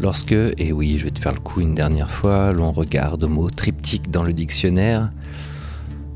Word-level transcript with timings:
Lorsque, 0.00 0.32
et 0.32 0.72
oui, 0.72 0.98
je 0.98 1.04
vais 1.04 1.10
te 1.10 1.20
faire 1.20 1.32
le 1.32 1.40
coup 1.40 1.60
une 1.60 1.74
dernière 1.74 2.10
fois, 2.10 2.52
l'on 2.52 2.72
regarde 2.72 3.22
au 3.24 3.28
mot 3.28 3.48
triptyque 3.50 4.10
dans 4.10 4.24
le 4.24 4.32
dictionnaire, 4.32 5.10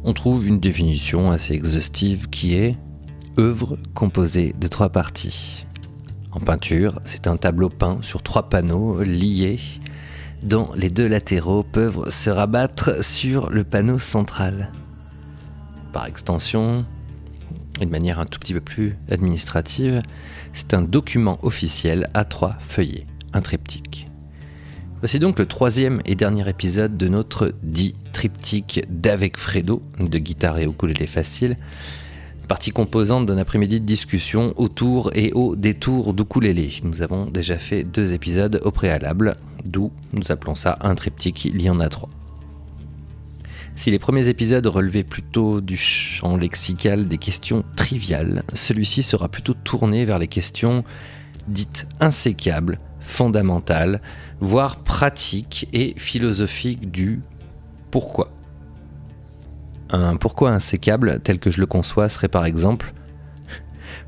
on 0.03 0.13
trouve 0.13 0.47
une 0.47 0.59
définition 0.59 1.31
assez 1.31 1.55
exhaustive 1.55 2.29
qui 2.29 2.55
est 2.55 2.77
œuvre 3.39 3.79
composée 3.95 4.55
de 4.59 4.67
trois 4.67 4.89
parties. 4.89 5.67
En 6.33 6.41
peinture, 6.41 7.01
c'est 7.05 7.27
un 7.27 7.37
tableau 7.37 7.69
peint 7.69 7.99
sur 8.03 8.23
trois 8.23 8.49
panneaux 8.49 9.03
liés 9.03 9.61
dont 10.43 10.71
les 10.75 10.91
deux 10.91 11.07
latéraux 11.07 11.63
peuvent 11.63 12.11
se 12.11 12.31
rabattre 12.31 13.05
sur 13.05 13.51
le 13.51 13.65
panneau 13.65 13.99
central. 13.99 14.73
Par 15.93 16.07
extension, 16.07 16.85
et 17.81 17.87
de 17.87 17.91
manière 17.91 18.19
un 18.19 18.27
tout 18.27 18.39
petit 18.39 18.55
peu 18.55 18.61
plus 18.61 18.97
administrative, 19.11 20.03
c'est 20.53 20.75
un 20.75 20.83
document 20.83 21.39
officiel 21.43 22.09
à 22.15 22.25
trois 22.25 22.57
feuillets, 22.61 23.07
un 23.33 23.41
triptyque. 23.41 24.09
Voici 25.01 25.19
donc 25.19 25.39
le 25.39 25.47
troisième 25.47 26.01
et 26.07 26.15
dernier 26.15 26.49
épisode 26.49 26.97
de 26.97 27.09
notre 27.09 27.53
dit 27.63 27.95
triptyque 28.13 28.85
d'Avec 28.89 29.37
Fredo, 29.37 29.83
de 30.01 30.19
guitare 30.19 30.59
et 30.59 30.65
ukulélé 30.65 31.07
facile, 31.07 31.57
partie 32.49 32.71
composante 32.71 33.27
d'un 33.27 33.39
après-midi 33.39 33.81
de 33.81 33.85
discussion 33.85 34.55
autour 34.57 35.11
et 35.15 35.33
au 35.33 35.55
détour 35.55 36.15
d'ukulélé. 36.15 36.71
Nous 36.83 37.03
avons 37.03 37.27
déjà 37.27 37.59
fait 37.59 37.83
deux 37.83 38.15
épisodes 38.15 38.61
au 38.65 38.71
préalable, 38.71 39.35
d'où 39.65 39.93
nous 40.13 40.33
appelons 40.33 40.55
ça 40.55 40.79
un 40.81 40.95
triptyque, 40.95 41.45
il 41.45 41.61
y 41.61 41.69
en 41.69 41.79
a 41.81 41.89
trois. 41.89 42.09
Si 43.77 43.91
les 43.91 43.99
premiers 43.99 44.29
épisodes 44.29 44.67
relevaient 44.67 45.05
plutôt 45.05 45.61
du 45.61 45.77
champ 45.77 46.39
lexical 46.39 47.09
des 47.09 47.19
questions 47.19 47.63
triviales, 47.77 48.43
celui-ci 48.55 49.03
sera 49.03 49.29
plutôt 49.29 49.53
tourné 49.53 50.07
vers 50.07 50.19
les 50.19 50.29
questions 50.29 50.83
dites 51.47 51.87
insécables, 52.01 52.81
fondamentales, 53.01 54.01
voire 54.41 54.79
pratiques 54.79 55.69
et 55.75 55.95
philosophiques 55.99 56.91
du 56.91 57.21
pourquoi. 57.91 58.33
Un 59.91 60.17
pourquoi 60.17 60.51
insécable 60.51 61.21
tel 61.23 61.39
que 61.39 61.51
je 61.51 61.61
le 61.61 61.67
conçois 61.67 62.09
serait 62.09 62.29
par 62.29 62.47
exemple 62.47 62.95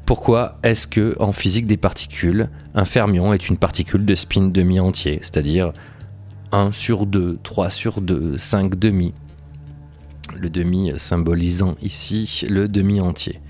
pourquoi 0.06 0.56
est-ce 0.62 0.86
que 0.86 1.14
en 1.20 1.32
physique 1.32 1.66
des 1.66 1.76
particules, 1.76 2.48
un 2.74 2.86
fermion 2.86 3.34
est 3.34 3.50
une 3.50 3.58
particule 3.58 4.06
de 4.06 4.14
spin 4.14 4.48
demi 4.48 4.80
entier, 4.80 5.18
c'est-à-dire 5.20 5.74
1 6.50 6.72
sur 6.72 7.04
2, 7.04 7.38
3 7.42 7.68
sur 7.68 8.00
2, 8.00 8.38
5 8.38 8.74
demi? 8.76 9.12
Le 10.36 10.50
demi 10.50 10.92
symbolisant 10.96 11.76
ici 11.82 12.44
le 12.48 12.68
demi 12.68 13.00
entier. 13.00 13.40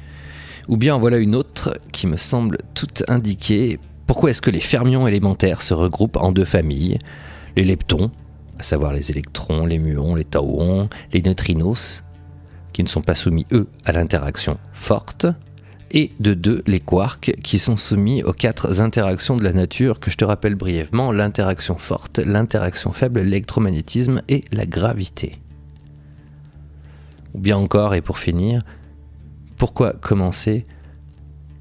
Ou 0.68 0.76
bien 0.76 0.98
voilà 0.98 1.16
une 1.18 1.34
autre 1.34 1.78
qui 1.92 2.06
me 2.06 2.16
semble 2.16 2.58
toute 2.74 3.02
indiquée. 3.08 3.78
Pourquoi 4.06 4.30
est-ce 4.30 4.42
que 4.42 4.50
les 4.50 4.60
fermions 4.60 5.06
élémentaires 5.06 5.62
se 5.62 5.74
regroupent 5.74 6.18
en 6.18 6.30
deux 6.30 6.44
familles 6.44 6.98
Les 7.56 7.64
leptons, 7.64 8.10
à 8.58 8.62
savoir 8.62 8.92
les 8.92 9.10
électrons, 9.10 9.64
les 9.64 9.78
muons, 9.78 10.14
les 10.14 10.24
tauons, 10.24 10.88
les 11.12 11.22
neutrinos, 11.22 12.02
qui 12.72 12.82
ne 12.82 12.88
sont 12.88 13.02
pas 13.02 13.14
soumis, 13.14 13.46
eux, 13.52 13.66
à 13.84 13.92
l'interaction 13.92 14.58
forte, 14.74 15.26
et 15.90 16.12
de 16.20 16.34
deux, 16.34 16.62
les 16.66 16.80
quarks, 16.80 17.32
qui 17.42 17.58
sont 17.58 17.76
soumis 17.76 18.22
aux 18.22 18.34
quatre 18.34 18.82
interactions 18.82 19.36
de 19.36 19.44
la 19.44 19.54
nature 19.54 20.00
que 20.00 20.10
je 20.10 20.18
te 20.18 20.24
rappelle 20.24 20.54
brièvement, 20.54 21.12
l'interaction 21.12 21.76
forte, 21.76 22.18
l'interaction 22.18 22.92
faible, 22.92 23.20
l'électromagnétisme 23.20 24.20
et 24.28 24.44
la 24.52 24.66
gravité. 24.66 25.38
Ou 27.34 27.38
bien 27.38 27.56
encore, 27.56 27.94
et 27.94 28.00
pour 28.00 28.18
finir, 28.18 28.62
pourquoi 29.56 29.92
commencer 29.92 30.66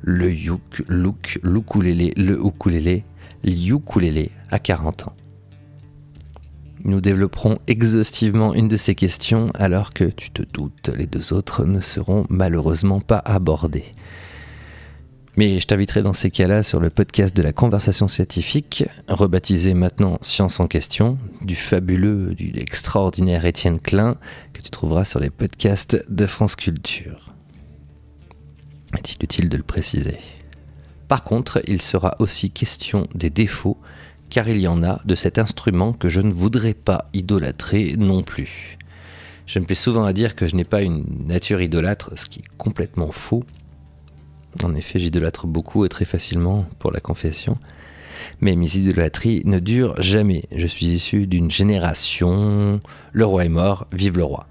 le 0.02 0.32
yuk, 0.32 0.84
look, 0.88 1.40
l'ukulélé, 1.44 2.14
le 2.16 2.40
ukulélé, 2.40 3.04
l'ukulélé 3.44 4.32
à 4.50 4.60
40 4.60 5.08
ans? 5.08 5.14
Nous 6.84 7.02
développerons 7.02 7.58
exhaustivement 7.68 8.54
une 8.54 8.68
de 8.68 8.78
ces 8.78 8.96
questions 8.96 9.52
alors 9.56 9.94
que, 9.94 10.06
tu 10.06 10.32
te 10.32 10.44
doutes, 10.44 10.90
les 10.96 11.08
deux 11.08 11.34
autres 11.34 11.66
ne 11.66 11.82
seront 11.82 12.26
malheureusement 12.30 13.00
pas 13.00 13.22
abordées. 13.26 13.94
Mais 15.38 15.60
je 15.60 15.68
t'inviterai 15.68 16.02
dans 16.02 16.14
ces 16.14 16.32
cas-là 16.32 16.64
sur 16.64 16.80
le 16.80 16.90
podcast 16.90 17.36
de 17.36 17.44
la 17.44 17.54
conversation 17.54 18.08
scientifique, 18.08 18.86
rebaptisé 19.08 19.76
maintenant 19.76 20.18
Science 20.22 20.60
en 20.60 20.68
question, 20.68 21.20
du 21.42 21.56
fabuleux, 21.56 22.34
du 22.34 22.52
extraordinaire 22.58 23.46
Étienne 23.46 23.80
Klein, 23.80 24.18
que 24.58 24.64
tu 24.64 24.72
trouveras 24.72 25.06
sur 25.06 25.20
les 25.20 25.30
podcasts 25.30 26.04
de 26.10 26.26
France 26.26 26.56
Culture. 26.56 27.28
Est-il 28.98 29.24
utile 29.24 29.50
de 29.50 29.58
le 29.58 29.64
préciser? 29.64 30.18
Par 31.08 31.24
contre, 31.24 31.62
il 31.68 31.82
sera 31.82 32.16
aussi 32.18 32.50
question 32.50 33.08
des 33.14 33.30
défauts, 33.30 33.78
car 34.32 34.50
il 34.50 34.60
y 34.60 34.68
en 34.68 34.84
a 34.84 35.00
de 35.06 35.14
cet 35.14 35.38
instrument 35.38 35.94
que 35.94 36.10
je 36.10 36.22
ne 36.22 36.34
voudrais 36.34 36.74
pas 36.74 37.08
idolâtrer 37.14 37.94
non 37.98 38.24
plus. 38.24 38.80
Je 39.46 39.60
me 39.60 39.66
plais 39.66 39.76
souvent 39.76 40.06
à 40.06 40.14
dire 40.14 40.36
que 40.36 40.48
je 40.48 40.56
n'ai 40.56 40.66
pas 40.66 40.82
une 40.82 41.06
nature 41.28 41.62
idolâtre, 41.62 42.12
ce 42.16 42.26
qui 42.26 42.40
est 42.40 42.58
complètement 42.58 43.12
faux. 43.12 43.44
En 44.64 44.74
effet, 44.74 44.98
j'idolâtre 44.98 45.46
beaucoup 45.46 45.86
et 45.86 45.90
très 45.90 46.06
facilement 46.06 46.66
pour 46.80 46.92
la 46.92 47.00
confession. 47.00 47.60
Mais 48.42 48.56
mes 48.56 48.76
idolâtries 48.76 49.42
ne 49.46 49.60
durent 49.60 50.02
jamais. 50.02 50.46
Je 50.56 50.68
suis 50.68 50.88
issu 50.88 51.28
d'une 51.28 51.52
génération. 51.52 52.80
Le 53.12 53.26
roi 53.26 53.46
est 53.46 53.50
mort, 53.50 53.88
vive 53.92 54.18
le 54.18 54.24
roi. 54.24 54.48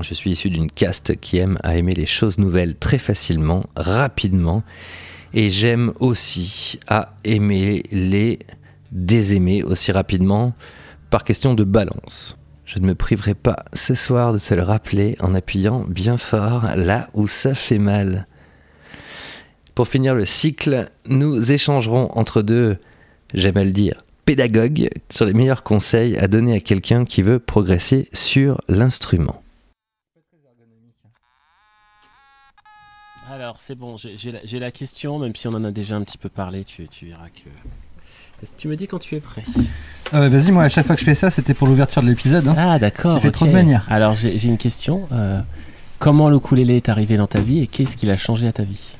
Je 0.00 0.14
suis 0.14 0.30
issu 0.30 0.50
d'une 0.50 0.70
caste 0.70 1.20
qui 1.20 1.38
aime 1.38 1.58
à 1.62 1.76
aimer 1.76 1.94
les 1.94 2.06
choses 2.06 2.38
nouvelles 2.38 2.74
très 2.74 2.98
facilement, 2.98 3.64
rapidement. 3.76 4.64
Et 5.32 5.50
j'aime 5.50 5.92
aussi 6.00 6.78
à 6.88 7.14
aimer 7.24 7.82
les 7.92 8.38
désaimer 8.90 9.62
aussi 9.62 9.92
rapidement 9.92 10.54
par 11.10 11.24
question 11.24 11.54
de 11.54 11.64
balance. 11.64 12.38
Je 12.64 12.78
ne 12.78 12.86
me 12.86 12.94
priverai 12.94 13.34
pas 13.34 13.64
ce 13.74 13.94
soir 13.94 14.32
de 14.32 14.38
se 14.38 14.54
le 14.54 14.62
rappeler 14.62 15.16
en 15.20 15.34
appuyant 15.34 15.84
bien 15.88 16.16
fort 16.16 16.64
là 16.76 17.10
où 17.12 17.28
ça 17.28 17.54
fait 17.54 17.78
mal. 17.78 18.26
Pour 19.74 19.88
finir 19.88 20.14
le 20.14 20.24
cycle, 20.24 20.88
nous 21.06 21.50
échangerons 21.50 22.08
entre 22.12 22.42
deux, 22.42 22.76
j'aime 23.32 23.56
à 23.56 23.64
le 23.64 23.72
dire, 23.72 24.04
pédagogues 24.24 24.88
sur 25.10 25.24
les 25.24 25.32
meilleurs 25.32 25.64
conseils 25.64 26.16
à 26.16 26.28
donner 26.28 26.54
à 26.54 26.60
quelqu'un 26.60 27.04
qui 27.04 27.22
veut 27.22 27.40
progresser 27.40 28.08
sur 28.12 28.60
l'instrument. 28.68 29.42
Alors 33.28 33.56
c'est 33.58 33.74
bon, 33.74 33.96
j'ai 33.96 34.58
la, 34.60 34.70
question, 34.70 35.18
même 35.18 35.34
si 35.34 35.48
on 35.48 35.54
en 35.54 35.64
a 35.64 35.72
déjà 35.72 35.96
un 35.96 36.02
petit 36.02 36.18
peu 36.18 36.28
parlé, 36.28 36.62
tu, 36.62 36.86
tu 36.86 37.06
verras 37.06 37.28
que... 37.30 37.50
Tu 38.56 38.68
me 38.68 38.76
dis 38.76 38.86
quand 38.86 39.00
tu 39.00 39.16
es 39.16 39.20
prêt? 39.20 39.42
Euh, 40.12 40.28
Vas-y, 40.28 40.52
moi 40.52 40.64
à 40.64 40.68
chaque 40.68 40.86
fois 40.86 40.94
que 40.94 41.00
je 41.00 41.06
fais 41.06 41.14
ça, 41.14 41.30
c'était 41.30 41.54
pour 41.54 41.66
l'ouverture 41.66 42.02
de 42.02 42.08
l'épisode. 42.08 42.46
Hein. 42.46 42.54
Ah 42.56 42.78
d'accord. 42.78 43.16
Tu 43.16 43.22
fais 43.22 43.32
trop 43.32 43.46
de 43.46 43.50
manières. 43.50 43.86
Alors 43.90 44.14
j'ai 44.14 44.44
une 44.44 44.58
question. 44.58 45.08
Euh, 45.12 45.40
comment 45.98 46.28
le 46.28 46.36
ukulélé 46.36 46.76
est 46.76 46.88
arrivé 46.88 47.16
dans 47.16 47.26
ta 47.26 47.40
vie 47.40 47.60
et 47.60 47.66
qu'est-ce 47.66 47.96
qu'il 47.96 48.10
a 48.10 48.16
changé 48.16 48.46
à 48.46 48.52
ta 48.52 48.62
vie? 48.62 48.94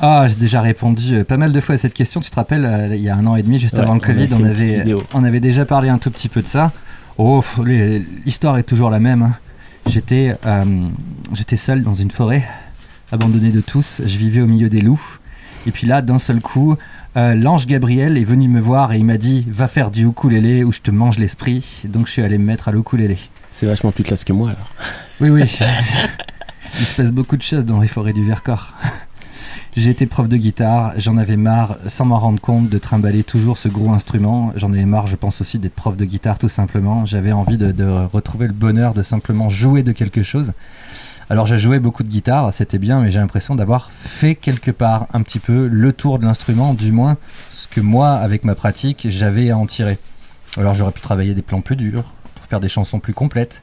Ah, 0.00 0.26
j'ai 0.28 0.36
déjà 0.36 0.60
répondu 0.60 1.16
euh, 1.16 1.24
pas 1.24 1.36
mal 1.36 1.52
de 1.52 1.60
fois 1.60 1.76
à 1.76 1.78
cette 1.78 1.94
question. 1.94 2.20
Tu 2.20 2.30
te 2.30 2.36
rappelles, 2.36 2.64
euh, 2.64 2.94
il 2.94 3.02
y 3.02 3.08
a 3.08 3.16
un 3.16 3.26
an 3.26 3.36
et 3.36 3.42
demi, 3.42 3.58
juste 3.58 3.78
avant 3.78 3.94
le 3.94 4.00
Covid, 4.00 4.28
on 4.32 4.44
avait, 4.44 4.94
on 5.14 5.24
avait 5.24 5.40
déjà 5.40 5.64
parlé 5.64 5.88
un 5.88 5.98
tout 5.98 6.10
petit 6.10 6.28
peu 6.28 6.42
de 6.42 6.46
ça. 6.46 6.72
Oh, 7.16 7.42
l'histoire 7.64 8.58
est 8.58 8.64
toujours 8.64 8.90
la 8.90 8.98
même. 8.98 9.22
Hein. 9.22 9.32
J'étais, 9.86 10.36
euh, 10.46 10.64
j'étais 11.32 11.56
seul 11.56 11.82
dans 11.82 11.94
une 11.94 12.10
forêt, 12.10 12.44
abandonné 13.12 13.50
de 13.50 13.60
tous. 13.60 14.02
Je 14.04 14.18
vivais 14.18 14.40
au 14.40 14.46
milieu 14.46 14.68
des 14.68 14.80
loups. 14.80 15.18
Et 15.66 15.70
puis 15.70 15.86
là, 15.86 16.02
d'un 16.02 16.18
seul 16.18 16.40
coup, 16.40 16.76
l'ange 17.14 17.66
Gabriel 17.66 18.18
est 18.18 18.24
venu 18.24 18.48
me 18.48 18.60
voir 18.60 18.92
et 18.92 18.98
il 18.98 19.04
m'a 19.04 19.16
dit 19.16 19.46
Va 19.48 19.68
faire 19.68 19.90
du 19.90 20.06
ukulélé 20.06 20.64
ou 20.64 20.72
je 20.72 20.80
te 20.80 20.90
mange 20.90 21.18
l'esprit. 21.18 21.82
Donc 21.84 22.06
je 22.06 22.12
suis 22.12 22.22
allé 22.22 22.36
me 22.36 22.44
mettre 22.44 22.68
à 22.68 22.72
l'ukulélé. 22.72 23.16
C'est 23.52 23.66
vachement 23.66 23.92
plus 23.92 24.04
classe 24.04 24.24
que 24.24 24.32
moi 24.32 24.50
alors. 24.50 24.70
Oui, 25.20 25.30
oui. 25.30 25.42
il 26.80 26.84
se 26.84 26.96
passe 26.96 27.12
beaucoup 27.12 27.36
de 27.36 27.42
choses 27.42 27.64
dans 27.64 27.80
les 27.80 27.88
forêts 27.88 28.12
du 28.12 28.24
Vercors. 28.24 28.74
J'ai 29.76 29.90
été 29.90 30.06
prof 30.06 30.28
de 30.28 30.36
guitare, 30.36 30.92
j'en 30.98 31.16
avais 31.16 31.36
marre, 31.36 31.78
sans 31.88 32.04
m'en 32.04 32.20
rendre 32.20 32.40
compte, 32.40 32.68
de 32.68 32.78
trimballer 32.78 33.24
toujours 33.24 33.58
ce 33.58 33.66
gros 33.66 33.90
instrument. 33.90 34.52
J'en 34.54 34.72
avais 34.72 34.84
marre, 34.84 35.08
je 35.08 35.16
pense 35.16 35.40
aussi, 35.40 35.58
d'être 35.58 35.74
prof 35.74 35.96
de 35.96 36.04
guitare 36.04 36.38
tout 36.38 36.48
simplement. 36.48 37.06
J'avais 37.06 37.32
envie 37.32 37.58
de, 37.58 38.06
retrouver 38.12 38.46
le 38.46 38.52
bonheur 38.52 38.94
de 38.94 39.02
simplement 39.02 39.48
jouer 39.48 39.82
de 39.82 39.90
quelque 39.90 40.22
chose. 40.22 40.52
Alors 41.28 41.46
je 41.46 41.56
jouais 41.56 41.80
beaucoup 41.80 42.04
de 42.04 42.08
guitare, 42.08 42.52
c'était 42.52 42.78
bien, 42.78 43.00
mais 43.00 43.10
j'ai 43.10 43.18
l'impression 43.18 43.56
d'avoir 43.56 43.90
fait 43.90 44.36
quelque 44.36 44.70
part 44.70 45.08
un 45.12 45.22
petit 45.22 45.40
peu 45.40 45.66
le 45.66 45.92
tour 45.92 46.20
de 46.20 46.24
l'instrument, 46.24 46.72
du 46.72 46.92
moins 46.92 47.16
ce 47.50 47.66
que 47.66 47.80
moi, 47.80 48.10
avec 48.10 48.44
ma 48.44 48.54
pratique, 48.54 49.06
j'avais 49.10 49.50
à 49.50 49.58
en 49.58 49.66
tirer. 49.66 49.98
Alors 50.56 50.74
j'aurais 50.74 50.92
pu 50.92 51.00
travailler 51.00 51.34
des 51.34 51.42
plans 51.42 51.62
plus 51.62 51.76
durs, 51.76 52.14
faire 52.48 52.60
des 52.60 52.68
chansons 52.68 53.00
plus 53.00 53.14
complètes, 53.14 53.62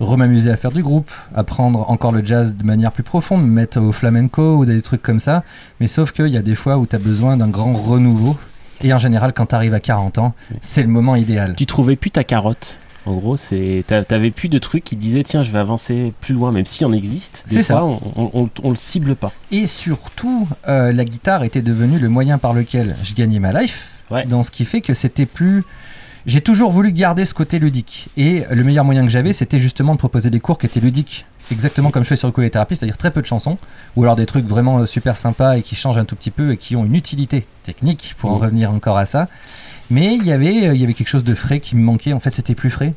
m'amuser 0.00 0.50
à 0.50 0.56
faire 0.56 0.72
du 0.72 0.82
groupe, 0.82 1.10
apprendre 1.34 1.88
encore 1.90 2.12
le 2.12 2.24
jazz 2.24 2.54
de 2.54 2.64
manière 2.64 2.92
plus 2.92 3.02
profonde, 3.02 3.42
me 3.42 3.46
mettre 3.50 3.80
au 3.80 3.92
flamenco 3.92 4.56
ou 4.56 4.64
des 4.64 4.82
trucs 4.82 5.02
comme 5.02 5.20
ça. 5.20 5.42
Mais 5.80 5.86
sauf 5.86 6.12
qu'il 6.12 6.28
y 6.28 6.36
a 6.36 6.42
des 6.42 6.54
fois 6.54 6.78
où 6.78 6.86
tu 6.86 6.96
as 6.96 6.98
besoin 6.98 7.36
d'un 7.36 7.48
grand 7.48 7.72
renouveau. 7.72 8.36
Et 8.82 8.92
en 8.92 8.98
général, 8.98 9.32
quand 9.32 9.46
tu 9.46 9.54
arrives 9.54 9.74
à 9.74 9.80
40 9.80 10.18
ans, 10.18 10.34
c'est 10.60 10.82
le 10.82 10.88
moment 10.88 11.14
idéal. 11.16 11.54
Tu 11.56 11.64
trouvais 11.66 11.96
plus 11.96 12.10
ta 12.10 12.24
carotte 12.24 12.76
En 13.06 13.14
gros, 13.14 13.36
c'est 13.36 13.84
t'a- 13.86 14.02
t'avais 14.02 14.30
plus 14.30 14.48
de 14.48 14.58
trucs 14.58 14.82
qui 14.82 14.96
disaient 14.96 15.22
tiens, 15.22 15.42
je 15.44 15.50
vais 15.52 15.58
avancer 15.60 16.12
plus 16.20 16.34
loin, 16.34 16.50
même 16.50 16.66
s'il 16.66 16.86
en 16.86 16.92
existe. 16.92 17.44
Des 17.48 17.56
C'est 17.56 17.62
ça. 17.62 17.84
On, 17.84 18.00
on, 18.16 18.30
on- 18.34 18.50
on 18.62 18.70
le 18.70 18.76
cible 18.76 19.14
pas. 19.14 19.30
Et 19.52 19.66
surtout, 19.66 20.48
euh, 20.68 20.92
la 20.92 21.04
guitare 21.04 21.44
était 21.44 21.62
devenue 21.62 21.98
le 21.98 22.08
moyen 22.08 22.38
par 22.38 22.52
lequel 22.52 22.96
je 23.04 23.14
gagnais 23.14 23.38
ma 23.38 23.52
life. 23.58 23.90
Ouais. 24.10 24.24
Dans 24.26 24.42
ce 24.42 24.50
qui 24.50 24.64
fait 24.64 24.80
que 24.80 24.92
c'était 24.94 25.26
plus. 25.26 25.62
J'ai 26.26 26.40
toujours 26.40 26.70
voulu 26.70 26.90
garder 26.92 27.24
ce 27.24 27.34
côté 27.34 27.58
ludique. 27.58 28.08
Et 28.16 28.44
le 28.50 28.64
meilleur 28.64 28.84
moyen 28.84 29.02
que 29.04 29.10
j'avais, 29.10 29.32
c'était 29.32 29.58
justement 29.58 29.92
de 29.92 29.98
proposer 29.98 30.30
des 30.30 30.40
cours 30.40 30.56
qui 30.58 30.66
étaient 30.66 30.80
ludiques. 30.80 31.26
Exactement 31.52 31.90
comme 31.90 32.02
je 32.04 32.08
fais 32.08 32.16
sur 32.16 32.32
le 32.34 32.50
thérapie, 32.50 32.76
c'est-à-dire 32.76 32.96
très 32.96 33.10
peu 33.10 33.20
de 33.20 33.26
chansons, 33.26 33.58
ou 33.96 34.02
alors 34.02 34.16
des 34.16 34.24
trucs 34.24 34.46
vraiment 34.46 34.78
euh, 34.78 34.86
super 34.86 35.18
sympas 35.18 35.58
et 35.58 35.62
qui 35.62 35.74
changent 35.74 35.98
un 35.98 36.06
tout 36.06 36.16
petit 36.16 36.30
peu 36.30 36.52
et 36.52 36.56
qui 36.56 36.74
ont 36.76 36.86
une 36.86 36.94
utilité 36.94 37.46
technique, 37.64 38.14
pour 38.18 38.30
en 38.32 38.38
revenir 38.38 38.70
encore 38.70 38.96
à 38.96 39.04
ça. 39.04 39.28
Mais 39.90 40.14
il 40.14 40.24
y 40.24 40.32
avait, 40.32 40.68
euh, 40.68 40.74
il 40.74 40.80
y 40.80 40.84
avait 40.84 40.94
quelque 40.94 41.08
chose 41.08 41.24
de 41.24 41.34
frais 41.34 41.60
qui 41.60 41.76
me 41.76 41.82
manquait, 41.82 42.14
en 42.14 42.20
fait 42.20 42.34
c'était 42.34 42.54
plus 42.54 42.70
frais. 42.70 42.94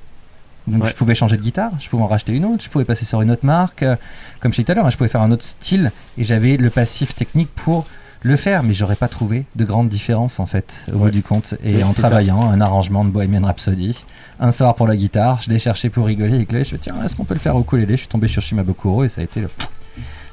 Donc 0.66 0.84
Ouais. 0.84 0.90
je 0.90 0.94
pouvais 0.96 1.16
changer 1.16 1.36
de 1.36 1.42
guitare, 1.42 1.72
je 1.80 1.90
pouvais 1.90 2.04
en 2.04 2.08
racheter 2.08 2.34
une 2.34 2.46
autre, 2.46 2.64
je 2.64 2.70
pouvais 2.70 2.86
passer 2.86 3.04
sur 3.04 3.22
une 3.22 3.32
autre 3.32 3.46
marque. 3.46 3.84
euh, 3.84 3.98
comme 4.40 4.54
je 4.54 4.56
disais 4.58 4.64
tout 4.66 4.72
à 4.72 4.76
l'heure, 4.76 4.86
hein, 4.86 4.90
je 4.92 4.98
pouvais 4.98 5.10
faire 5.10 5.22
un 5.22 5.32
autre 5.32 5.44
style 5.44 5.92
et 6.18 6.24
j'avais 6.24 6.56
le 6.56 6.70
passif 6.70 7.16
technique 7.16 7.50
pour 7.54 7.86
le 8.22 8.36
faire, 8.36 8.64
mais 8.64 8.74
j'aurais 8.74 8.96
pas 8.96 9.08
trouvé 9.08 9.46
de 9.56 9.66
grande 9.66 9.90
différence 9.90 10.40
en 10.40 10.46
fait 10.46 10.86
au 10.94 10.98
bout 10.98 11.10
du 11.10 11.24
compte. 11.24 11.56
Et 11.64 11.84
en 11.84 11.94
ça. 11.94 12.02
travaillant 12.02 12.50
un 12.50 12.62
arrangement 12.62 13.06
de 13.06 13.10
Bohemian 13.10 13.44
Rhapsody, 13.44 14.06
un 14.40 14.52
soir 14.52 14.76
pour 14.76 14.88
la 14.88 14.96
guitare, 14.96 15.40
je 15.42 15.50
l'ai 15.50 15.60
cherché 15.60 15.90
pour 15.90 16.06
rigoler 16.06 16.36
avec 16.36 16.50
Chloé, 16.50 16.64
je 16.64 16.72
fais 16.72 16.78
tiens, 16.78 16.96
est-ce 17.04 17.16
qu'on 17.16 17.26
peut 17.26 17.34
le 17.34 17.40
faire 17.40 17.56
au 17.56 17.62
ukulélé? 17.62 17.94
Je 17.94 18.02
suis 18.02 18.08
tombé 18.08 18.28
sur 18.28 18.42
Shimabukuro 18.42 19.04
et 19.04 19.10
ça 19.10 19.22
a 19.22 19.24
été 19.24 19.42
le. 19.42 19.50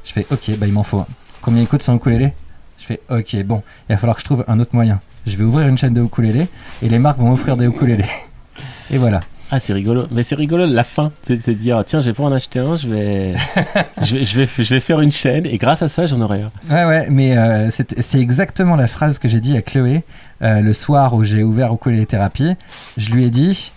Je 0.04 0.12
fais 0.12 0.26
ok, 0.31 0.58
bah 0.58 0.66
il 0.66 0.72
m'en 0.72 0.82
faut 0.82 0.98
un. 0.98 1.06
Combien 1.40 1.62
il 1.62 1.69
coûte 1.69 1.82
sans 1.82 1.96
ukulélé? 1.96 2.32
Je 2.78 2.86
fais 2.86 3.00
ok, 3.10 3.42
bon, 3.44 3.62
il 3.88 3.92
va 3.92 3.98
falloir 3.98 4.16
que 4.16 4.20
je 4.20 4.26
trouve 4.26 4.44
un 4.48 4.58
autre 4.60 4.75
moyen. 4.75 5.00
Je 5.26 5.36
vais 5.36 5.44
ouvrir 5.44 5.69
une 5.69 5.78
chaîne 5.78 5.94
de 5.94 6.02
ukulélé 6.02 6.46
et 6.82 6.88
les 6.88 6.98
marques 6.98 7.19
vont 7.19 7.28
m'offrir 7.28 7.56
des 7.56 7.66
ukulélés. 7.66 8.04
Et 8.90 8.98
voilà. 8.98 9.20
Ah, 9.50 9.61
c'est 9.61 9.73
rigolo. 9.73 10.06
Mais 10.11 10.23
c'est 10.23 10.35
rigolo 10.35 10.67
la 10.67 10.85
fin. 10.85 11.12
C'est 11.23 11.46
de 11.46 11.52
dire 11.52 11.82
tiens, 11.87 12.00
je 12.00 12.06
vais 12.06 12.12
pas 12.12 12.23
en 12.25 12.32
acheter 12.32 12.58
un, 12.61 12.76
je 12.76 12.88
vais, 12.88 13.35
je 14.02 14.17
vais, 14.17 14.25
je 14.25 14.41
vais, 14.41 14.46
je 14.46 14.75
vais 14.75 14.81
faire 14.81 15.00
une 15.00 15.12
chaîne 15.12 15.46
et 15.46 15.58
grâce 15.58 15.82
à 15.82 15.88
ça, 15.88 16.06
j'en 16.06 16.20
aurai 16.20 16.43
un. 16.43 16.50
Ouais, 16.70 16.85
ouais, 16.85 17.06
mais 17.11 17.37
euh, 17.37 17.70
c'est 17.70 18.19
exactement 18.20 18.76
la 18.76 18.87
phrase 18.87 19.19
que 19.19 19.29
j'ai 19.29 19.41
dit 19.41 19.56
à 19.56 19.62
Chloé 19.62 20.02
euh, 20.43 20.61
le 20.61 20.73
soir 20.73 21.14
où 21.14 21.25
j'ai 21.25 21.43
ouvert 21.43 21.73
Ukulélé 21.73 22.06
Thérapie. 22.06 22.55
Je 22.96 23.11
lui 23.11 23.25
ai 23.25 23.31
dit, 23.31 23.73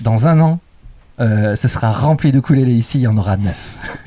dans 0.00 0.28
un 0.28 0.40
an, 0.40 0.60
euh, 1.20 1.56
ce 1.56 1.68
sera 1.68 1.90
rempli 1.92 2.30
d'ukulélé 2.32 2.72
ici, 2.72 2.98
il 2.98 3.02
y 3.02 3.06
en 3.06 3.16
aura 3.16 3.36
neuf. 3.36 3.76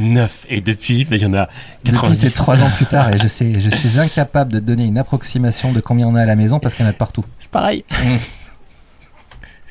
9. 0.00 0.46
Et 0.48 0.60
depuis, 0.60 1.04
ben, 1.04 1.16
il 1.16 1.22
y 1.22 1.26
en 1.26 1.34
a 1.34 1.48
Depuis, 1.84 1.92
90. 1.92 2.18
c'est 2.18 2.30
trois 2.34 2.62
ans 2.62 2.70
plus 2.76 2.86
tard 2.86 3.12
et 3.12 3.18
je, 3.18 3.28
sais, 3.28 3.60
je 3.60 3.68
suis 3.70 3.98
incapable 3.98 4.52
de 4.52 4.58
te 4.58 4.64
donner 4.64 4.86
une 4.86 4.96
approximation 4.98 5.72
de 5.72 5.80
combien 5.80 6.06
on 6.06 6.14
a 6.14 6.22
à 6.22 6.26
la 6.26 6.36
maison 6.36 6.58
parce 6.60 6.74
qu'il 6.74 6.84
y 6.84 6.86
en 6.86 6.90
a 6.90 6.92
de 6.92 6.98
partout. 6.98 7.24
C'est 7.38 7.50
pareil. 7.50 7.84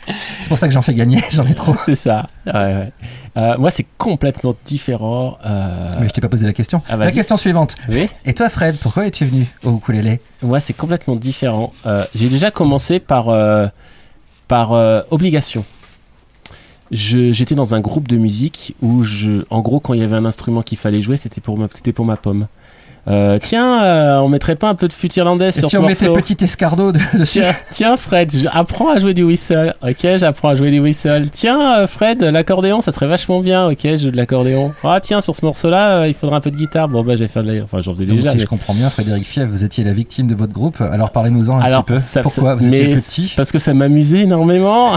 C'est 0.08 0.48
pour 0.48 0.58
ça 0.58 0.68
que 0.68 0.74
j'en 0.74 0.82
fais 0.82 0.94
gagner, 0.96 1.22
j'en 1.32 1.46
ai 1.46 1.54
trop. 1.54 1.76
c'est 1.86 1.96
ça. 1.96 2.28
Ouais, 2.48 2.54
ouais. 2.54 2.92
Euh, 3.38 3.58
moi, 3.58 3.70
c'est 3.72 3.86
complètement 3.98 4.56
différent. 4.66 5.38
euh, 5.46 5.96
Mais 6.00 6.08
je 6.08 6.14
t'ai 6.14 6.22
pas 6.22 6.30
posé 6.30 6.46
la 6.46 6.54
question. 6.54 6.82
Ah, 6.90 6.98
la 6.98 7.12
question 7.12 7.38
suivante. 7.38 7.76
oui. 7.90 8.10
Et 8.26 8.34
toi, 8.34 8.50
Fred, 8.50 8.78
pourquoi 8.82 9.06
es-tu 9.06 9.26
venu 9.26 9.46
au 9.64 9.78
ukulélé? 9.78 10.20
Moi, 10.42 10.60
c'est 10.60 10.74
complètement 10.74 11.16
différent. 11.16 11.74
Euh, 11.86 12.04
J'ai 12.16 12.30
déjà 12.30 12.50
commencé 12.52 13.00
par, 13.00 13.28
par 14.48 14.72
obligation. 15.12 15.64
J'étais 16.92 17.54
dans 17.54 17.76
un 17.76 17.82
groupe 17.82 18.08
de 18.08 18.18
musique 18.18 18.76
où, 18.82 19.04
je, 19.04 19.44
en 19.52 19.62
gros, 19.62 19.80
quand 19.80 19.94
il 19.94 20.00
y 20.00 20.04
avait 20.04 20.16
un 20.16 20.26
instrument 20.26 20.64
qu'il 20.64 20.78
fallait 20.80 21.02
jouer, 21.04 21.18
c'était 21.18 21.40
pour, 21.42 21.56
ma- 21.58 21.68
pour 21.68 22.06
ma 22.06 22.16
pomme. 22.18 22.48
Euh, 23.10 23.40
tiens, 23.42 23.82
euh, 23.84 24.20
on 24.20 24.30
mettrait 24.30 24.56
pas 24.56 24.70
un 24.70 24.76
peu 24.76 24.88
de 24.88 24.94
flûte 24.94 25.16
irlandaise 25.16 25.58
Et 25.58 25.62
sur 25.62 25.70
si 25.70 25.76
ce 25.76 25.82
on 25.82 25.86
mettait 25.88 26.08
morceau 26.08 26.22
petit 26.22 26.44
escargot 26.44 26.92
de- 26.92 27.00
dessus 27.18 27.40
Tiens, 27.42 27.56
tiens, 27.72 27.98
Fred, 27.98 28.32
apprends 28.54 28.90
à 28.92 29.00
jouer 29.00 29.14
du 29.16 29.24
whistle. 29.24 29.74
Ok, 29.82 30.06
j'apprends 30.18 30.50
à 30.50 30.56
jouer 30.56 30.70
du 30.70 30.80
whistle. 30.80 31.28
Tiens, 31.32 31.80
euh, 31.80 31.88
Fred, 31.88 32.22
l'accordéon, 32.22 32.82
ça 32.82 32.92
serait 32.92 33.08
vachement 33.08 33.40
bien. 33.40 33.68
Ok, 33.68 33.80
je 33.84 33.98
joue 33.98 34.12
de 34.12 34.18
l'accordéon. 34.18 34.74
Ah, 34.84 35.00
tiens, 35.02 35.22
sur 35.22 35.36
ce 35.36 35.44
morceau-là, 35.44 36.02
euh, 36.02 36.08
il 36.08 36.14
faudra 36.14 36.38
un 36.38 36.40
peu 36.42 36.52
de 36.52 36.56
guitare. 36.56 36.88
Bon, 36.88 37.04
bah, 37.04 37.16
j'ai 37.16 37.28
fait 37.28 37.42
de 37.42 37.52
la. 37.52 37.64
Enfin, 37.64 37.82
j'en 37.82 37.94
faisais 37.94 38.06
Donc, 38.06 38.18
déjà. 38.18 38.30
si 38.32 38.36
mais- 38.38 38.42
je 38.44 38.48
comprends 38.48 38.74
bien, 38.76 38.90
Frédéric 38.90 39.26
Fief, 39.26 39.46
vous 39.46 39.64
étiez 39.64 39.84
la 39.84 39.94
victime 39.94 40.28
de 40.28 40.36
votre 40.36 40.54
groupe. 40.54 40.80
Alors 40.82 41.10
parlez-nous-en 41.12 41.58
un 41.58 41.62
Alors, 41.62 41.84
petit 41.86 41.94
peu. 41.96 42.00
ça- 42.02 42.22
Pourquoi 42.22 42.50
ça- 42.52 42.56
vous 42.56 42.68
étiez 42.68 42.90
plus 42.90 43.02
petit 43.02 43.34
Parce 43.36 43.52
que 43.52 43.58
ça 43.60 43.74
m'amusait 43.74 44.20
énormément. 44.22 44.92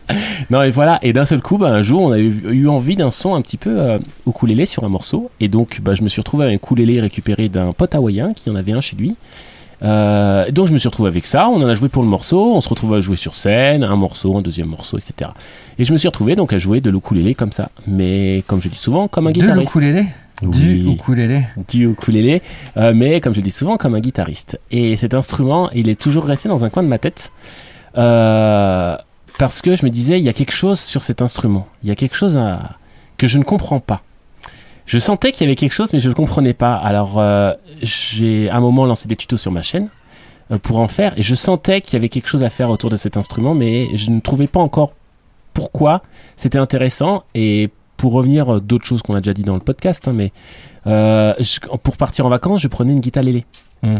non, 0.50 0.62
et 0.62 0.70
voilà. 0.70 0.98
Et 1.02 1.12
d'un 1.12 1.24
seul 1.24 1.42
coup, 1.42 1.58
bah, 1.58 1.68
un 1.68 1.82
jour, 1.82 2.02
on 2.02 2.12
a 2.12 2.18
eu, 2.18 2.32
eu 2.50 2.68
envie 2.68 2.94
d'un 2.96 3.10
son 3.10 3.34
un 3.34 3.42
petit 3.42 3.56
peu 3.56 3.98
ukulélé 4.26 4.66
sur 4.66 4.84
un 4.84 4.88
morceau. 4.88 5.30
Et 5.40 5.48
donc, 5.48 5.80
bah, 5.82 5.94
je 5.96 6.02
me 6.02 6.08
suis 6.08 6.20
retrouvé 6.20 6.44
avec 6.44 6.54
un 6.54 6.64
ukulélé 6.64 7.00
récupéré 7.00 7.48
d'un 7.56 7.72
pote 7.72 7.94
hawaïen 7.94 8.32
qui 8.34 8.50
en 8.50 8.54
avait 8.54 8.72
un 8.72 8.80
chez 8.80 8.96
lui. 8.96 9.16
Euh, 9.82 10.50
donc, 10.50 10.68
je 10.68 10.72
me 10.72 10.78
suis 10.78 10.88
retrouvé 10.88 11.08
avec 11.08 11.26
ça. 11.26 11.48
On 11.48 11.62
en 11.62 11.66
a 11.68 11.74
joué 11.74 11.88
pour 11.88 12.02
le 12.02 12.08
morceau. 12.08 12.54
On 12.56 12.60
se 12.60 12.68
retrouve 12.68 12.94
à 12.94 13.00
jouer 13.00 13.16
sur 13.16 13.34
scène, 13.34 13.84
un 13.84 13.96
morceau, 13.96 14.36
un 14.36 14.40
deuxième 14.42 14.68
morceau, 14.68 14.96
etc. 14.96 15.30
Et 15.78 15.84
je 15.84 15.92
me 15.92 15.98
suis 15.98 16.08
retrouvé 16.08 16.34
donc 16.36 16.52
à 16.52 16.58
jouer 16.58 16.80
de 16.80 16.88
l'ukulélé 16.90 17.34
comme 17.34 17.52
ça. 17.52 17.68
Mais 17.86 18.42
comme 18.46 18.62
je 18.62 18.68
dis 18.68 18.78
souvent, 18.78 19.06
comme 19.08 19.26
un 19.26 19.32
De 19.32 19.40
guitariste. 19.40 19.74
l'ukulélé? 19.74 20.06
Du 20.42 20.92
ukulélé 20.92 21.46
du 21.68 21.90
ukulélé, 21.92 22.42
euh, 22.76 22.92
mais 22.94 23.22
comme 23.22 23.32
je 23.34 23.40
dis 23.40 23.50
souvent, 23.50 23.78
comme 23.78 23.94
un 23.94 24.00
guitariste. 24.00 24.58
Et 24.70 24.96
cet 24.98 25.14
instrument, 25.14 25.70
il 25.70 25.88
est 25.88 25.98
toujours 25.98 26.24
resté 26.26 26.48
dans 26.50 26.62
un 26.62 26.68
coin 26.70 26.82
de 26.82 26.88
ma 26.88 26.98
tête. 26.98 27.30
euh, 27.96 28.96
parce 29.38 29.60
que 29.62 29.76
je 29.76 29.84
me 29.84 29.90
disais, 29.90 30.18
il 30.18 30.24
y 30.24 30.28
a 30.28 30.32
quelque 30.32 30.52
chose 30.52 30.80
sur 30.80 31.02
cet 31.02 31.20
instrument. 31.22 31.66
Il 31.82 31.88
y 31.88 31.92
a 31.92 31.94
quelque 31.94 32.16
chose 32.16 32.36
à- 32.36 32.76
que 33.18 33.26
je 33.26 33.38
ne 33.38 33.44
comprends 33.44 33.80
pas. 33.80 34.00
Je 34.86 34.98
sentais 34.98 35.32
qu'il 35.32 35.44
y 35.44 35.48
avait 35.48 35.56
quelque 35.56 35.72
chose, 35.72 35.92
mais 35.92 36.00
je 36.00 36.08
ne 36.08 36.14
comprenais 36.14 36.54
pas. 36.54 36.74
Alors, 36.76 37.18
euh, 37.18 37.52
j'ai 37.82 38.48
à 38.48 38.56
un 38.56 38.60
moment 38.60 38.86
lancé 38.86 39.08
des 39.08 39.16
tutos 39.16 39.36
sur 39.36 39.50
ma 39.52 39.62
chaîne 39.62 39.88
euh, 40.52 40.58
pour 40.58 40.78
en 40.78 40.86
faire, 40.88 41.12
et 41.18 41.22
je 41.22 41.34
sentais 41.34 41.80
qu'il 41.80 41.94
y 41.94 41.96
avait 41.96 42.08
quelque 42.08 42.28
chose 42.28 42.44
à 42.44 42.50
faire 42.50 42.70
autour 42.70 42.88
de 42.90 42.96
cet 42.96 43.16
instrument, 43.16 43.54
mais 43.54 43.88
je 43.96 44.10
ne 44.10 44.20
trouvais 44.20 44.46
pas 44.46 44.60
encore 44.60 44.94
pourquoi 45.54 46.02
c'était 46.36 46.58
intéressant. 46.58 47.24
Et 47.34 47.70
pour 47.96 48.12
revenir 48.12 48.56
euh, 48.56 48.60
d'autres 48.60 48.84
choses 48.86 49.02
qu'on 49.02 49.14
a 49.16 49.20
déjà 49.20 49.34
dit 49.34 49.42
dans 49.42 49.54
le 49.54 49.60
podcast, 49.60 50.06
hein, 50.06 50.12
mais 50.14 50.32
euh, 50.86 51.34
je- 51.40 51.58
pour 51.82 51.96
partir 51.96 52.24
en 52.26 52.28
vacances, 52.28 52.60
je 52.60 52.68
prenais 52.68 52.92
une 52.92 53.00
guitare 53.00 53.24
lélé. 53.24 53.44
Mm. 53.82 53.96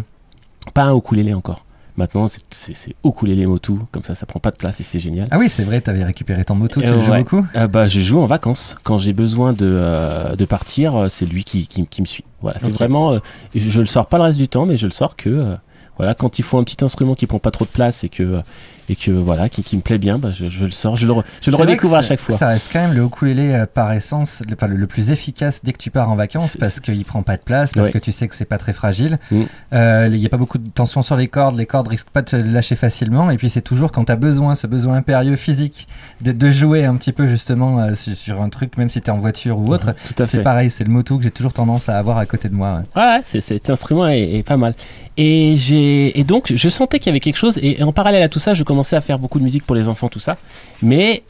Pas 0.73 0.85
un 0.85 0.97
ukulélé 0.97 1.35
encore. 1.35 1.65
Maintenant, 1.97 2.29
c'est- 2.29 2.43
c'est 2.51 2.75
c'est 2.75 2.95
ukulélé 3.05 3.47
motu, 3.47 3.73
comme 3.93 4.03
ça, 4.03 4.15
ça 4.15 4.27
prend 4.27 4.39
pas 4.41 4.51
de 4.51 4.57
place 4.57 4.81
et 4.81 4.83
c'est 4.83 4.99
génial. 4.99 5.29
Ah 5.31 5.39
oui, 5.39 5.49
c'est 5.49 5.65
vrai, 5.65 5.81
t'avais 5.81 6.05
récupéré 6.05 6.45
ton 6.45 6.55
moto, 6.55 6.81
tu 6.83 6.89
Euh, 6.89 6.95
le 6.95 7.01
joues 7.01 7.11
ouais. 7.13 7.19
beaucoup? 7.23 7.45
Euh, 7.57 7.67
bah, 7.69 7.87
je 7.87 8.01
joue 8.01 8.21
en 8.21 8.27
vacances. 8.27 8.77
Quand 8.83 8.99
j'ai 8.99 9.13
besoin 9.15 9.53
de, 9.55 9.67
euh, 9.67 10.37
de 10.37 10.45
partir, 10.45 11.07
c'est 11.09 11.25
lui 11.27 11.45
qui, 11.45 11.67
qui, 11.67 11.87
qui 11.87 12.03
me 12.03 12.07
suit. 12.07 12.25
Voilà, 12.43 12.59
c'est 12.61 12.71
vraiment. 12.71 13.19
je, 13.55 13.71
je 13.71 13.81
le 13.81 13.87
sors 13.87 14.07
pas 14.07 14.19
le 14.19 14.25
reste 14.25 14.39
du 14.39 14.49
temps, 14.49 14.67
mais 14.67 14.77
je 14.77 14.87
le 14.87 14.93
sors 14.93 15.17
que. 15.17 15.57
voilà, 15.97 16.15
quand 16.15 16.39
il 16.39 16.43
faut 16.43 16.59
un 16.59 16.65
petit 16.65 16.85
instrument 16.85 17.15
qui 17.15 17.27
prend 17.27 17.39
pas 17.39 17.51
trop 17.51 17.65
de 17.65 17.71
place 17.71 18.05
et 18.05 18.11
que, 18.11 18.43
et 18.89 18.97
que 18.97 19.11
voilà, 19.11 19.49
qui, 19.49 19.63
qui 19.63 19.77
me 19.77 19.83
plaît 19.83 19.99
bien, 19.99 20.19
bah, 20.19 20.31
je, 20.33 20.49
je 20.49 20.65
le 20.65 20.71
sors, 20.71 20.97
je 20.97 21.07
le, 21.07 21.13
re- 21.13 21.25
je 21.43 21.51
le 21.51 21.57
redécouvre 21.57 21.97
à 21.97 22.03
chaque 22.03 22.21
fois. 22.21 22.37
Ça 22.37 22.49
reste 22.49 22.71
quand 22.73 22.81
même 22.81 22.93
le 22.97 23.03
ukulélé 23.05 23.53
euh, 23.53 23.67
par 23.67 23.93
essence, 23.93 24.43
le, 24.49 24.55
enfin, 24.55 24.67
le, 24.69 24.77
le 24.77 24.87
plus 24.87 25.11
efficace 25.11 25.61
dès 25.65 25.73
que 25.73 25.79
tu 25.79 25.91
pars 25.91 26.11
en 26.11 26.17
vacances 26.17 26.57
parce 26.57 26.81
qu'il 26.81 27.05
prend 27.05 27.23
pas 27.23 27.37
de 27.37 27.43
place, 27.43 27.73
parce 27.73 27.87
Ouais. 27.89 27.93
que 27.93 27.99
tu 27.99 28.13
sais 28.13 28.29
que 28.29 28.35
c'est 28.35 28.45
pas 28.45 28.59
très 28.59 28.73
fragile. 28.73 29.19
Mm. 29.31 29.43
Euh, 29.73 30.09
Il 30.13 30.19
y 30.19 30.27
a 30.27 30.29
pas 30.29 30.37
beaucoup 30.37 30.59
de 30.59 30.69
tension 30.69 31.03
sur 31.03 31.17
les 31.17 31.29
cordes, 31.29 31.57
les 31.57 31.67
cordes 31.67 31.89
risquent 31.89 32.11
pas 32.11 32.23
de 32.23 32.31
te 32.31 32.37
lâcher 32.37 32.75
facilement. 32.77 33.31
Et 33.31 33.37
puis 33.37 33.51
c'est 33.51 33.61
toujours 33.63 33.93
quand 33.93 34.05
tu 34.05 34.13
as 34.13 34.17
besoin, 34.17 34.55
ce 34.55 34.67
besoin 34.67 34.97
impérieux 34.97 35.37
physique 35.37 35.89
de, 36.21 36.33
de 36.33 36.51
jouer 36.51 36.85
un 36.85 36.95
petit 36.97 37.13
peu 37.13 37.27
justement 37.29 37.81
euh, 37.81 37.95
sur, 37.95 38.41
un 38.43 38.49
truc, 38.49 38.77
même 38.79 38.89
si 38.89 39.01
tu 39.01 39.09
es 39.09 39.11
en 39.11 39.19
voiture 39.19 39.59
ou 39.59 39.73
autre. 39.73 39.95
À 40.19 40.25
C'est 40.27 40.43
pareil, 40.43 40.71
c'est 40.71 40.85
le 40.85 40.91
moto 40.91 41.17
que 41.19 41.25
j'ai 41.25 41.31
toujours 41.31 41.53
tendance 41.53 41.89
à 41.89 41.99
avoir 41.99 42.19
à 42.19 42.27
côté 42.27 42.49
de 42.49 42.55
moi. 42.55 42.83
ouais. 42.97 43.03
Ouais, 43.03 43.21
c'est, 43.25 43.41
cet 43.41 43.71
instrument 43.71 44.07
est, 44.09 44.35
est 44.37 44.43
pas 44.43 44.57
mal. 44.57 44.75
Et, 45.19 45.55
j'ai, 45.57 46.19
et 46.21 46.25
donc, 46.25 46.53
je 46.55 46.69
sentais 46.69 46.99
qu'il 46.99 47.07
y 47.07 47.11
avait 47.11 47.21
quelque 47.21 47.37
chose. 47.39 47.59
Et, 47.63 47.83
en 47.83 47.93
parallèle 47.93 48.23
à 48.23 48.29
tout 48.29 48.39
ça, 48.39 48.53
je 48.53 48.63
commençais 48.65 48.76
à 48.83 49.01
faire 49.01 49.19
beaucoup 49.19 49.39
de 49.39 49.45
musique 49.45 49.65
pour 49.65 49.75
les 49.77 49.89
enfants, 49.89 50.09
tout 50.09 50.21
ça. 50.21 50.37
Mais 50.83 51.23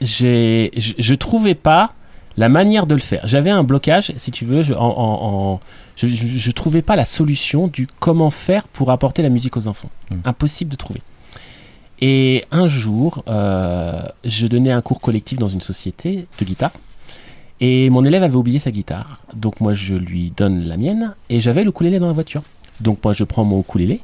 je, 0.00 0.68
je 0.98 1.14
trouvais 1.14 1.54
pas 1.54 1.92
la 2.36 2.48
manière 2.48 2.86
de 2.86 2.94
le 2.94 3.00
faire. 3.00 3.20
J'avais 3.26 3.50
un 3.50 3.62
blocage, 3.62 4.12
si 4.16 4.30
tu 4.30 4.44
veux. 4.44 4.62
Je, 4.62 4.72
en, 4.74 4.78
en- 4.78 5.52
en- 5.54 5.60
je, 5.96 6.06
je- 6.06 6.26
je 6.38 6.50
trouvais 6.50 6.80
pas 6.82 6.96
la 6.96 7.04
solution 7.04 7.68
du 7.68 7.86
comment 8.00 8.30
faire 8.30 8.66
pour 8.68 8.90
apporter 8.90 9.22
la 9.22 9.28
musique 9.28 9.56
aux 9.56 9.66
enfants. 9.66 9.90
Mm. 10.10 10.14
Impossible 10.24 10.70
de 10.70 10.76
trouver. 10.76 11.02
Et 12.00 12.44
un 12.50 12.66
jour, 12.66 13.22
euh, 13.28 14.02
je 14.24 14.46
donnais 14.46 14.72
un 14.72 14.80
cours 14.80 15.00
collectif 15.00 15.38
dans 15.38 15.48
une 15.48 15.60
société 15.60 16.26
de 16.40 16.44
guitare. 16.44 16.72
Et 17.60 17.90
mon 17.90 18.04
élève 18.04 18.24
avait 18.24 18.34
oublié 18.34 18.58
sa 18.58 18.72
guitare. 18.72 19.20
Donc 19.34 19.60
moi, 19.60 19.72
je 19.74 19.94
lui 19.94 20.32
donne 20.36 20.64
la 20.64 20.76
mienne. 20.76 21.14
Et 21.30 21.40
j'avais 21.40 21.62
le 21.62 21.70
ukulélé 21.70 22.00
dans 22.00 22.08
la 22.08 22.12
voiture. 22.12 22.42
Donc 22.80 22.98
moi, 23.04 23.12
je 23.12 23.22
prends 23.22 23.44
mon 23.44 23.60
ukulélé. 23.60 24.00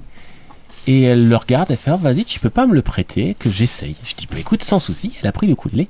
Et 0.86 1.02
elle 1.02 1.28
le 1.28 1.36
regarde, 1.36 1.66
elle 1.70 1.76
fait 1.76 1.90
Ah, 1.90 1.96
Vas-y, 1.96 2.24
tu 2.24 2.40
peux 2.40 2.50
pas 2.50 2.66
me 2.66 2.74
le 2.74 2.82
prêter, 2.82 3.36
que 3.38 3.50
j'essaye. 3.50 3.94
Je 4.04 4.14
dis 4.14 4.26
Bah 4.30 4.38
écoute, 4.38 4.62
sans 4.64 4.78
souci. 4.78 5.12
Elle 5.20 5.28
a 5.28 5.32
pris 5.32 5.46
le 5.46 5.52
ukulélé. 5.52 5.88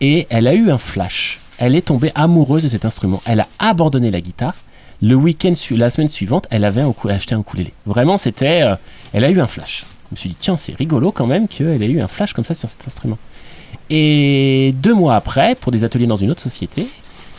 Et 0.00 0.26
elle 0.30 0.46
a 0.48 0.54
eu 0.54 0.70
un 0.70 0.78
flash. 0.78 1.40
Elle 1.58 1.76
est 1.76 1.82
tombée 1.86 2.10
amoureuse 2.14 2.62
de 2.64 2.68
cet 2.68 2.84
instrument. 2.84 3.22
Elle 3.24 3.40
a 3.40 3.46
abandonné 3.58 4.10
la 4.10 4.20
guitare. 4.20 4.54
Le 5.00 5.14
week-end, 5.14 5.52
la 5.72 5.90
semaine 5.90 6.08
suivante, 6.08 6.46
elle 6.50 6.64
avait 6.64 6.82
acheté 7.08 7.34
un 7.34 7.40
ukulélé. 7.40 7.72
Vraiment, 7.86 8.18
c'était. 8.18 8.62
euh, 8.62 8.74
elle 9.12 9.24
a 9.24 9.30
eu 9.30 9.40
un 9.40 9.46
flash. 9.46 9.84
Je 10.10 10.14
me 10.14 10.16
suis 10.16 10.28
dit 10.28 10.36
Tiens, 10.38 10.56
c'est 10.56 10.74
rigolo 10.76 11.12
quand 11.12 11.26
même 11.26 11.46
qu'elle 11.48 11.82
ait 11.82 11.86
eu 11.86 12.00
un 12.00 12.08
flash 12.08 12.32
comme 12.32 12.44
ça 12.44 12.54
sur 12.54 12.68
cet 12.68 12.86
instrument. 12.86 13.18
Et 13.90 14.72
deux 14.82 14.94
mois 14.94 15.14
après, 15.16 15.54
pour 15.54 15.72
des 15.72 15.84
ateliers 15.84 16.06
dans 16.06 16.16
une 16.16 16.30
autre 16.30 16.40
société, 16.42 16.86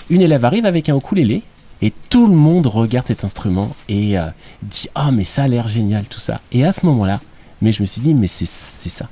une 0.10 0.22
élève 0.22 0.46
arrive 0.46 0.66
avec 0.66 0.90
un 0.90 0.98
ukulélé 0.98 1.42
et 1.86 1.92
tout 2.10 2.28
le 2.28 2.36
monde 2.36 2.66
regarde 2.68 3.06
cet 3.08 3.24
instrument 3.24 3.76
et 3.90 4.18
euh, 4.18 4.28
dit 4.64 4.88
ah 4.96 5.12
mais 5.12 5.26
ça 5.26 5.44
a 5.44 5.48
l'air 5.48 5.68
génial 5.68 6.06
tout 6.06 6.20
ça. 6.22 6.40
Et 6.52 6.66
à 6.66 6.72
ce 6.72 6.86
moment-là, 6.86 7.20
mais 7.62 7.72
je 7.74 7.82
me 7.82 7.88
suis 7.88 8.02
dit 8.02 8.14
mais 8.14 8.28
c'est 8.28 8.48
c'est 8.48 8.90
ça, 8.90 9.08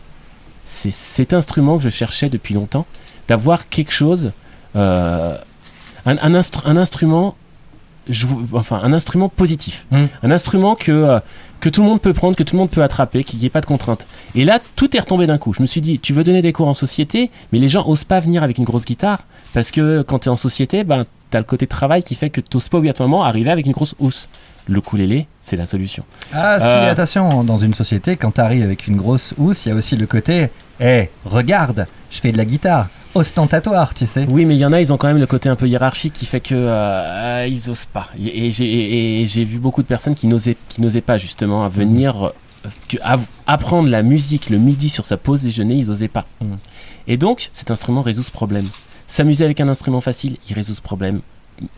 c'est 0.65 0.91
cet 0.91 1.33
instrument 1.33 1.77
que 1.77 1.83
je 1.83 1.89
cherchais 1.89 2.29
depuis 2.29 2.53
longtemps, 2.53 2.85
d'avoir 3.27 3.67
quelque 3.69 3.91
chose, 3.91 4.31
euh, 4.75 5.35
un, 6.05 6.17
un, 6.17 6.33
instru- 6.39 6.61
un 6.65 6.77
instrument, 6.77 7.35
jou- 8.09 8.47
enfin 8.53 8.79
un 8.83 8.93
instrument 8.93 9.29
positif, 9.29 9.85
Mm. 9.91 10.03
un 10.23 10.31
instrument 10.31 10.75
que 10.75 10.91
euh, 10.91 11.19
que 11.59 11.69
tout 11.69 11.81
le 11.83 11.87
monde 11.89 12.01
peut 12.01 12.13
prendre, 12.13 12.35
que 12.35 12.41
tout 12.41 12.55
le 12.55 12.59
monde 12.61 12.71
peut 12.71 12.81
attraper, 12.81 13.23
qu'il 13.23 13.37
n'y 13.37 13.45
ait 13.45 13.49
pas 13.51 13.61
de 13.61 13.67
contraintes. 13.67 14.07
Et 14.33 14.45
là, 14.45 14.59
tout 14.75 14.97
est 14.97 14.99
retombé 14.99 15.27
d'un 15.27 15.37
coup. 15.37 15.53
Je 15.53 15.61
me 15.61 15.67
suis 15.67 15.79
dit, 15.79 15.99
tu 15.99 16.11
veux 16.11 16.23
donner 16.23 16.41
des 16.41 16.53
cours 16.53 16.67
en 16.67 16.73
société, 16.73 17.29
mais 17.51 17.59
les 17.59 17.69
gens 17.69 17.85
osent 17.87 18.03
pas 18.03 18.19
venir 18.19 18.41
avec 18.41 18.57
une 18.57 18.63
grosse 18.63 18.83
guitare 18.83 19.19
parce 19.53 19.71
que 19.71 20.01
quand 20.01 20.19
tu 20.19 20.29
es 20.29 20.31
en 20.31 20.37
société, 20.37 20.83
ben 20.83 21.05
t'as 21.29 21.39
le 21.39 21.45
côté 21.45 21.67
travail 21.67 22.03
qui 22.03 22.15
fait 22.15 22.29
que 22.29 22.41
tu 22.41 22.57
pas 22.69 22.77
obligatoirement 22.77 23.23
arriver 23.23 23.49
avec 23.51 23.65
une 23.65 23.71
grosse 23.71 23.95
housse. 23.99 24.27
Le 24.67 24.77
ukulélé, 24.77 25.25
c'est 25.41 25.55
la 25.55 25.65
solution. 25.65 26.03
Ah 26.33 26.59
si, 26.59 26.65
Euh. 26.67 26.91
attention, 26.91 27.43
dans 27.43 27.57
une 27.57 27.73
société, 27.73 28.15
quand 28.15 28.31
t'arrives 28.31 28.63
avec 28.63 28.85
une 28.87 28.95
grosse 28.95 29.33
housse, 29.37 29.65
il 29.65 29.69
y 29.69 29.71
a 29.71 29.75
aussi 29.75 29.95
le 29.97 30.05
côté, 30.05 30.49
hé, 30.79 31.09
regarde, 31.25 31.87
je 32.11 32.19
fais 32.19 32.31
de 32.31 32.37
la 32.37 32.45
guitare, 32.45 32.87
ostentatoire, 33.15 33.93
tu 33.95 34.05
sais. 34.05 34.25
Oui, 34.29 34.45
mais 34.45 34.55
il 34.55 34.59
y 34.59 34.65
en 34.65 34.71
a, 34.71 34.79
ils 34.79 34.93
ont 34.93 34.97
quand 34.97 35.07
même 35.07 35.17
le 35.17 35.25
côté 35.25 35.49
un 35.49 35.55
peu 35.55 35.67
hiérarchique 35.67 36.13
qui 36.13 36.25
fait 36.27 36.41
que 36.41 36.53
euh, 36.55 37.47
ils 37.49 37.69
osent 37.71 37.85
pas. 37.85 38.09
Et, 38.23 38.49
et 39.21 39.25
j'ai 39.25 39.43
vu 39.45 39.57
beaucoup 39.57 39.81
de 39.81 39.87
personnes 39.87 40.15
qui 40.15 40.27
n'osaient 40.27 40.57
qui 40.69 40.79
n'osaient 40.79 41.01
pas 41.01 41.17
justement 41.17 41.65
à 41.65 41.69
venir 41.69 42.27
euh, 42.27 42.69
à- 43.03 43.17
apprendre 43.47 43.89
la 43.89 44.03
musique 44.03 44.49
le 44.51 44.59
midi 44.59 44.89
sur 44.89 45.05
sa 45.05 45.17
pause 45.17 45.41
déjeuner, 45.41 45.73
ils 45.75 45.89
osaient 45.89 46.07
pas. 46.07 46.25
Mhm. 46.39 46.57
Et 47.07 47.17
donc, 47.17 47.49
cet 47.53 47.71
instrument 47.71 48.03
résout 48.03 48.23
ce 48.23 48.31
problème. 48.31 48.67
S'amuser 49.11 49.45
avec 49.45 49.59
un 49.59 49.67
instrument 49.67 50.01
facile, 50.01 50.37
il 50.47 50.55
résout 50.55 50.73
ce 50.73 50.81
problème. 50.81 51.21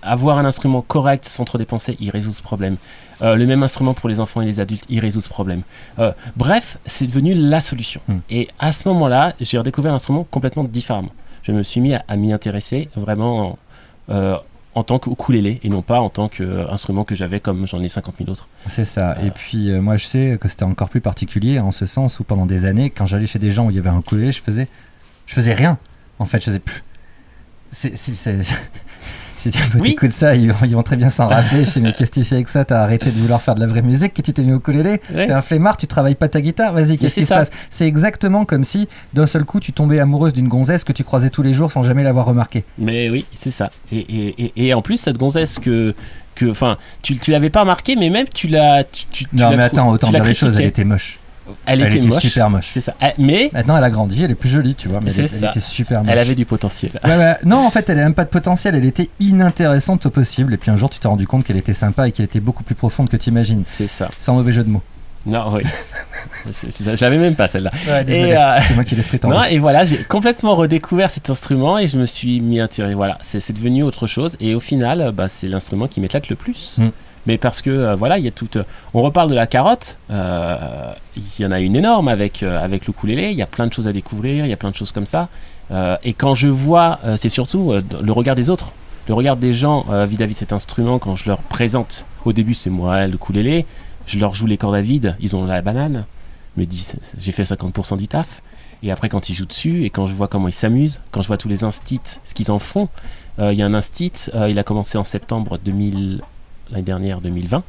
Avoir 0.01 0.37
un 0.37 0.45
instrument 0.45 0.81
correct 0.81 1.25
sans 1.25 1.45
trop 1.45 1.57
dépenser, 1.57 1.97
il 1.99 2.09
résout 2.09 2.31
ce 2.31 2.41
problème. 2.41 2.77
Euh, 3.21 3.35
le 3.35 3.45
même 3.45 3.63
instrument 3.63 3.93
pour 3.93 4.07
les 4.07 4.19
enfants 4.19 4.41
et 4.41 4.45
les 4.45 4.59
adultes, 4.59 4.85
il 4.87 4.99
résout 4.99 5.19
ce 5.19 5.29
problème. 5.29 5.63
Euh, 5.99 6.11
bref, 6.37 6.77
c'est 6.85 7.07
devenu 7.07 7.33
la 7.33 7.59
solution. 7.59 8.01
Mhm. 8.07 8.21
Et 8.29 8.47
à 8.59 8.71
ce 8.71 8.87
moment-là, 8.87 9.33
j'ai 9.41 9.57
redécouvert 9.57 9.91
l'instrument 9.91 10.25
complètement 10.29 10.63
différemment 10.63 11.09
je 11.43 11.51
me 11.51 11.61
suis 11.61 11.81
mis 11.81 11.93
à, 11.93 12.03
à 12.07 12.15
m'y 12.15 12.33
intéresser 12.33 12.89
vraiment 12.95 13.59
euh, 14.09 14.37
en 14.75 14.83
tant 14.83 14.97
qu'ukulélé 14.97 15.59
et 15.63 15.69
non 15.69 15.81
pas 15.81 15.99
en 15.99 16.09
tant 16.09 16.29
qu'instrument 16.29 17.03
que 17.03 17.13
j'avais 17.13 17.39
comme 17.39 17.67
j'en 17.67 17.81
ai 17.81 17.89
50 17.89 18.15
000 18.17 18.31
autres. 18.31 18.47
C'est 18.65 18.85
ça. 18.85 19.11
Euh. 19.11 19.27
Et 19.27 19.31
puis 19.31 19.69
euh, 19.69 19.81
moi 19.81 19.97
je 19.97 20.05
sais 20.05 20.37
que 20.39 20.47
c'était 20.47 20.63
encore 20.63 20.89
plus 20.89 21.01
particulier 21.01 21.59
en 21.59 21.71
ce 21.71 21.85
sens 21.85 22.19
où 22.19 22.23
pendant 22.23 22.45
des 22.45 22.65
années, 22.65 22.89
quand 22.89 23.05
j'allais 23.05 23.27
chez 23.27 23.39
des 23.39 23.51
gens 23.51 23.67
où 23.67 23.69
il 23.69 23.75
y 23.75 23.79
avait 23.79 23.89
un 23.89 23.99
ukulélé, 23.99 24.31
je 24.31 24.41
faisais, 24.41 24.67
je 25.27 25.35
faisais 25.35 25.53
rien. 25.53 25.77
En 26.19 26.25
fait, 26.25 26.39
je 26.39 26.45
faisais 26.45 26.59
plus. 26.59 26.83
C'est, 27.73 27.97
si 27.97 28.13
tu 29.51 29.59
Oui. 29.77 29.89
écoutes 29.91 30.13
ça, 30.13 30.35
ils, 30.35 30.49
vont- 30.53 30.65
ils 30.65 30.73
vont 30.73 30.83
très 30.83 30.95
bien 30.95 31.09
s'en 31.09 31.27
rappeler. 31.27 31.65
Je 31.65 31.69
sais, 31.71 31.79
mais 31.81 31.91
qu'est-ce 31.91 32.11
que 32.11 32.19
tu 32.21 32.25
fais 32.25 32.35
avec 32.35 32.47
ça? 32.47 32.63
T'as 32.63 32.81
arrêté 32.81 33.11
de 33.11 33.19
vouloir 33.19 33.41
faire 33.41 33.55
de 33.55 33.59
la 33.59 33.65
vraie 33.67 33.81
musique, 33.81 34.13
que 34.13 34.21
tu 34.21 34.31
t'es 34.31 34.41
mis 34.43 34.53
au 34.53 34.57
ukulélé 34.57 35.01
Ouais. 35.13 35.25
T'es 35.25 35.33
un 35.33 35.41
flemmard, 35.41 35.75
tu 35.75 35.85
travailles 35.85 36.15
pas 36.15 36.29
ta 36.29 36.39
guitare, 36.39 36.71
vas-y, 36.71 36.97
qu'est-ce 36.97 37.15
qui 37.15 37.23
se 37.23 37.27
passe? 37.33 37.49
C'est 37.69 37.85
exactement 37.87 38.45
comme 38.45 38.63
si 38.63 38.87
d'un 39.13 39.25
seul 39.25 39.43
coup 39.43 39.59
tu 39.59 39.73
tombais 39.73 39.99
amoureuse 39.99 40.31
d'une 40.33 40.47
gonzesse 40.47 40.85
que 40.85 40.93
tu 40.93 41.03
croisais 41.03 41.29
tous 41.29 41.41
les 41.43 41.53
jours 41.53 41.71
sans 41.73 41.83
jamais 41.83 42.03
l'avoir 42.03 42.25
remarqué. 42.25 42.63
Mais 42.77 43.09
oui, 43.09 43.25
c'est 43.35 43.51
ça. 43.51 43.69
Et, 43.91 43.97
et, 43.97 44.43
et, 44.45 44.67
et 44.67 44.73
en 44.73 44.81
plus, 44.81 44.95
cette 44.97 45.17
gonzesse 45.17 45.59
que. 45.59 45.93
que 46.35 46.45
enfin, 46.49 46.77
tu, 47.01 47.17
tu 47.17 47.31
l'avais 47.31 47.49
pas 47.49 47.61
remarqué, 47.61 47.95
mais 47.97 48.09
même 48.09 48.27
tu 48.33 48.47
l'as. 48.47 48.85
Tu, 48.85 49.25
Non, 49.33 49.49
mais 49.57 49.63
attends, 49.63 49.89
autant 49.89 50.09
dire 50.09 50.23
les 50.23 50.33
choses, 50.33 50.57
elle 50.59 50.67
était 50.67 50.85
moche. 50.85 51.19
Elle, 51.65 51.81
Elle 51.81 51.87
était, 51.87 51.97
était 51.97 52.07
moche. 52.07 52.21
super 52.21 52.49
moche. 52.49 52.69
C'est 52.71 52.81
ça. 52.81 52.95
Mais 53.17 53.49
Maintenant, 53.53 53.77
elle 53.77 53.83
a 53.83 53.89
grandi, 53.89 54.23
elle 54.23 54.31
est 54.31 54.35
plus 54.35 54.49
jolie, 54.49 54.75
tu 54.75 54.87
vois, 54.87 55.01
mais 55.01 55.13
elle, 55.13 55.25
était 55.25 55.59
super 55.59 56.01
moche. 56.03 56.11
elle 56.11 56.19
avait 56.19 56.35
du 56.35 56.45
potentiel. 56.45 56.91
Ouais, 57.03 57.17
ouais. 57.17 57.35
Non, 57.43 57.57
en 57.57 57.69
fait, 57.69 57.89
elle 57.89 57.97
n'a 57.97 58.03
même 58.03 58.13
pas 58.13 58.23
de 58.25 58.29
potentiel, 58.29 58.75
elle 58.75 58.85
était 58.85 59.09
inintéressante 59.19 60.05
au 60.05 60.09
possible. 60.09 60.53
Et 60.53 60.57
puis 60.57 60.71
un 60.71 60.75
jour, 60.75 60.89
tu 60.89 60.99
t'es 60.99 61.07
rendu 61.07 61.27
compte 61.27 61.43
qu'elle 61.43 61.57
était 61.57 61.73
sympa 61.73 62.07
et 62.07 62.11
qu'elle 62.11 62.25
était 62.25 62.39
beaucoup 62.39 62.63
plus 62.63 62.75
profonde 62.75 63.09
que 63.09 63.17
tu 63.17 63.29
imagines. 63.29 63.63
C'est 63.65 63.87
ça. 63.87 64.09
Sans 64.19 64.33
mauvais 64.35 64.51
jeu 64.51 64.63
de 64.63 64.69
mots. 64.69 64.83
Non, 65.25 65.53
oui. 65.53 65.63
J'avais 66.95 67.17
même 67.17 67.35
pas 67.35 67.47
celle-là. 67.47 67.71
Ouais, 67.87 68.05
euh, 68.09 68.59
C'est 68.67 68.73
moi 68.75 68.83
qui 68.83 68.95
l'esprit. 68.95 69.19
Non, 69.23 69.43
et 69.43 69.57
voilà, 69.57 69.85
j'ai 69.85 69.97
complètement 70.03 70.55
redécouvert 70.55 71.09
cet 71.09 71.29
instrument 71.29 71.77
et 71.79 71.87
je 71.87 71.97
me 71.97 72.05
suis 72.05 72.41
mis 72.41 72.59
à 72.59 72.67
tirer. 72.67 72.93
Voilà, 72.93 73.17
c'est 73.21 73.51
devenu 73.53 73.83
autre 73.83 74.05
chose. 74.05 74.35
Et 74.41 74.53
au 74.53 74.59
final, 74.59 75.11
bah, 75.13 75.29
c'est 75.29 75.47
l'instrument 75.47 75.87
qui 75.87 76.01
m'éclate 76.01 76.27
le 76.29 76.35
plus. 76.35 76.73
Mm. 76.77 76.87
Mais 77.25 77.37
parce 77.37 77.61
que, 77.61 77.69
euh, 77.69 77.95
voilà, 77.95 78.17
il 78.17 78.25
y 78.25 78.27
a 78.27 78.31
toute. 78.31 78.57
On 78.93 79.01
reparle 79.01 79.29
de 79.29 79.35
la 79.35 79.47
carotte. 79.47 79.97
euh, 80.11 80.91
Il 81.15 81.43
y 81.43 81.45
en 81.45 81.51
a 81.51 81.59
une 81.59 81.75
énorme 81.75 82.07
avec, 82.09 82.43
euh, 82.43 82.61
avec 82.63 82.85
le 82.85 82.91
ukulélé. 82.91 83.31
Il 83.31 83.37
y 83.37 83.41
a 83.41 83.45
plein 83.45 83.67
de 83.67 83.73
choses 83.73 83.87
à 83.87 83.93
découvrir. 83.93 84.45
Il 84.45 84.49
y 84.49 84.53
a 84.53 84.57
plein 84.57 84.71
de 84.71 84.75
choses 84.75 84.91
comme 84.91 85.05
ça. 85.05 85.29
Euh, 85.71 85.95
et 86.03 86.13
quand 86.13 86.35
je 86.35 86.47
vois, 86.49 86.99
euh, 87.05 87.15
c'est 87.17 87.29
surtout 87.29 87.71
euh, 87.71 87.81
le 88.01 88.11
regard 88.11 88.35
des 88.35 88.49
autres. 88.49 88.73
Le 89.07 89.13
regard 89.13 89.37
des 89.37 89.53
gens 89.53 89.85
euh, 89.89 90.05
vis-à-vis 90.05 90.33
de 90.33 90.39
cet 90.39 90.53
instrument, 90.53 90.99
quand 90.99 91.15
je 91.15 91.29
leur 91.29 91.37
présente. 91.39 92.05
Au 92.25 92.33
début, 92.33 92.53
c'est 92.53 92.69
moi, 92.69 93.07
le 93.07 93.15
ukulélé. 93.15 93.65
Je 94.05 94.19
leur 94.19 94.33
joue 94.33 94.47
les 94.47 94.57
cordes 94.57 94.75
à 94.75 94.81
vide. 94.81 95.15
Ils 95.21 95.35
ont 95.35 95.45
la 95.45 95.61
banane. 95.61 96.05
Me 96.57 96.65
dis, 96.65 96.79
c'est- 96.79 96.97
c'est- 97.01 97.17
j'ai 97.19 97.31
fait 97.31 97.45
50% 97.45 97.95
du 97.97 98.07
taf. 98.07 98.41
Et 98.83 98.91
après, 98.91 99.07
quand 99.07 99.29
ils 99.29 99.33
jouent 99.33 99.45
dessus, 99.45 99.85
et 99.85 99.89
quand 99.89 100.07
je 100.07 100.13
vois 100.13 100.27
comment 100.27 100.49
ils 100.49 100.53
s'amusent, 100.53 100.99
quand 101.11 101.21
je 101.21 101.27
vois 101.27 101.37
tous 101.37 101.47
les 101.47 101.63
instits, 101.63 102.01
ce 102.25 102.33
qu'ils 102.33 102.51
en 102.51 102.59
font, 102.59 102.89
euh, 103.39 103.53
il 103.53 103.59
y 103.59 103.63
a 103.63 103.65
un 103.65 103.73
instit, 103.73 104.11
euh, 104.35 104.49
il 104.49 104.59
a 104.59 104.63
commencé 104.63 104.97
en 104.97 105.05
septembre 105.05 105.57
2000, 105.63 106.21
l'année 106.71 106.83
dernière, 106.83 107.21
2020. 107.21 107.63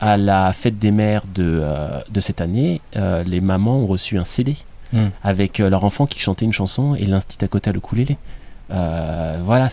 À 0.00 0.16
la 0.16 0.52
fête 0.52 0.78
des 0.78 0.90
mères 0.90 1.22
de, 1.34 1.42
euh, 1.62 2.00
de 2.10 2.20
cette 2.20 2.40
année, 2.40 2.80
euh, 2.96 3.22
les 3.24 3.40
mamans 3.40 3.78
ont 3.78 3.86
reçu 3.86 4.18
un 4.18 4.24
CD 4.24 4.56
Mm. 4.92 5.06
avec 5.24 5.58
euh, 5.58 5.68
leur 5.68 5.82
enfant 5.82 6.06
qui 6.06 6.20
chantait 6.20 6.44
une 6.44 6.52
chanson 6.52 6.94
et 6.94 7.06
l'instit 7.06 7.44
à 7.44 7.48
côté 7.48 7.70
à 7.70 7.72
le. 7.72 7.80
Euh, 8.70 9.40
voilà, 9.44 9.68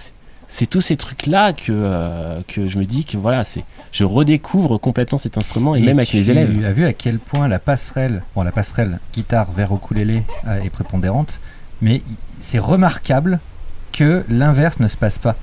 c'est- 0.47 0.65
tous 0.65 0.81
ces 0.81 0.97
trucs-là 0.97 1.53
que, 1.53 2.41
que 2.47 2.67
je 2.67 2.77
me 2.79 2.85
dis 2.85 3.05
que 3.05 3.17
voilà, 3.17 3.43
c'est 3.43 3.63
je 3.91 4.05
redécouvre 4.05 4.79
complètement 4.79 5.17
cet 5.19 5.37
instrument 5.37 5.75
et, 5.75 5.81
même 5.81 5.99
avec 5.99 6.09
tu 6.09 6.17
les 6.17 6.31
élèves. 6.31 6.65
as 6.65 6.71
vu 6.71 6.85
à 6.85 6.93
quel 6.93 7.19
point 7.19 7.47
la 7.47 7.59
passerelle, 7.59 8.23
bon, 8.35 8.41
la 8.43 8.51
passerelle 8.51 8.99
guitare 9.13 9.51
vers 9.51 9.71
ukulélé 9.73 10.23
est 10.63 10.69
prépondérante, 10.71 11.39
mais 11.81 12.01
c'est 12.39 12.59
remarquable 12.59 13.39
que 13.91 14.23
l'inverse 14.29 14.79
ne 14.79 14.87
se 14.87 14.97
passe 14.97 15.19
pas. 15.19 15.35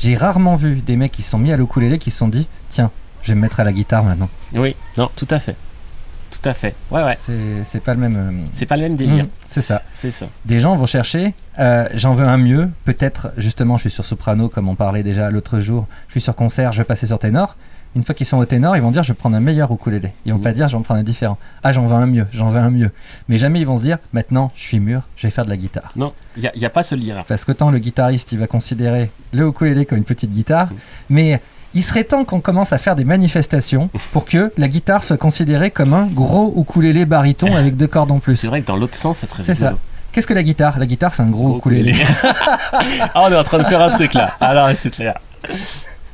J'ai 0.00 0.16
rarement 0.16 0.56
vu 0.56 0.76
des 0.76 0.96
mecs 0.96 1.12
qui 1.12 1.22
se 1.22 1.30
sont 1.30 1.38
mis 1.38 1.52
à 1.52 1.56
l'ukulélé 1.56 1.98
qui 1.98 2.10
se 2.10 2.18
sont 2.18 2.28
dit 2.28 2.48
tiens, 2.68 2.90
je 3.22 3.28
vais 3.32 3.34
me 3.36 3.40
mettre 3.42 3.60
à 3.60 3.64
la 3.64 3.72
guitare 3.72 4.02
maintenant. 4.02 4.28
Oui, 4.54 4.74
non, 4.96 5.10
tout 5.14 5.28
à 5.30 5.38
fait. 5.38 5.56
Tout 6.30 6.48
à 6.48 6.54
fait. 6.54 6.74
Ouais, 6.90 7.02
ouais. 7.02 7.18
C'est- 7.64 7.80
pas 7.80 7.92
le 7.92 8.00
même. 8.00 8.16
euh, 8.16 8.44
C'est 8.52 8.64
pas 8.64 8.76
le 8.76 8.82
même 8.84 8.96
délire. 8.96 9.24
mm, 9.24 9.28
c'est 9.48 9.60
ça. 9.62 9.82
C'est 9.94 10.10
ça. 10.10 10.26
Des 10.46 10.58
gens 10.60 10.74
vont 10.76 10.86
chercher, 10.86 11.34
euh, 11.58 11.86
j'en 11.94 12.14
veux 12.14 12.26
un 12.26 12.38
mieux, 12.38 12.70
peut-être 12.84 13.32
justement 13.36 13.76
je 13.76 13.82
suis 13.82 13.90
sur 13.90 14.04
soprano 14.06 14.48
comme 14.48 14.68
on 14.68 14.74
parlait 14.76 15.02
déjà 15.02 15.30
l'autre 15.30 15.58
jour, 15.58 15.86
je 16.06 16.12
suis 16.12 16.20
sur 16.20 16.34
concert, 16.34 16.72
je 16.72 16.78
vais 16.78 16.84
passer 16.84 17.06
sur 17.06 17.18
ténor. 17.18 17.56
Une 17.96 18.04
fois 18.04 18.14
qu'ils 18.14 18.26
sont 18.26 18.38
au 18.38 18.44
ténor, 18.44 18.76
ils 18.76 18.82
vont 18.82 18.92
dire 18.92 19.02
je 19.02 19.08
vais 19.12 19.16
prendre 19.16 19.34
un 19.36 19.40
meilleur 19.40 19.72
ukulélé. 19.72 20.12
Ils 20.24 20.32
vont 20.32 20.38
Mhm. 20.38 20.44
pas 20.44 20.52
dire 20.52 20.68
je 20.68 20.72
vais 20.74 20.78
en 20.78 20.82
prendre 20.82 21.00
un 21.00 21.04
différent. 21.04 21.38
Ah 21.64 21.72
j'en 21.72 21.86
veux 21.86 21.96
un 21.96 22.06
mieux, 22.06 22.26
j'en 22.32 22.48
veux 22.48 22.60
un 22.60 22.70
mieux. 22.70 22.90
Mais 23.28 23.36
jamais 23.36 23.58
ils 23.60 23.66
vont 23.66 23.76
se 23.76 23.82
dire 23.82 23.98
maintenant 24.12 24.52
je 24.54 24.62
suis 24.62 24.78
mûr, 24.78 25.02
je 25.16 25.26
vais 25.26 25.30
faire 25.30 25.44
de 25.44 25.50
la 25.50 25.56
guitare. 25.56 25.90
Non, 25.96 26.12
il 26.36 26.50
n'y 26.56 26.64
a, 26.64 26.70
pas 26.70 26.82
ce 26.84 26.94
lien-là. 26.94 27.24
Parce 27.26 27.44
qu'autant 27.44 27.70
le 27.70 27.78
guitariste 27.78 28.30
il 28.32 28.38
va 28.38 28.46
considérer 28.46 29.10
le 29.32 29.48
ukulélé 29.48 29.86
comme 29.86 29.98
une 29.98 30.04
petite 30.04 30.30
guitare, 30.30 30.66
Mhm. 30.70 30.76
mais 31.10 31.40
il 31.74 31.82
serait 31.82 32.04
temps 32.04 32.24
qu'on 32.24 32.40
commence 32.40 32.72
à 32.72 32.78
faire 32.78 32.94
des 32.94 33.04
manifestations 33.04 33.90
pour 34.12 34.24
que 34.24 34.52
la 34.56 34.68
guitare 34.68 35.02
soit 35.02 35.16
considérée 35.16 35.72
comme 35.72 35.92
un 35.92 36.06
gros 36.06 36.54
ukulélé 36.60 37.04
baryton 37.06 37.54
avec 37.56 37.76
deux 37.76 37.86
cordes 37.88 38.12
en 38.12 38.20
plus. 38.20 38.36
C'est 38.36 38.46
vrai 38.46 38.60
que 38.62 38.66
dans 38.68 38.76
l'autre 38.76 38.94
sens, 38.96 39.18
ça 39.18 39.26
serait 39.26 39.42
C'est 39.42 39.54
ça. 39.56 39.74
Qu'est-ce 40.12 40.26
que 40.28 40.34
la 40.34 40.42
guitare? 40.44 40.78
La 40.78 40.86
guitare 40.86 41.12
c'est 41.14 41.22
un 41.22 41.30
gros 41.30 41.58
ukulélé. 41.58 41.94
ah, 43.14 43.22
on 43.22 43.32
est 43.32 43.36
en 43.36 43.44
train 43.44 43.58
de 43.58 43.64
faire 43.64 43.80
un 43.82 43.90
truc 43.90 44.14
là. 44.14 44.32
Alors, 44.40 44.68
c'est 44.76 44.90
clair. 44.90 45.14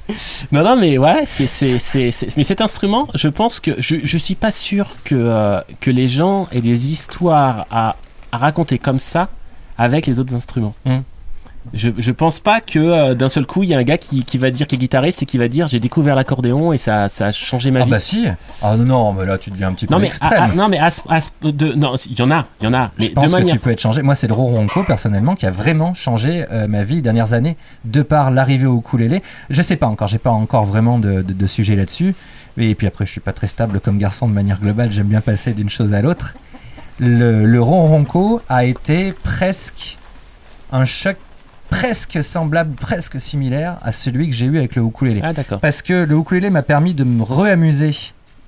Non, 0.52 0.62
non, 0.62 0.76
mais 0.76 0.98
ouais, 0.98 1.25
c'est, 1.26 1.46
c'est, 1.46 1.78
c'est, 1.78 2.36
mais 2.36 2.44
cet 2.44 2.60
instrument, 2.60 3.08
je 3.14 3.28
pense 3.28 3.60
que 3.60 3.72
je, 3.78 4.16
suis 4.16 4.34
pas 4.34 4.52
sûr 4.52 4.90
que, 5.04 5.14
euh, 5.14 5.60
que 5.80 5.90
les 5.90 6.08
gens 6.08 6.48
aient 6.52 6.60
des 6.60 6.92
histoires 6.92 7.66
à, 7.70 7.96
raconter 8.32 8.78
comme 8.78 8.98
ça 8.98 9.30
avec 9.78 10.06
les 10.06 10.18
autres 10.18 10.34
instruments. 10.34 10.75
Hmm. 10.84 11.00
Je, 11.75 11.90
je 11.99 12.11
pense 12.12 12.38
pas 12.40 12.61
que 12.61 12.78
euh, 12.78 13.14
d'un 13.14 13.28
seul 13.28 13.44
coup, 13.46 13.62
il 13.62 13.68
y 13.68 13.75
a 13.75 13.78
un 13.78 13.82
gars 13.82 13.99
qui, 13.99 14.25
qui 14.25 14.38
va 14.38 14.50
dire 14.50 14.66
qu'il 14.66 14.76
est 14.78 14.80
guitariste 14.80 15.23
et 15.23 15.26
qui 15.26 15.37
va 15.37 15.49
dire 15.49 15.66
j'ai 15.68 15.80
découvert 15.80 16.14
l'accordéon 16.14 16.73
et 16.73 16.78
ça, 16.78 17.08
ça 17.08 17.26
a 17.26 17.32
changé 17.32 17.70
ma 17.70 17.80
Ah 17.80 17.85
vie. 17.85 17.90
bah 17.90 17.99
si 17.99 18.26
Ah 18.62 18.76
non, 18.76 18.85
non, 18.85 19.12
mais 19.12 19.25
là 19.25 19.37
tu 19.37 19.50
deviens 19.50 19.68
un 19.68 19.73
petit 19.73 19.87
non, 19.90 19.96
peu 19.96 20.02
mais, 20.02 20.06
extrême. 20.08 20.32
ah, 20.38 20.49
ah, 20.52 20.54
non, 20.54 20.68
mais 20.68 20.78
à 20.78 20.87
à 21.08 21.20
ce- 21.20 21.30
de, 21.42 21.73
non, 21.75 21.94
il 22.08 22.18
y 22.18 22.23
en 22.23 22.30
a, 22.30 22.46
il 22.61 22.64
y 22.64 22.66
en 22.68 22.75
a. 22.75 22.92
Mais 22.99 23.06
je 23.06 23.12
pense 23.12 23.32
de 23.32 23.40
que 23.40 23.50
tu 23.50 23.58
peux 23.58 23.70
être 23.70 23.80
changé. 23.80 24.02
Moi, 24.02 24.14
c'est 24.14 24.28
le 24.28 24.35
Ronronco, 24.35 24.85
personnellement, 24.85 25.35
qui 25.35 25.44
a 25.46 25.50
vraiment 25.50 25.92
changé 25.94 26.44
euh, 26.52 26.66
ma 26.68 26.82
vie 26.85 26.96
les 26.96 27.00
dernières 27.02 27.32
années, 27.32 27.56
de 27.85 28.02
par 28.02 28.30
l'arrivée 28.30 28.66
au 28.66 28.78
ukulélé. 28.78 29.23
Je 29.50 29.61
sais 29.61 29.76
pas 29.76 29.87
encore, 29.88 30.08
j'ai 30.08 30.18
pas 30.18 30.30
encore 30.30 30.64
vraiment 30.64 30.99
de, 30.99 31.23
de- 31.23 31.32
de 31.32 31.46
sujet 31.46 31.75
là-dessus. 31.76 32.14
Et 32.58 32.75
puis 32.75 32.87
après, 32.87 33.04
je 33.06 33.11
suis 33.11 33.20
pas 33.20 33.32
très 33.32 33.49
stable 33.49 33.80
comme 33.80 33.99
garçon 33.99 34.28
de 34.28 34.32
manière 34.32 34.61
globale, 34.61 34.90
j'aime 34.92 35.08
bien 35.08 35.20
passer 35.20 35.52
d'une 35.52 35.68
chose 35.68 35.92
à 35.94 36.00
l'autre. 36.00 36.35
Le, 36.99 37.44
le 37.44 37.61
Ronronco 37.61 38.40
a 38.49 38.64
été 38.64 39.12
presque 39.12 39.99
un 40.73 40.85
choc 40.87 41.16
presque 41.68 42.23
semblable, 42.23 42.75
presque 42.75 43.20
similaire 43.20 43.78
à 43.82 43.92
celui 43.92 44.28
que 44.28 44.35
j'ai 44.35 44.46
eu 44.46 44.58
avec 44.58 44.76
le 44.76 44.82
ukulélé. 44.82 45.20
Ah, 45.23 45.32
d'accord. 45.32 45.61
Parce 45.61 45.82
que 45.82 46.04
le 46.04 46.16
ukulélé 46.16 46.50
m'a 46.50 46.62
permis 46.62 46.94
de 46.94 47.04
me 47.04 47.23
réamuser 47.23 47.90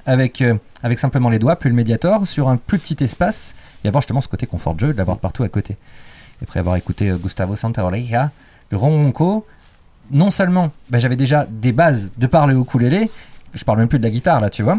avec, 0.06 0.40
euh, 0.40 0.54
avec 0.82 0.98
simplement 0.98 1.28
les 1.28 1.38
doigts, 1.38 1.56
plus 1.56 1.70
le 1.70 1.76
médiator, 1.76 2.26
sur 2.26 2.48
un 2.48 2.56
plus 2.56 2.78
petit 2.78 3.02
espace, 3.02 3.54
et 3.84 3.88
avoir 3.88 4.02
justement 4.02 4.20
ce 4.20 4.28
côté 4.28 4.46
confort 4.46 4.75
de 4.75 4.80
jeu, 4.80 4.92
de 4.92 4.98
l'avoir 4.98 5.18
partout 5.18 5.42
à 5.42 5.48
côté. 5.48 5.76
Et 6.40 6.44
après 6.44 6.60
avoir 6.60 6.76
écouté 6.76 7.10
euh, 7.10 7.16
Gustavo 7.16 7.56
Santaolalla, 7.56 8.30
le 8.70 8.76
ronronco, 8.76 9.46
non 10.10 10.30
seulement 10.30 10.72
bah, 10.90 10.98
j'avais 10.98 11.16
déjà 11.16 11.46
des 11.50 11.72
bases 11.72 12.10
de 12.16 12.26
par 12.26 12.46
le 12.46 12.58
ukulélé, 12.58 13.10
je 13.54 13.64
parle 13.64 13.78
même 13.78 13.88
plus 13.88 13.98
de 13.98 14.04
la 14.04 14.10
guitare 14.10 14.40
là, 14.40 14.50
tu 14.50 14.62
vois, 14.62 14.78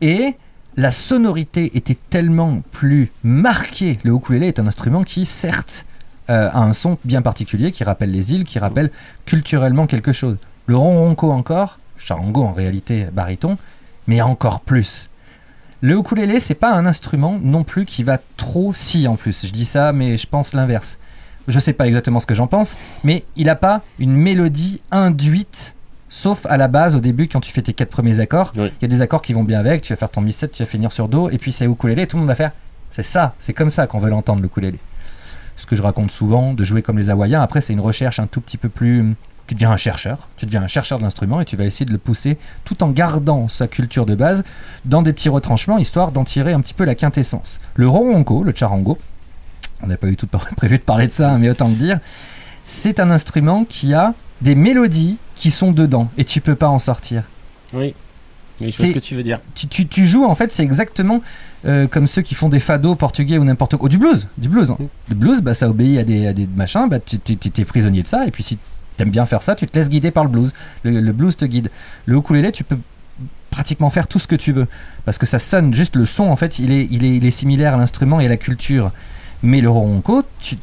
et 0.00 0.34
la 0.76 0.90
sonorité 0.90 1.76
était 1.76 1.96
tellement 2.10 2.60
plus 2.70 3.10
marquée. 3.24 3.98
Le 4.04 4.12
ukulélé 4.12 4.48
est 4.48 4.60
un 4.60 4.66
instrument 4.66 5.04
qui, 5.04 5.24
certes, 5.24 5.86
euh, 6.30 6.48
a 6.52 6.58
un 6.58 6.72
son 6.72 6.98
bien 7.04 7.22
particulier, 7.22 7.72
qui 7.72 7.84
rappelle 7.84 8.10
les 8.10 8.32
îles, 8.32 8.44
qui 8.44 8.58
rappelle 8.58 8.90
culturellement 9.24 9.86
quelque 9.86 10.12
chose. 10.12 10.36
Le 10.66 10.76
ronronco 10.76 11.30
encore, 11.32 11.78
charango 11.98 12.42
en 12.44 12.52
réalité 12.52 13.06
baryton, 13.12 13.56
mais 14.06 14.20
encore 14.20 14.60
plus. 14.60 15.08
Le 15.80 15.98
ukulélé, 15.98 16.40
c'est 16.40 16.54
pas 16.54 16.72
un 16.74 16.86
instrument 16.86 17.38
non 17.40 17.62
plus 17.62 17.84
qui 17.84 18.02
va 18.02 18.18
trop 18.36 18.72
si 18.74 19.06
en 19.06 19.16
plus. 19.16 19.46
Je 19.46 19.52
dis 19.52 19.66
ça, 19.66 19.92
mais 19.92 20.16
je 20.16 20.26
pense 20.26 20.52
l'inverse. 20.52 20.98
Je 21.48 21.60
sais 21.60 21.72
pas 21.72 21.86
exactement 21.86 22.18
ce 22.18 22.26
que 22.26 22.34
j'en 22.34 22.46
pense, 22.48 22.76
mais 23.04 23.24
il 23.36 23.48
a 23.48 23.54
pas 23.56 23.82
une 23.98 24.14
mélodie 24.14 24.80
induite 24.90 25.74
Sauf 26.08 26.46
à 26.46 26.56
la 26.56 26.68
base, 26.68 26.94
au 26.94 27.00
début, 27.00 27.26
quand 27.26 27.40
tu 27.40 27.50
fais 27.52 27.62
tes 27.62 27.72
quatre 27.72 27.90
premiers 27.90 28.20
accords, 28.20 28.52
il 28.54 28.60
Oui. 28.62 28.72
y 28.80 28.84
a 28.84 28.88
des 28.88 29.02
accords 29.02 29.20
qui 29.22 29.32
vont 29.32 29.42
bien 29.42 29.58
avec. 29.58 29.82
Tu 29.82 29.92
vas 29.92 29.96
faire 29.96 30.08
ton 30.08 30.20
mi 30.20 30.32
7, 30.32 30.52
tu 30.52 30.62
vas 30.62 30.68
finir 30.68 30.92
sur 30.92 31.08
do, 31.08 31.28
et 31.30 31.36
puis 31.36 31.50
c'est 31.50 31.66
ukulélé. 31.66 32.02
et 32.02 32.06
Tout 32.06 32.16
le 32.16 32.20
monde 32.20 32.28
va 32.28 32.36
faire. 32.36 32.52
C'est 32.92 33.02
ça, 33.02 33.34
c'est 33.40 33.52
comme 33.52 33.68
ça 33.68 33.88
qu'on 33.88 33.98
veut 33.98 34.08
l'entendre 34.08 34.40
le 34.40 34.46
ukulélé. 34.46 34.78
Ce 35.56 35.66
que 35.66 35.76
je 35.76 35.82
raconte 35.82 36.10
souvent, 36.10 36.54
de 36.54 36.64
jouer 36.64 36.82
comme 36.82 36.98
les 36.98 37.10
Hawaïens. 37.10 37.40
Après, 37.40 37.60
c'est 37.60 37.72
une 37.72 37.80
recherche 37.80 38.18
un 38.18 38.26
tout 38.26 38.40
petit 38.40 38.56
peu 38.56 38.68
plus. 38.68 39.14
Tu 39.46 39.54
deviens 39.54 39.70
un 39.70 39.76
chercheur, 39.76 40.28
tu 40.36 40.44
deviens 40.44 40.62
un 40.62 40.66
chercheur 40.66 40.98
de 40.98 41.04
l'instrument 41.04 41.40
et 41.40 41.44
tu 41.44 41.56
vas 41.56 41.64
essayer 41.64 41.86
de 41.86 41.92
le 41.92 41.98
pousser 41.98 42.36
tout 42.64 42.82
en 42.82 42.90
gardant 42.90 43.46
sa 43.46 43.68
culture 43.68 44.04
de 44.04 44.16
base 44.16 44.42
dans 44.84 45.02
des 45.02 45.12
petits 45.12 45.28
retranchements 45.28 45.78
histoire 45.78 46.10
d'en 46.10 46.24
tirer 46.24 46.52
un 46.52 46.60
petit 46.60 46.74
peu 46.74 46.84
la 46.84 46.96
quintessence. 46.96 47.60
Le 47.76 47.86
ronronco, 47.86 48.42
le 48.42 48.52
charango, 48.52 48.98
on 49.82 49.86
n'a 49.86 49.96
pas 49.96 50.08
eu 50.08 50.16
tout 50.16 50.26
prévu 50.56 50.78
de 50.78 50.82
parler 50.82 51.06
de 51.06 51.12
ça, 51.12 51.30
hein, 51.30 51.38
mais 51.38 51.48
autant 51.48 51.68
le 51.68 51.74
dire, 51.74 52.00
c'est 52.64 52.98
un 52.98 53.10
instrument 53.10 53.64
qui 53.64 53.94
a 53.94 54.14
des 54.40 54.56
mélodies 54.56 55.18
qui 55.36 55.52
sont 55.52 55.70
dedans 55.70 56.08
et 56.18 56.24
tu 56.24 56.40
peux 56.40 56.56
pas 56.56 56.68
en 56.68 56.80
sortir. 56.80 57.22
Oui. 57.72 57.94
Oui, 58.60 58.72
je 58.72 58.76
vois 58.78 58.86
ce 58.86 58.92
que 58.92 58.98
tu 58.98 59.14
veux 59.14 59.22
dire. 59.22 59.40
Tu, 59.54 59.66
tu- 59.66 59.86
tu 59.86 60.06
joues 60.06 60.24
en 60.24 60.34
fait, 60.34 60.50
c'est 60.52 60.62
exactement 60.62 61.20
euh, 61.66 61.86
comme 61.86 62.06
ceux 62.06 62.22
qui 62.22 62.34
font 62.34 62.48
des 62.48 62.60
fados 62.60 62.94
portugais 62.94 63.38
ou 63.38 63.44
n'importe 63.44 63.76
quoi. 63.76 63.86
Oh, 63.86 63.88
du 63.88 63.98
blues, 63.98 64.28
du 64.38 64.48
blues. 64.48 64.70
hein. 64.70 64.76
Mm. 64.78 64.84
Le 65.10 65.14
blues, 65.14 65.40
bah, 65.42 65.54
ça 65.54 65.68
obéit 65.68 65.98
à 65.98 66.04
des, 66.04 66.26
à 66.26 66.32
des 66.32 66.46
machins, 66.46 66.88
bah, 66.88 66.98
tu 67.00 67.18
es 67.26 67.64
prisonnier 67.64 68.02
de 68.02 68.06
ça 68.08 68.26
et 68.26 68.30
puis 68.30 68.42
si 68.42 68.58
t'aimes 68.96 69.10
bien 69.10 69.26
faire 69.26 69.42
ça, 69.42 69.54
tu 69.54 69.66
te 69.66 69.78
laisses 69.78 69.90
guider 69.90 70.10
par 70.10 70.24
le 70.24 70.30
blues. 70.30 70.52
Le, 70.84 71.00
le 71.00 71.12
blues 71.12 71.36
te 71.36 71.44
guide. 71.44 71.70
Le 72.06 72.16
ukulélé, 72.16 72.50
tu 72.52 72.64
peux 72.64 72.78
pratiquement 73.50 73.90
faire 73.90 74.06
tout 74.06 74.18
ce 74.18 74.26
que 74.26 74.36
tu 74.36 74.52
veux 74.52 74.66
parce 75.06 75.16
que 75.18 75.24
ça 75.26 75.38
sonne 75.38 75.72
juste 75.74 75.96
le 75.96 76.04
son 76.04 76.24
en 76.24 76.36
fait 76.36 76.58
il 76.58 76.70
est, 76.72 76.86
il 76.90 77.04
est, 77.06 77.16
il 77.16 77.24
est 77.24 77.30
similaire 77.30 77.72
à 77.74 77.78
l'instrument 77.78 78.20
et 78.20 78.26
à 78.26 78.28
la 78.28 78.36
culture 78.36 78.90
mais 79.42 79.62
le 79.62 79.70
ronronco 79.70 80.24
tu 80.40 80.56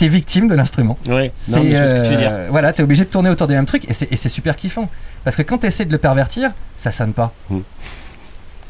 es 0.00 0.08
victime 0.08 0.48
de 0.48 0.54
l'instrument 0.56 0.96
Oui. 1.08 1.30
c'est, 1.36 1.60
mais 1.60 1.70
vois 1.78 1.86
ce 1.90 1.94
que 1.94 2.02
tu 2.02 2.10
veux 2.10 2.16
dire. 2.16 2.30
euh, 2.32 2.48
voilà, 2.50 2.72
t'es 2.72 2.82
obligé 2.82 3.04
de 3.04 3.08
tourner 3.10 3.30
autour 3.30 3.46
des 3.46 3.54
mêmes 3.54 3.66
trucs 3.66 3.88
et 3.88 3.92
c'est, 3.92 4.10
et 4.12 4.16
c'est 4.16 4.28
super 4.28 4.56
kiffant. 4.56 4.90
Parce 5.24 5.36
que 5.36 5.42
quand 5.42 5.58
t'essaies 5.58 5.84
de 5.86 5.92
le 5.92 5.98
pervertir, 5.98 6.50
ça 6.76 6.90
sonne 6.92 7.12
pas. 7.12 7.32
Mm. 7.50 7.58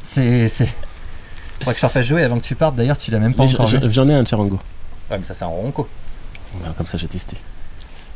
C'est. 0.03 0.49
Faudrait 0.49 1.73
que 1.75 1.77
je 1.77 1.81
t'en 1.81 1.89
fasse 1.89 2.07
jouer 2.07 2.23
avant 2.23 2.37
que 2.39 2.45
tu 2.45 2.55
partes. 2.55 2.77
D'ailleurs, 2.77 2.97
tu 2.97 3.11
l'as 3.11 3.19
même 3.19 3.35
pas 3.35 3.45
Mais 3.45 3.55
encore 3.55 3.67
J'en 3.67 4.09
ai 4.09 4.15
un 4.15 4.25
charango. 4.25 4.59
Ouais, 5.11 5.19
mais 5.19 5.25
ça, 5.25 5.35
c'est 5.35 5.45
un 5.45 5.49
ronco. 5.49 5.89
Comme 6.77 6.87
ça, 6.87 6.97
j'ai 6.99 7.09
testé. 7.09 7.37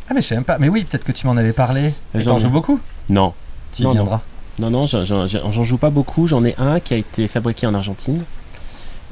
Ah, 0.08 0.14
mais 0.14 0.20
je 0.22 0.26
sais 0.28 0.34
même 0.34 0.44
pas. 0.44 0.58
Mais 0.58 0.68
oui, 0.68 0.84
peut-être 0.84 1.04
que 1.04 1.12
tu 1.12 1.26
m'en 1.26 1.36
avais 1.36 1.52
parlé. 1.52 1.92
J'en 2.14 2.38
joues 2.38 2.50
beaucoup 2.50 2.80
Non. 3.08 3.34
Tu 3.72 3.82
Non, 3.82 3.88
non. 3.88 3.94
viendras. 3.94 4.20
Non, 4.58 4.70
non, 4.70 4.86
j'en- 4.86 5.04
j'en 5.04 5.26
j'en 5.26 5.64
joue 5.64 5.76
pas 5.78 5.90
beaucoup. 5.90 6.26
J'en 6.26 6.44
ai 6.44 6.54
un 6.58 6.80
qui 6.80 6.94
a 6.94 6.96
été 6.96 7.28
fabriqué 7.28 7.66
en 7.66 7.74
Argentine, 7.74 8.24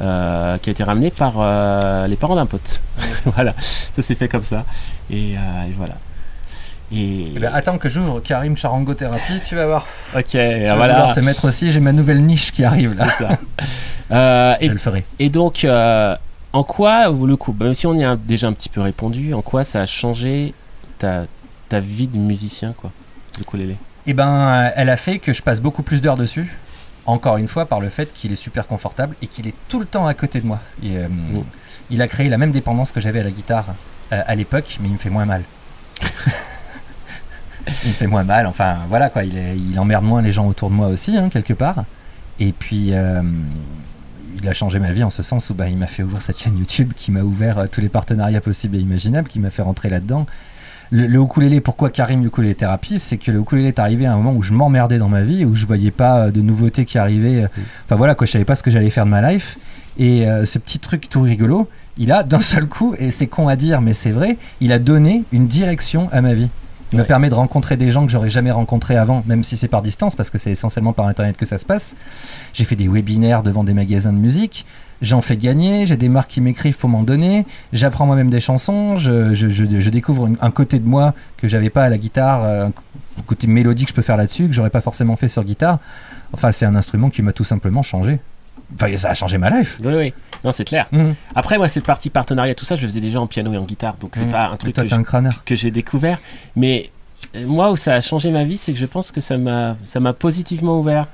euh, 0.01 0.59
qui 0.59 0.71
a 0.71 0.73
été 0.73 0.83
ramené 0.83 1.11
par 1.11 1.35
euh, 1.39 2.07
les 2.09 2.17
parents 2.17 2.35
d'un 2.35 2.47
pote. 2.47 2.81
voilà, 3.27 3.55
ça 3.93 4.03
s'est 4.03 4.15
fait 4.17 4.29
comme 4.29 4.43
ça. 4.43 4.65
Et, 5.11 5.37
euh, 5.37 5.65
et 5.69 5.73
voilà. 5.77 5.95
Et, 6.93 7.33
Eh 7.35 7.39
ben, 7.41 7.51
attends 7.53 7.79
que 7.79 7.89
j'ouvre 7.89 8.21
Karim 8.21 8.57
Charango 8.57 8.95
Thérapie, 8.95 9.41
tu 9.45 9.57
vas 9.57 9.67
voir. 9.67 9.87
ok, 10.17 10.25
Tu 10.29 10.39
vas 10.39 10.75
voilà, 10.77 11.13
te 11.15 11.21
mettre 11.21 11.47
aussi. 11.47 11.71
J'ai 11.71 11.81
ma 11.81 11.93
nouvelle 11.93 12.25
niche 12.25 12.53
qui 12.53 12.65
arrive 12.65 12.97
là. 12.97 13.11
ça. 13.11 13.29
Euh, 14.13 14.55
et, 14.61 14.69
Je 14.69 14.73
le 14.73 14.79
ferai. 14.79 15.05
et 15.19 15.29
donc, 15.31 15.65
euh, 15.65 16.15
en 16.53 16.63
quoi, 16.63 17.09
le 17.11 17.35
coup, 17.37 17.53
même 17.59 17.75
si 17.75 17.89
on 17.89 17.95
y 17.95 18.05
a 18.05 18.15
déjà 18.15 18.47
un 18.47 18.53
petit 18.53 18.69
peu 18.69 18.81
répondu, 18.81 19.35
en 19.35 19.43
quoi 19.43 19.65
ça 19.65 19.81
a 19.81 19.87
changé 19.87 20.55
ta, 20.99 21.25
ta 21.69 21.81
vie 21.81 22.07
de 22.07 22.17
musicien, 22.17 22.73
quoi, 22.77 22.93
le 23.37 23.43
ukulélé? 23.43 23.75
Et 24.07 24.15
ben, 24.15 24.71
elle 24.77 24.91
a 24.91 24.97
fait 24.97 25.19
que 25.19 25.33
je 25.33 25.43
passe 25.43 25.61
beaucoup 25.61 25.83
plus 25.83 26.01
d'heures 26.01 26.17
dessus. 26.17 26.57
Encore 27.05 27.37
une 27.37 27.49
fois, 27.49 27.67
par 27.67 27.81
le 27.81 27.89
fait 27.89 28.15
qu'il 28.15 28.31
est 28.31 28.37
super 28.37 28.69
confortable 28.69 29.17
et 29.23 29.27
qu'il 29.27 29.49
est 29.49 29.55
tout 29.69 29.81
le 29.81 29.87
temps 29.87 30.07
à 30.07 30.15
côté 30.15 30.41
de 30.41 30.47
moi. 30.47 30.61
Et, 30.85 30.99
euh, 30.99 31.09
Mm. 31.09 31.43
Il 31.91 32.01
a 32.01 32.07
créé 32.07 32.29
la 32.29 32.39
même 32.39 32.53
dépendance 32.53 32.93
que 32.93 33.01
j'avais 33.01 33.19
à 33.21 33.25
la 33.25 33.31
guitare 33.33 33.67
à 34.13 34.35
l'époque, 34.37 34.79
mais 34.81 34.87
il 34.89 34.93
me 34.93 34.99
fait 34.99 35.11
moins 35.11 35.25
mal. 35.25 35.43
il 37.85 37.89
me 37.89 37.95
fait 37.95 38.07
moins 38.07 38.25
mal. 38.25 38.47
Enfin, 38.47 38.77
voilà 38.89 39.09
quoi. 39.11 39.25
Il, 39.25 39.37
est- 39.37 39.57
il 39.57 39.79
emmerde 39.79 40.05
moins 40.05 40.23
les 40.23 40.33
gens 40.33 40.47
autour 40.47 40.71
de 40.71 40.75
moi 40.75 40.89
aussi, 40.89 41.17
hein, 41.17 41.29
quelque 41.29 41.55
part. 41.55 41.85
Et 42.39 42.53
puis, 42.53 42.89
euh, 42.93 43.23
il 44.43 44.49
a 44.49 44.53
changé 44.53 44.79
ma 44.79 44.93
vie 44.93 45.03
en 45.05 45.11
ce 45.11 45.23
sens 45.23 45.51
où 45.51 45.55
bah, 45.55 45.69
il 45.69 45.77
m'a 45.77 45.87
fait 45.87 46.03
ouvrir 46.03 46.21
cette 46.23 46.39
chaîne 46.39 46.59
YouTube 46.59 46.93
qui 46.97 47.11
m'a 47.11 47.23
ouvert 47.23 47.59
euh, 47.59 47.67
tous 47.71 47.81
les 47.81 47.89
partenariats 47.89 48.41
possibles 48.41 48.77
et 48.77 48.81
imaginables, 48.81 49.29
qui 49.29 49.41
m'a 49.41 49.51
fait 49.51 49.63
rentrer 49.63 49.89
là-dedans. 49.89 50.27
Le, 50.93 51.07
le 51.07 51.21
ukulélé, 51.21 51.61
pourquoi 51.61 51.91
Karim 51.91 52.25
Ukulélé 52.25 52.55
Thérapie? 52.55 52.99
C'est 53.01 53.17
que 53.17 53.31
le 53.33 53.41
ukulélé 53.41 53.69
est 53.69 53.79
arrivé 53.81 54.07
à 54.07 54.13
un 54.13 54.17
moment 54.17 54.33
où 54.33 54.43
je 54.43 54.53
m'emmerdais 54.53 54.99
dans 54.99 55.09
ma 55.09 55.23
vie, 55.23 55.45
où 55.45 55.55
je 55.55 55.67
voyais 55.67 55.91
pas 55.91 56.19
euh, 56.27 56.31
de 56.31 56.41
nouveautés 56.43 56.85
qui 56.85 56.99
arrivaient. 56.99 57.45
euh, 57.45 57.49
Enfin 57.87 57.97
voilà, 57.97 58.15
quoi, 58.15 58.27
je 58.27 58.33
savais 58.33 58.45
pas 58.45 58.55
ce 58.55 58.63
que 58.63 58.71
j'allais 58.71 58.91
faire 58.91 59.05
de 59.07 59.11
ma 59.11 59.33
life. 59.33 59.59
Et 59.99 60.29
euh, 60.29 60.45
ce 60.45 60.59
petit 60.59 60.79
truc 60.79 61.09
tout 61.09 61.23
rigolo, 61.23 61.69
il 61.97 62.13
a 62.13 62.23
d'un 62.23 62.41
seul 62.43 62.67
coup, 62.67 62.95
et 62.99 63.11
c'est 63.11 63.27
con 63.27 63.49
à 63.49 63.57
dire, 63.57 63.81
mais 63.81 63.95
c'est 63.95 64.11
vrai, 64.11 64.37
il 64.61 64.71
a 64.71 64.79
donné 64.79 65.25
une 65.33 65.47
direction 65.47 66.09
à 66.13 66.21
ma 66.21 66.35
vie. 66.35 66.49
Il 66.93 66.97
me 66.99 67.03
Ouais. 67.03 67.07
permet 67.09 67.29
de 67.31 67.35
rencontrer 67.35 67.77
des 67.77 67.91
gens 67.91 68.07
que 68.07 68.13
j'aurais 68.13 68.31
jamais 68.31 68.53
rencontrés 68.53 68.97
avant, 68.97 69.25
même 69.27 69.43
si 69.43 69.57
c'est 69.57 69.67
par 69.69 69.83
distance, 69.83 70.15
parce 70.15 70.31
que 70.31 70.39
c'est 70.39 70.53
essentiellement 70.53 70.93
par 70.93 71.07
internet 71.07 71.37
que 71.37 71.45
ça 71.47 71.59
se 71.59 71.65
passe. 71.65 71.97
J'ai 72.53 72.65
fait 72.65 72.77
des 72.77 72.87
webinaires 72.89 73.43
devant 73.43 73.65
des 73.65 73.75
magasins 73.75 74.13
de 74.13 74.19
musique. 74.19 74.67
J'en 75.03 75.21
fais 75.21 75.37
gagner, 75.37 75.85
j'ai 75.85 75.97
des 75.97 76.09
marques 76.09 76.31
qui 76.31 76.41
m'écrivent 76.41 76.79
pour 76.79 76.89
m'en 76.89 77.03
donner, 77.03 77.45
j'apprends 77.73 78.07
moi-même 78.07 78.31
des 78.31 78.41
chansons, 78.41 78.97
je, 78.97 79.35
je- 79.35 79.49
je- 79.49 79.81
je 79.81 79.91
découvre 79.91 80.27
une- 80.29 80.39
un 80.41 80.51
côté 80.51 80.79
de 80.79 80.87
moi 80.89 81.13
que 81.37 81.49
j'avais 81.49 81.69
pas 81.71 81.85
à 81.85 81.89
la 81.91 81.99
guitare, 81.99 82.45
euh, 82.45 82.67
un 82.69 83.23
côté 83.27 83.47
mélodique 83.47 83.87
que 83.89 83.91
je 83.91 83.95
peux 83.97 84.01
faire 84.03 84.17
là-dessus, 84.17 84.47
que 84.47 84.55
j'aurais 84.55 84.71
pas 84.71 84.81
forcément 84.81 85.17
fait 85.17 85.29
sur 85.29 85.45
guitare. 85.45 85.81
Enfin, 86.33 86.51
c'est 86.53 86.65
un 86.67 86.77
instrument 86.77 87.11
qui 87.11 87.21
m'a 87.21 87.33
tout 87.33 87.45
simplement 87.45 87.83
changé. 87.83 88.21
Enfin, 88.75 88.97
ça 88.97 89.11
a 89.11 89.15
changé 89.15 89.37
ma 89.39 89.51
life. 89.51 89.79
Oui, 89.85 89.93
oui, 89.95 90.15
non, 90.45 90.53
c'est 90.53 90.65
clair. 90.65 90.87
Mhm. 90.93 91.15
Après, 91.35 91.59
moi, 91.59 91.69
cette 91.69 91.85
partie 91.85 92.11
partenariat, 92.11 92.55
tout 92.55 92.65
ça, 92.65 92.77
je 92.77 92.87
faisais 92.87 93.01
déjà 93.01 93.21
en 93.21 93.27
piano 93.27 93.53
et 93.53 93.59
en 93.59 93.65
guitare, 93.65 93.97
donc 94.01 94.13
c'est 94.15 94.25
Mhm. 94.27 94.31
pas 94.33 94.47
un 94.49 94.57
truc 94.57 94.75
que 95.45 95.55
j'ai 95.55 95.71
découvert. 95.71 96.19
Mais 96.55 96.91
euh, 97.35 97.45
moi, 97.47 97.71
où 97.71 97.77
ça 97.77 97.95
a 97.95 98.01
changé 98.01 98.31
ma 98.31 98.45
vie, 98.45 98.57
c'est 98.57 98.73
que 98.73 98.79
je 98.79 98.87
pense 98.87 99.11
que 99.13 99.21
ça 99.21 99.37
m'a, 99.37 99.77
ça 99.85 100.01
m'a 100.01 100.13
positivement 100.13 100.79
ouvert. 100.81 101.07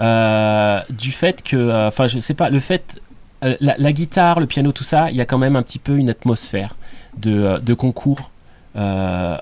Euh, 0.00 0.80
du 0.88 1.12
fait 1.12 1.42
que, 1.42 1.56
euh, 1.56 1.88
enfin, 1.88 2.06
je 2.08 2.20
sais 2.20 2.32
pas, 2.34 2.48
le 2.48 2.60
fait, 2.60 3.00
euh, 3.44 3.56
la, 3.60 3.74
la 3.78 3.92
guitare, 3.92 4.40
le 4.40 4.46
piano, 4.46 4.72
tout 4.72 4.84
ça, 4.84 5.10
il 5.10 5.16
y 5.16 5.20
a 5.20 5.26
quand 5.26 5.38
même 5.38 5.56
un 5.56 5.62
petit 5.62 5.78
peu 5.78 5.96
une 5.96 6.08
atmosphère 6.08 6.74
de, 7.18 7.32
euh, 7.32 7.58
de 7.58 7.74
concours. 7.74 8.30
Euh, 8.76 9.36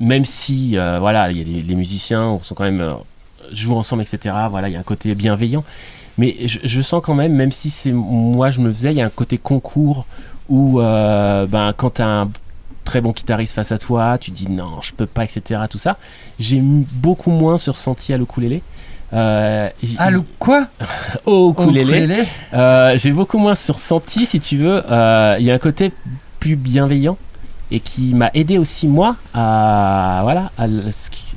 même 0.00 0.24
si, 0.24 0.76
euh, 0.78 0.98
voilà, 1.00 1.30
il 1.30 1.38
y 1.38 1.40
a 1.40 1.44
les, 1.44 1.62
les 1.62 1.74
musiciens 1.74 2.38
sont 2.42 2.54
quand 2.54 2.64
même 2.64 2.80
euh, 2.80 2.94
jouent 3.52 3.76
ensemble, 3.76 4.02
etc. 4.02 4.34
Voilà, 4.50 4.68
il 4.68 4.72
y 4.72 4.76
a 4.76 4.80
un 4.80 4.84
côté 4.84 5.14
bienveillant. 5.14 5.64
Mais 6.18 6.36
je, 6.46 6.60
je 6.62 6.80
sens 6.80 7.02
quand 7.04 7.14
même, 7.14 7.32
même 7.34 7.52
si 7.52 7.70
c'est 7.70 7.92
moi 7.92 8.50
je 8.50 8.60
me 8.60 8.72
faisais, 8.72 8.92
il 8.92 8.96
y 8.96 9.02
a 9.02 9.06
un 9.06 9.10
côté 9.10 9.38
concours 9.38 10.04
où, 10.48 10.80
euh, 10.80 11.46
ben, 11.46 11.72
quand 11.76 11.90
t'as 11.90 12.06
un 12.06 12.30
très 12.84 13.00
bon 13.00 13.12
guitariste 13.12 13.54
face 13.54 13.72
à 13.72 13.78
toi, 13.78 14.18
tu 14.18 14.30
dis 14.30 14.48
non, 14.48 14.80
je 14.82 14.92
peux 14.92 15.06
pas, 15.06 15.24
etc. 15.24 15.60
Tout 15.70 15.78
ça. 15.78 15.96
J'ai 16.38 16.60
beaucoup 16.60 17.30
moins 17.30 17.58
ce 17.58 17.70
ressenti 17.70 18.12
à 18.12 18.18
l'ukulélé. 18.18 18.62
Euh, 19.12 19.68
Ah, 19.98 20.10
le 20.10 20.22
quoi? 20.38 20.66
Au 21.26 21.50
ukulélé. 21.52 22.24
Euh, 22.52 22.96
j'ai 22.98 23.10
beaucoup 23.12 23.38
moins 23.38 23.54
ce 23.54 23.72
ressenti, 23.72 24.26
si 24.26 24.38
tu 24.40 24.58
veux. 24.58 24.82
Euh, 24.90 25.36
Il 25.38 25.46
y 25.46 25.50
a 25.50 25.54
un 25.54 25.58
côté 25.58 25.92
plus 26.40 26.56
bienveillant 26.56 27.16
et 27.70 27.80
qui 27.80 28.12
m'a 28.14 28.30
aidé 28.34 28.58
aussi 28.58 28.86
moi 28.86 29.16
à 29.32 30.20
voilà, 30.22 30.50
à 30.58 30.66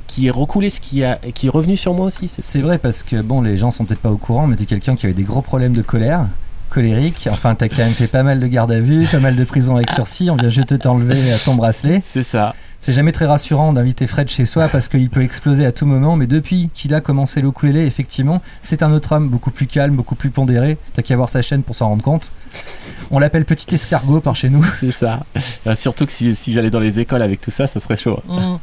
qui, 0.08 0.26
est 0.26 0.30
recoulé, 0.30 0.70
ce 0.70 0.80
qui, 0.80 1.04
a, 1.04 1.16
qui 1.34 1.46
est 1.46 1.50
revenu 1.50 1.76
sur 1.76 1.94
moi 1.94 2.06
aussi. 2.06 2.26
C'est 2.28 2.42
C'est 2.42 2.62
vrai 2.62 2.78
parce 2.78 3.04
que 3.04 3.22
bon, 3.22 3.40
les 3.42 3.56
gens 3.56 3.70
sont 3.70 3.84
peut-être 3.84 4.00
pas 4.00 4.10
au 4.10 4.16
courant, 4.16 4.48
mais 4.48 4.56
t'es 4.56 4.66
quelqu'un 4.66 4.96
qui 4.96 5.06
avait 5.06 5.14
des 5.14 5.22
gros 5.22 5.42
problèmes 5.42 5.74
de 5.74 5.82
colère, 5.82 6.26
colérique. 6.68 7.28
Enfin, 7.30 7.54
t'as 7.54 7.68
quand 7.68 7.78
même 7.78 7.92
fait 7.92 8.06
pas 8.06 8.22
mal 8.22 8.40
de 8.40 8.46
garde 8.46 8.72
à 8.72 8.80
vue, 8.80 9.06
pas 9.06 9.20
mal 9.20 9.36
de 9.36 9.44
prison 9.44 9.76
avec 9.76 9.90
sursis. 9.90 10.30
On 10.30 10.36
vient 10.36 10.48
juste 10.48 10.72
de 10.72 10.76
t'enlever 10.76 11.16
ton 11.44 11.54
bracelet. 11.54 12.00
c'est 12.04 12.22
ça. 12.22 12.54
C'est 12.80 12.92
jamais 12.92 13.10
très 13.12 13.26
rassurant 13.26 13.72
d'inviter 13.72 14.06
Fred 14.06 14.28
chez 14.28 14.44
soi 14.46 14.68
parce 14.68 14.88
qu'il 14.88 15.10
peut 15.10 15.22
exploser 15.22 15.66
à 15.66 15.72
tout 15.72 15.84
moment. 15.84 16.16
Mais 16.16 16.26
depuis 16.26 16.70
qu'il 16.72 16.94
a 16.94 17.00
commencé 17.00 17.40
le 17.40 17.48
ukulélé, 17.48 17.84
effectivement, 17.84 18.40
c'est 18.62 18.82
un 18.82 18.92
autre 18.92 19.12
homme 19.12 19.28
beaucoup 19.28 19.50
plus 19.50 19.66
calme, 19.66 19.94
beaucoup 19.96 20.14
plus 20.14 20.30
pondéré. 20.30 20.78
T'as 20.94 21.02
qu'à 21.02 21.16
voir 21.16 21.28
sa 21.28 21.42
chaîne 21.42 21.64
pour 21.64 21.74
s'en 21.74 21.88
rendre 21.88 22.02
compte. 22.04 22.30
On 23.10 23.18
l'appelle 23.18 23.44
petit 23.44 23.74
escargot 23.74 24.20
par 24.20 24.36
chez 24.36 24.48
nous. 24.48 24.62
C'est 24.64 24.90
ça. 24.92 25.20
Euh, 25.66 25.74
surtout 25.74 26.06
que 26.06 26.12
si, 26.12 26.34
si 26.34 26.52
j'allais 26.52 26.70
dans 26.70 26.80
les 26.80 27.00
écoles 27.00 27.22
avec 27.22 27.40
tout 27.40 27.50
ça, 27.50 27.66
ça 27.66 27.80
serait 27.80 27.96
chaud. 27.96 28.20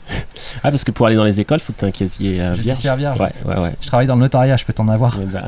Ah, 0.63 0.71
parce 0.71 0.83
que 0.83 0.91
pour 0.91 1.07
aller 1.07 1.15
dans 1.15 1.23
les 1.23 1.39
écoles, 1.39 1.59
faut 1.59 1.73
que 1.73 1.79
tu 1.79 1.85
aies 1.85 1.89
un 1.89 1.91
casier 1.91 2.39
euh, 2.39 2.53
vierge. 2.53 2.57
Judiciaire 2.57 2.95
vierge. 2.95 3.19
Ouais, 3.19 3.33
ouais, 3.45 3.59
ouais. 3.59 3.75
Je 3.81 3.87
travaille 3.87 4.07
dans 4.07 4.15
le 4.15 4.21
notariat, 4.21 4.55
je 4.57 4.65
peux 4.65 4.73
t'en 4.73 4.87
avoir. 4.87 5.17
Ouais, 5.19 5.25
bah, 5.25 5.45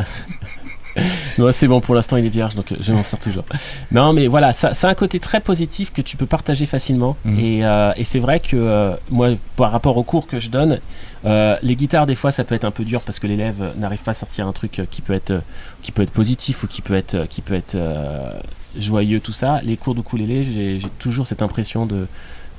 non, 1.38 1.48
c'est 1.52 1.68
bon, 1.68 1.80
pour 1.82 1.96
l'instant 1.96 2.18
il 2.18 2.26
est 2.26 2.30
vierge, 2.30 2.56
donc 2.56 2.72
euh, 2.72 2.76
je 2.80 2.92
m'en 2.92 3.04
sers 3.04 3.20
toujours. 3.20 3.44
Non, 3.92 4.14
mais 4.14 4.28
voilà, 4.28 4.54
ça, 4.54 4.74
c'est 4.74 4.88
un 4.88 4.94
côté 4.96 5.20
très 5.20 5.40
positif 5.40 5.92
que 5.94 6.02
tu 6.02 6.18
peux 6.18 6.26
partager 6.26 6.66
facilement. 6.66 7.16
Mhm. 7.26 7.40
Et, 7.40 7.66
euh, 7.66 7.92
et 7.98 8.04
c'est 8.04 8.20
vrai 8.20 8.40
que 8.40 8.56
euh, 8.56 8.96
moi, 9.12 9.30
par 9.56 9.72
rapport 9.72 9.98
aux 9.98 10.04
cours 10.04 10.28
que 10.28 10.40
je 10.40 10.50
donne, 10.50 10.80
euh, 11.26 11.56
les 11.62 11.76
guitares, 11.76 12.06
des 12.06 12.16
fois, 12.16 12.32
ça 12.32 12.44
peut 12.44 12.56
être 12.56 12.66
un 12.66 12.72
peu 12.72 12.84
dur 12.86 13.02
parce 13.02 13.20
que 13.20 13.28
l'élève 13.28 13.74
n'arrive 13.78 14.00
pas 14.04 14.12
à 14.12 14.16
sortir 14.16 14.48
un 14.48 14.54
truc 14.54 14.82
qui 14.90 15.02
peut 15.02 15.14
être, 15.14 15.42
qui 15.82 15.92
peut 15.92 16.02
être 16.04 16.12
positif 16.12 16.64
ou 16.64 16.68
qui 16.68 16.82
peut 16.82 16.96
être, 16.96 17.28
qui 17.28 17.42
peut 17.42 17.56
être 17.56 17.76
joyeux, 18.78 19.20
tout 19.20 19.32
ça. 19.34 19.60
Les 19.64 19.78
cours 19.78 19.96
d'ukulélé, 19.96 20.44
j'ai, 20.44 20.80
j'ai 20.80 20.90
toujours 21.00 21.26
cette 21.28 21.42
impression 21.42 21.86
de, 21.86 22.08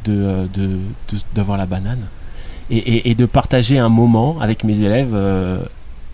de, 0.05 0.49
de- 0.55 0.67
de- 1.11 1.19
d'avoir 1.35 1.57
la 1.59 1.67
banane. 1.67 2.01
Et, 2.71 2.77
et- 2.79 3.11
et 3.11 3.15
de 3.15 3.25
partager 3.27 3.79
un 3.79 3.89
moment 3.89 4.37
avec 4.41 4.63
mes 4.65 4.81
élèves 4.81 5.15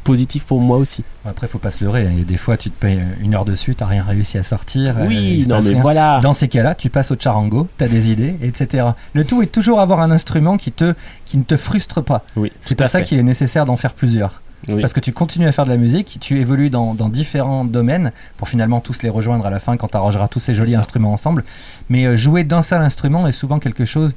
positif 0.04 0.44
pour 0.44 0.60
moi 0.60 0.76
aussi. 0.76 1.02
Après, 1.26 1.46
faut 1.48 1.58
pas 1.58 1.70
se 1.70 1.82
leurrer. 1.82 2.06
hein. 2.06 2.10
Il 2.12 2.18
y 2.18 2.22
a 2.22 2.24
des 2.24 2.36
fois, 2.36 2.56
tu 2.56 2.70
te 2.70 2.78
payes 2.78 3.00
une 3.20 3.34
heure 3.34 3.44
de 3.44 3.54
suite, 3.56 3.78
t'as 3.78 3.86
rien 3.86 4.04
réussi 4.04 4.38
à 4.38 4.42
sortir. 4.42 4.98
euh, 4.98 5.02
il 5.04 5.08
Oui, 5.08 5.46
non 5.48 5.60
mais 5.62 5.70
rien. 5.70 5.80
voilà. 5.82 6.20
Dans 6.22 6.32
ces 6.34 6.46
cas-là, 6.48 6.74
tu 6.74 6.90
passes 6.90 7.10
au 7.10 7.16
charango, 7.18 7.66
tu 7.78 7.84
as 7.84 7.88
des 7.88 8.10
idées, 8.10 8.36
etc. 8.42 8.88
Le 9.14 9.24
tout 9.24 9.42
est 9.42 9.46
toujours 9.46 9.80
avoir 9.80 10.00
un 10.00 10.10
instrument 10.10 10.56
qui, 10.56 10.70
te, 10.70 10.94
qui 11.24 11.38
ne 11.38 11.42
te 11.42 11.56
frustre 11.56 12.02
pas. 12.02 12.22
Oui, 12.36 12.52
C'est 12.60 12.74
pour 12.74 12.88
ça 12.88 13.02
qu'il 13.02 13.18
est 13.18 13.22
nécessaire 13.24 13.64
d'en 13.66 13.76
faire 13.76 13.94
plusieurs. 13.94 14.42
Oui. 14.68 14.80
Parce 14.80 14.94
que 14.94 15.00
tu 15.00 15.12
continues 15.12 15.46
à 15.46 15.52
faire 15.52 15.66
de 15.66 15.70
la 15.70 15.76
musique, 15.76 16.16
tu 16.20 16.38
évolues 16.38 16.70
dans, 16.70 16.94
dans 16.94 17.10
différents 17.10 17.66
domaines 17.66 18.12
pour 18.38 18.48
finalement 18.48 18.80
tous 18.80 19.02
les 19.02 19.10
rejoindre 19.10 19.44
à 19.44 19.50
la 19.50 19.58
fin 19.58 19.76
quand 19.76 19.88
tu 19.88 19.96
arrangeras 19.98 20.28
tous 20.28 20.40
ces 20.40 20.54
jolis 20.54 20.74
instruments 20.74 21.12
ensemble. 21.12 21.44
Mais 21.90 22.06
euh, 22.06 22.16
jouer 22.16 22.44
d'un 22.44 22.62
seul 22.62 22.80
instrument 22.80 23.26
est 23.26 23.32
souvent 23.32 23.58
quelque 23.58 23.84
chose 23.84 24.14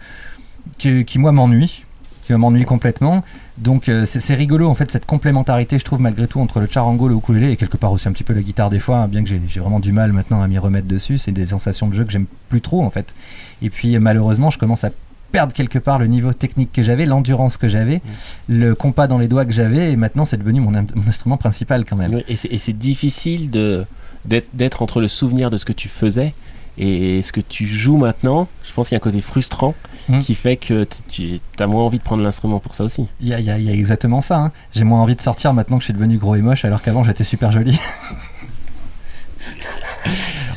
qui, 0.77 1.03
qui, 1.05 1.19
moi, 1.19 1.31
m'ennuie, 1.33 1.83
qui 2.27 2.33
m'ennuie 2.33 2.65
complètement. 2.65 3.23
Donc 3.57 3.89
euh, 3.89 4.05
c'est 4.05 4.35
rigolo 4.35 4.69
en 4.69 4.75
fait 4.75 4.91
cette 4.91 5.05
complémentarité 5.05 5.79
je 5.79 5.85
trouve 5.85 5.99
malgré 6.01 6.27
tout 6.27 6.39
entre 6.39 6.59
le 6.59 6.67
charango, 6.67 7.07
le 7.07 7.15
ukulélé 7.15 7.51
et 7.51 7.55
quelque 7.55 7.77
part 7.77 7.91
aussi 7.91 8.07
un 8.07 8.11
petit 8.11 8.23
peu 8.23 8.33
la 8.33 8.41
guitare 8.41 8.69
des 8.69 8.79
fois, 8.79 8.99
hein, 8.99 9.07
bien 9.07 9.23
que 9.23 9.29
j'ai 9.29 9.59
vraiment 9.59 9.79
du 9.79 9.91
mal 9.91 10.13
maintenant 10.13 10.41
à 10.41 10.47
m'y 10.47 10.59
remettre 10.59 10.87
dessus. 10.87 11.17
C'est 11.17 11.31
des 11.31 11.47
sensations 11.47 11.87
de 11.87 11.93
jeu 11.93 12.03
que 12.03 12.11
j'aime 12.11 12.27
plus 12.49 12.61
trop 12.61 12.83
en 12.83 12.89
fait. 12.89 13.15
Et 13.61 13.69
puis 13.69 13.97
malheureusement 13.97 14.49
je 14.51 14.59
commence 14.59 14.83
à 14.83 14.91
perdre 15.31 15.53
quelque 15.53 15.79
part 15.79 15.99
le 15.99 16.07
niveau 16.07 16.33
technique 16.33 16.71
que 16.71 16.83
j'avais, 16.83 17.05
l'endurance 17.05 17.57
que 17.57 17.67
j'avais, 17.67 18.01
le 18.47 18.75
compas 18.75 19.07
dans 19.07 19.17
les 19.17 19.27
doigts 19.27 19.45
que 19.45 19.51
j'avais 19.51 19.91
et 19.91 19.95
maintenant 19.95 20.25
c'est 20.25 20.37
devenu 20.37 20.61
mon, 20.61 20.71
mon 20.71 21.07
instrument 21.07 21.37
principal 21.37 21.85
quand 21.85 21.95
même. 21.95 22.21
Et 22.27 22.35
c'est 22.35 22.77
difficile 22.77 23.49
d'être 23.49 24.81
entre 24.81 25.01
le 25.01 25.07
souvenir 25.07 25.49
de 25.49 25.57
ce 25.57 25.65
que 25.65 25.73
tu 25.73 25.89
faisais 25.89 26.33
et 26.77 27.21
ce 27.21 27.31
que 27.31 27.41
tu 27.41 27.67
joues 27.67 27.97
maintenant. 27.97 28.47
Je 28.67 28.73
pense 28.73 28.89
qu'il 28.89 28.95
y 28.95 28.97
a 28.97 28.99
un 28.99 29.01
côté 29.01 29.21
frustrant 29.21 29.73
Mm. 30.09 30.19
qui 30.19 30.35
fait 30.35 30.55
que 30.55 30.87
tu 31.09 31.37
as 31.59 31.67
moins 31.67 31.83
envie 31.83 31.97
de 31.97 32.03
prendre 32.03 32.23
l'instrument 32.23 32.59
pour 32.61 32.73
ça 32.75 32.85
aussi. 32.85 33.07
Il 33.19 33.27
y 33.27 33.33
a, 33.33 33.41
il 33.41 33.45
y 33.45 33.49
a- 33.49 33.57
il 33.57 33.65
y 33.65 33.69
a 33.69 33.73
exactement 33.73 34.21
ça. 34.21 34.37
hein. 34.37 34.51
J'ai 34.73 34.85
moins 34.85 35.01
envie 35.01 35.15
de 35.15 35.21
sortir 35.21 35.53
maintenant 35.53 35.75
que 35.77 35.81
je 35.81 35.87
suis 35.87 35.93
devenu 35.93 36.17
gros 36.17 36.35
et 36.35 36.41
moche 36.41 36.63
alors 36.63 36.81
qu'avant 36.81 37.03
j'étais 37.03 37.25
super 37.25 37.51
joli. 37.51 37.77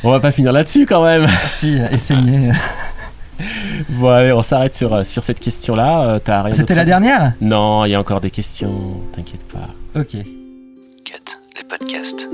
On 0.03 0.09
va 0.09 0.19
pas 0.21 0.31
finir 0.31 0.53
là-dessus 0.53 0.85
quand 0.85 1.03
même. 1.03 1.27
si, 1.47 1.77
et 1.91 1.97
saigner. 1.97 2.51
bon 3.89 4.07
allez, 4.09 4.31
on 4.31 4.41
s'arrête 4.41 4.73
sur, 4.73 4.93
euh, 4.93 5.03
sur 5.03 5.21
cette 5.23 5.39
question-là. 5.41 6.01
Euh, 6.03 6.19
t'as 6.23 6.43
rien 6.43 6.53
C'était 6.53 6.75
la 6.75 6.85
dernière? 6.85 7.33
Non, 7.41 7.83
il 7.85 7.89
y 7.89 7.95
a 7.95 7.99
encore 7.99 8.21
des 8.21 8.31
questions. 8.31 9.01
T'inquiète 9.13 9.43
pas. 9.51 9.67
Ok. 9.99 10.11
Cut, 11.03 11.37
les 11.57 11.63
podcasts. 11.67 12.29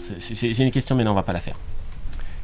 C'est- 0.00 0.34
j'ai 0.54 0.64
une 0.64 0.70
question, 0.70 0.96
mais 0.96 1.04
non, 1.04 1.12
on 1.12 1.14
va 1.14 1.22
pas 1.22 1.32
la 1.32 1.40
faire. 1.40 1.54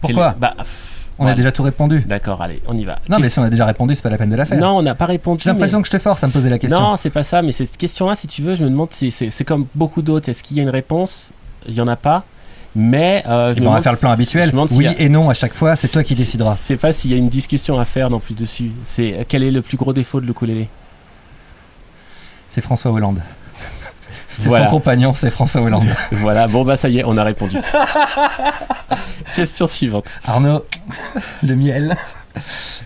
Pourquoi 0.00 0.34
Bah, 0.38 0.54
pff, 0.56 0.92
On 1.18 1.26
a 1.26 1.32
déjà 1.34 1.50
tout 1.50 1.62
répondu. 1.62 2.00
D'accord, 2.06 2.42
allez, 2.42 2.60
on 2.66 2.76
y 2.76 2.84
va. 2.84 2.98
Non, 3.08 3.18
mais 3.18 3.30
si 3.30 3.38
on 3.38 3.42
a 3.42 3.48
déjà 3.48 3.64
répondu, 3.64 3.94
c'est 3.94 4.02
pas 4.02 4.10
la 4.10 4.18
peine 4.18 4.28
de 4.28 4.36
la 4.36 4.44
faire. 4.44 4.58
Non, 4.58 4.76
on 4.76 4.82
n'a 4.82 4.94
pas 4.94 5.06
répondu. 5.06 5.42
J'ai 5.42 5.48
l'impression 5.50 5.78
mais- 5.78 5.82
que 5.82 5.86
je 5.88 5.92
te 5.92 5.98
force 5.98 6.22
à 6.22 6.26
me 6.26 6.32
poser 6.32 6.50
la 6.50 6.58
question. 6.58 6.78
Non, 6.78 6.96
c'est 6.98 7.08
pas 7.10 7.24
ça, 7.24 7.40
mais 7.40 7.52
cette 7.52 7.74
question-là, 7.78 8.14
si 8.14 8.26
tu 8.26 8.42
veux, 8.42 8.54
je 8.54 8.62
me 8.64 8.68
demande 8.68 8.88
si 8.92 9.10
c'est 9.10 9.44
comme 9.44 9.66
beaucoup 9.74 10.02
d'autres. 10.02 10.28
Est-ce 10.28 10.42
qu'il 10.42 10.58
y 10.58 10.60
a 10.60 10.62
une 10.62 10.68
réponse? 10.68 11.32
Il 11.66 11.74
y 11.74 11.80
en 11.80 11.88
a 11.88 11.96
pas. 11.96 12.24
Mais 12.78 13.24
euh, 13.26 13.54
je 13.54 13.56
Eh 13.56 13.60
me 13.60 13.64
ben, 13.64 13.70
on 13.70 13.74
va 13.74 13.80
faire 13.80 13.92
le 13.92 13.98
plan 13.98 14.10
habituel. 14.10 14.52
Oui 14.72 14.84
y 14.84 14.88
a- 14.88 15.00
et 15.00 15.08
non 15.08 15.30
à 15.30 15.34
chaque 15.34 15.54
fois, 15.54 15.74
c'est 15.76 15.88
toi 15.88 16.02
qui 16.04 16.14
décideras. 16.14 16.52
Je 16.54 16.58
sais 16.58 16.76
pas 16.76 16.92
s'il 16.92 17.10
y 17.10 17.14
a 17.14 17.16
une 17.16 17.30
discussion 17.30 17.80
à 17.80 17.86
faire 17.86 18.10
non 18.10 18.20
plus 18.20 18.34
dessus. 18.34 18.70
C'est 18.84 19.14
euh, 19.14 19.24
quel 19.26 19.42
est 19.42 19.50
le 19.50 19.62
plus 19.62 19.78
gros 19.78 19.94
défaut 19.94 20.20
de 20.20 20.26
l'ukulélé 20.26 20.68
C'est 22.48 22.60
François 22.60 22.90
Hollande. 22.92 23.20
C'est 24.38 24.48
Voilà. 24.48 24.66
son 24.66 24.70
compagnon, 24.70 25.14
c'est 25.14 25.30
François 25.30 25.60
Hollande. 25.62 25.84
Voilà, 26.12 26.46
bon 26.48 26.64
bah 26.64 26.76
ça 26.76 26.88
y 26.88 26.98
est, 26.98 27.04
on 27.04 27.16
a 27.16 27.24
répondu. 27.24 27.56
Question 29.34 29.66
suivante. 29.66 30.18
Arnaud, 30.26 30.64
le 31.42 31.56
miel. 31.56 31.96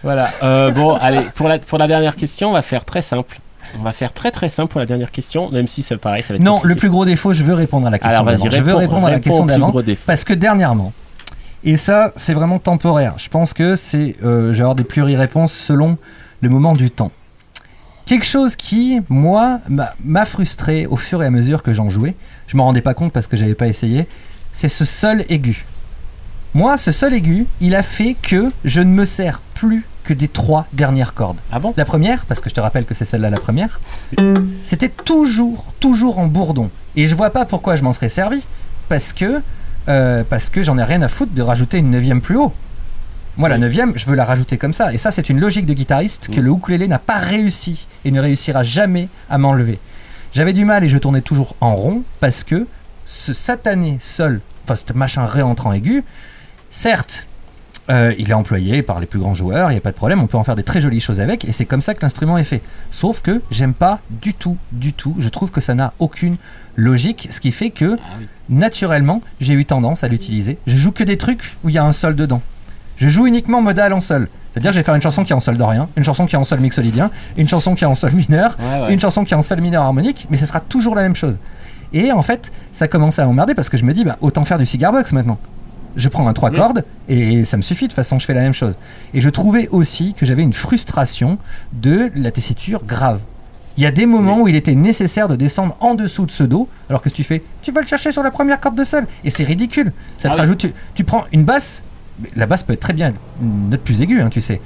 Voilà. 0.03 0.31
euh, 0.43 0.71
bon, 0.71 0.95
allez, 0.95 1.21
pour 1.35 1.49
la, 1.49 1.59
pour 1.59 1.79
la 1.79 1.87
dernière 1.89 2.17
question, 2.17 2.51
on 2.51 2.53
va 2.53 2.63
faire 2.63 2.85
très 2.85 3.03
simple. 3.03 3.41
On 3.79 3.83
va 3.83 3.93
faire 3.93 4.13
très 4.13 4.31
très 4.31 4.49
simple 4.49 4.69
pour 4.71 4.81
la 4.81 4.87
dernière 4.87 5.11
question, 5.13 5.51
même 5.51 5.69
si 5.69 5.83
c'est 5.83 5.97
pareil, 5.97 6.23
ça 6.23 6.33
va 6.33 6.37
être 6.39 6.43
Non, 6.43 6.55
compliqué. 6.55 6.69
le 6.75 6.79
plus 6.79 6.91
gros 6.91 7.05
défaut, 7.05 7.33
je 7.33 7.45
veux 7.45 7.55
répondre 7.55 7.87
à 7.87 7.91
la 7.91 7.99
question 7.99 8.11
Alors 8.21 8.25
vas-y, 8.25 8.43
d'avant. 8.43 8.51
Je 8.57 8.63
veux 8.63 8.75
réponds- 8.75 8.79
répondre 8.79 9.07
à 9.07 9.11
la 9.11 9.17
réponds 9.17 9.23
question 9.31 9.47
d'avant. 9.47 9.73
Parce 10.07 10.25
que 10.25 10.35
dernièrement, 10.35 10.93
et 11.63 11.77
ça, 11.77 12.13
c'est 12.17 12.35
vraiment 12.35 12.59
temporaire. 12.59 13.15
Je 13.19 13.29
pense 13.29 13.53
que 13.53 13.77
c'est, 13.77 14.17
euh, 14.25 14.49
je 14.49 14.57
vais 14.59 14.61
avoir 14.63 14.75
des 14.75 14.83
pluri-réponses 14.85 15.53
selon 15.53 15.99
le 16.41 16.49
moment 16.49 16.73
du 16.75 16.91
temps. 16.91 17.11
Quelque 18.11 18.27
chose 18.27 18.57
qui, 18.57 19.01
moi, 19.09 19.61
m'a 19.69 20.25
frustré 20.25 20.85
au 20.87 20.97
fur 20.97 21.23
et 21.23 21.27
à 21.27 21.31
mesure 21.31 21.63
que 21.63 21.73
j'en 21.73 21.89
jouais. 21.89 22.17
Je 22.49 22.57
m'en 22.57 22.65
rendais 22.65 22.81
pas 22.81 22.93
compte 22.93 23.13
parce 23.13 23.29
que 23.29 23.37
j'avais 23.37 23.55
pas 23.55 23.69
essayé. 23.69 24.09
C'est 24.53 24.69
ce 24.69 24.85
seul 24.85 25.25
aigu. 25.29 25.65
Moi, 26.53 26.77
ce 26.77 26.91
seul 26.91 27.15
aigu, 27.15 27.47
il 27.61 27.77
a 27.77 27.83
fait 27.83 28.17
que 28.21 28.51
je 28.65 28.81
ne 28.81 28.91
me 28.91 29.05
sers 29.05 29.41
plus 29.55 29.87
que 30.03 30.13
des 30.13 30.27
trois 30.27 30.67
dernières 30.73 31.15
cordes. 31.15 31.37
Ah 31.53 31.61
bon? 31.61 31.73
La 31.77 31.85
première, 31.85 32.27
parce 32.27 32.41
que 32.41 32.51
je 32.51 32.55
te 32.57 32.61
rappelle 32.61 32.85
que 32.85 32.97
c'est 32.97 33.05
celle-là 33.05 33.31
la 33.31 33.39
première, 33.39 33.79
c'était 34.65 34.89
toujours, 34.89 35.73
toujours 35.79 36.19
en 36.19 36.27
bourdon. 36.27 36.69
Et 36.97 37.07
je 37.07 37.15
vois 37.15 37.31
pas 37.31 37.45
pourquoi 37.45 37.77
je 37.77 37.85
m'en 37.85 37.93
serais 37.93 38.09
servi, 38.09 38.45
parce 38.89 39.13
que, 39.13 39.41
euh, 39.87 40.25
parce 40.29 40.51
que 40.51 40.65
j'en 40.65 40.79
ai 40.79 40.83
rien 40.83 41.01
à 41.03 41.07
foutre 41.07 41.33
de 41.33 41.43
rajouter 41.43 41.79
une 41.79 41.91
neuvième 41.91 42.23
plus 42.23 42.39
haut. 42.39 42.53
Moi, 43.41 43.49
la 43.49 43.57
neuvième, 43.57 43.95
je 43.97 44.05
veux 44.05 44.17
la 44.17 44.27
rajouter 44.27 44.59
comme 44.59 44.75
ça. 44.75 44.93
Et 44.93 44.99
ça, 44.99 45.11
c'est 45.11 45.31
une 45.31 45.41
logique 45.41 45.65
de 45.65 45.73
guitariste 45.73 46.29
que 46.31 46.43
le 46.43 46.51
ukulélé 46.51 46.89
n'a 46.89 46.99
pas 46.99 47.17
réussi 47.17 47.87
et 48.05 48.11
ne 48.11 48.21
réussira 48.21 48.65
jamais 48.65 49.09
à 49.31 49.39
m'enlever. 49.39 49.79
J'avais 50.35 50.53
du 50.53 50.67
mal 50.67 50.85
et 50.85 50.89
je 50.91 50.99
tournais 50.99 51.23
toujours 51.23 51.57
en 51.63 51.75
rond 51.75 52.03
parce 52.21 52.45
que 52.45 52.67
ce 53.07 53.33
satané 53.33 53.97
sol, 54.03 54.43
enfin 54.65 54.75
ce 54.75 54.93
machin 54.93 55.25
réentrant 55.25 55.73
aigu, 55.73 56.05
certes, 56.69 57.27
euh, 57.89 58.13
il 58.19 58.29
est 58.29 58.35
employé 58.35 58.83
par 58.83 59.01
les 59.01 59.07
plus 59.07 59.19
grands 59.19 59.33
joueurs, 59.33 59.71
il 59.71 59.73
n'y 59.73 59.79
a 59.79 59.81
pas 59.81 59.93
de 59.93 59.97
problème, 59.97 60.21
on 60.21 60.27
peut 60.27 60.37
en 60.37 60.45
faire 60.45 60.55
des 60.55 60.63
très 60.63 60.83
jolies 60.83 61.01
choses 61.01 61.23
avec, 61.23 61.47
et 61.47 61.53
c'est 61.53 61.65
comme 61.65 61.81
ça 61.81 61.95
que 61.95 62.03
l'instrument 62.03 62.37
est 62.37 62.45
fait. 62.45 62.61
Sauf 62.91 63.23
que 63.23 63.41
j'aime 63.51 63.73
pas 63.73 64.01
du 64.11 64.35
tout, 64.35 64.59
du 64.71 64.93
tout, 64.93 65.15
je 65.19 65.31
trouve 65.31 65.51
que 65.51 65.63
ça 65.63 65.75
n'a 65.75 65.95
aucune 65.99 66.37
logique, 66.77 67.29
ce 67.31 67.41
qui 67.41 67.53
fait 67.53 67.71
que, 67.71 67.97
Ah 67.99 68.19
naturellement, 68.51 69.23
j'ai 69.41 69.55
eu 69.55 69.65
tendance 69.65 70.05
à 70.05 70.09
l'utiliser. 70.09 70.59
Je 70.67 70.77
joue 70.77 70.93
que 70.93 71.05
des 71.05 71.17
trucs 71.17 71.57
où 71.65 71.71
il 71.71 71.75
y 71.75 71.79
a 71.79 71.85
un 71.85 71.93
sol 71.93 72.15
dedans. 72.17 72.43
Je 73.01 73.09
joue 73.09 73.27
uniquement 73.27 73.63
modal 73.63 73.95
en 73.95 74.01
sol. 74.01 74.29
C'est-à-dire, 74.53 74.73
je 74.73 74.77
vais 74.79 74.83
faire 74.83 74.95
une 74.95 75.01
chanson 75.01 75.25
qui 75.25 75.33
est 75.33 75.35
en 75.35 75.41
sol 75.41 75.57
dorien, 75.57 75.89
une 75.97 76.05
chanson 76.05 76.27
qui 76.27 76.35
est 76.35 76.39
en 76.39 76.45
sol 76.45 76.61
mixolydien, 76.61 77.11
une 77.39 77.49
chanson 77.49 77.75
qui 77.75 77.85
est 77.85 77.87
en 77.87 77.95
sol 77.95 78.13
mineur, 78.13 78.59
Ouais, 78.61 78.81
ouais. 78.83 78.93
une 78.93 79.01
chanson 79.01 79.25
qui 79.25 79.33
est 79.33 79.37
en 79.37 79.43
sol 79.43 79.61
mineur 79.63 79.83
harmonique, 79.85 80.27
mais 80.29 80.37
ce 80.37 80.45
sera 80.45 80.61
toujours 80.61 80.95
la 80.95 81.03
même 81.03 81.17
chose. 81.17 81.39
Et 81.95 82.13
en 82.13 82.21
fait, 82.21 82.53
ça 82.73 82.89
commence 82.89 83.19
à 83.19 83.25
m'emmerder 83.25 83.55
parce 83.55 83.71
que 83.71 83.79
je 83.79 83.85
me 83.85 83.95
dis, 83.95 84.05
bah, 84.05 84.19
autant 84.21 84.45
faire 84.45 84.59
du 84.59 84.67
cigar 84.67 84.93
box 84.93 85.13
maintenant. 85.13 85.39
Je 85.97 86.09
prends 86.11 86.29
un 86.29 86.33
trois 86.35 86.51
Oui. 86.51 86.57
cordes 86.57 86.85
et 87.09 87.43
ça 87.45 87.57
me 87.57 87.63
suffit. 87.63 87.87
De 87.87 87.89
toute 87.89 87.97
façon, 87.97 88.19
je 88.19 88.27
fais 88.27 88.35
la 88.35 88.43
même 88.43 88.53
chose. 88.53 88.77
Et 89.15 89.21
je 89.23 89.29
trouvais 89.31 89.67
aussi 89.69 90.13
que 90.15 90.27
j'avais 90.27 90.43
une 90.43 90.53
frustration 90.53 91.39
de 91.73 92.11
la 92.15 92.31
tessiture 92.31 92.85
grave. 92.85 93.21
Il 93.77 93.83
y 93.83 93.87
a 93.87 93.91
des 93.93 94.05
moments 94.07 94.41
où 94.41 94.49
il 94.49 94.57
était 94.57 94.75
nécessaire 94.75 95.27
de 95.27 95.37
descendre 95.37 95.77
en 95.81 95.95
dessous 95.95 96.27
de 96.27 96.31
ce 96.33 96.43
dos, 96.45 96.69
alors 96.91 97.01
que 97.03 97.09
si 97.09 97.15
tu 97.15 97.25
fais, 97.25 97.43
tu 97.63 97.73
vas 97.73 97.81
le 97.81 97.87
chercher 97.87 98.13
sur 98.13 98.23
la 98.23 98.31
première 98.31 98.61
corde 98.61 98.77
de 98.77 98.85
sol. 98.85 99.07
Et 99.25 99.31
c'est 99.31 99.45
ridicule. 99.45 99.93
Ça 100.19 100.29
te 100.29 100.33
Ah 100.33 100.35
oui. 100.35 100.41
rajoute. 100.41 100.59
Tu, 100.59 100.73
tu 100.95 101.05
prends 101.05 101.25
une 101.33 101.45
basse, 101.45 101.83
la 102.37 102.47
basse 102.47 102.63
peut 102.63 102.73
être 102.73 102.81
très 102.81 102.93
bien 102.93 103.13
une 103.41 103.71
note 103.71 103.81
plus 103.81 104.03
aiguë, 104.03 104.21
hein, 104.21 104.29
tu 104.31 104.41
sais. 104.41 104.61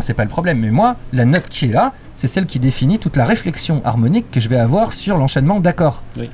C'est 0.00 0.14
pas 0.14 0.24
le 0.24 0.30
problème. 0.30 0.58
Mais 0.58 0.70
moi, 0.70 0.96
la 1.12 1.24
note 1.24 1.48
qui 1.48 1.66
est 1.66 1.72
là, 1.72 1.92
c'est 2.16 2.26
celle 2.26 2.46
qui 2.46 2.58
définit 2.58 2.98
toute 2.98 3.16
la 3.16 3.24
réflexion 3.24 3.82
harmonique 3.84 4.30
que 4.30 4.40
je 4.40 4.48
vais 4.48 4.58
avoir 4.58 4.92
sur 4.92 5.18
l'enchaînement 5.18 5.60
d'accords. 5.60 6.02
Oui. 6.16 6.30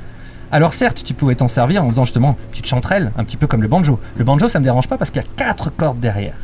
Alors 0.50 0.72
certes, 0.72 1.02
tu 1.04 1.12
pouvais 1.12 1.34
t'en 1.34 1.48
servir 1.48 1.84
en 1.84 1.88
faisant 1.88 2.04
justement 2.04 2.30
une 2.30 2.50
petite 2.50 2.66
chanterelle, 2.66 3.12
un 3.18 3.24
petit 3.24 3.36
peu 3.36 3.46
comme 3.46 3.62
le 3.62 3.68
banjo. 3.68 4.00
Le 4.16 4.24
banjo, 4.24 4.48
ça 4.48 4.60
me 4.60 4.64
dérange 4.64 4.88
pas 4.88 4.96
parce 4.96 5.10
qu'il 5.10 5.20
y 5.20 5.24
a 5.24 5.28
quatre 5.36 5.70
cordes 5.70 6.00
derrière. 6.00 6.36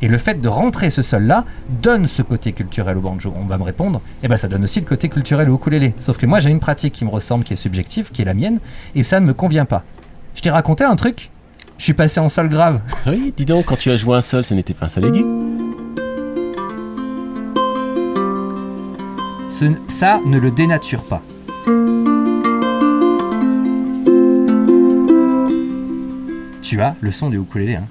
Et 0.00 0.08
le 0.08 0.18
fait 0.18 0.40
de 0.40 0.48
rentrer 0.48 0.90
ce 0.90 1.02
sol-là 1.02 1.44
donne 1.82 2.06
ce 2.06 2.22
côté 2.22 2.52
culturel 2.52 2.96
au 2.96 3.00
banjo. 3.00 3.32
On 3.36 3.44
va 3.44 3.58
me 3.58 3.64
répondre, 3.64 4.00
et 4.22 4.28
ben 4.28 4.36
ça 4.36 4.48
donne 4.48 4.64
aussi 4.64 4.80
le 4.80 4.86
côté 4.86 5.08
culturel 5.08 5.50
au 5.50 5.56
ukulélé. 5.56 5.94
Sauf 5.98 6.18
que 6.18 6.26
moi 6.26 6.40
j'ai 6.40 6.50
une 6.50 6.60
pratique 6.60 6.94
qui 6.94 7.04
me 7.04 7.10
ressemble, 7.10 7.44
qui 7.44 7.52
est 7.52 7.56
subjective, 7.56 8.10
qui 8.12 8.22
est 8.22 8.24
la 8.24 8.34
mienne, 8.34 8.58
et 8.94 9.02
ça 9.02 9.20
ne 9.20 9.26
me 9.26 9.34
convient 9.34 9.64
pas. 9.64 9.82
Je 10.34 10.40
t'ai 10.40 10.50
raconté 10.50 10.84
un 10.84 10.94
truc 10.96 11.30
Je 11.78 11.84
suis 11.84 11.94
passé 11.94 12.20
en 12.20 12.28
sol 12.28 12.48
grave. 12.48 12.80
Oui, 13.06 13.32
dis 13.36 13.44
donc, 13.44 13.66
quand 13.66 13.76
tu 13.76 13.90
as 13.90 13.96
joué 13.96 14.16
un 14.16 14.20
sol, 14.20 14.44
ce 14.44 14.52
n'était 14.54 14.74
pas 14.74 14.86
un 14.86 14.88
sol 14.88 15.06
aigu. 15.06 15.24
Ce- 19.50 19.64
ça 19.88 20.20
ne 20.24 20.38
le 20.38 20.50
dénature 20.50 21.02
pas. 21.04 21.22
Tu 26.62 26.80
as 26.82 26.94
le 27.00 27.10
son 27.10 27.30
du 27.30 27.38
ukulélé. 27.38 27.76
Hein. 27.76 27.86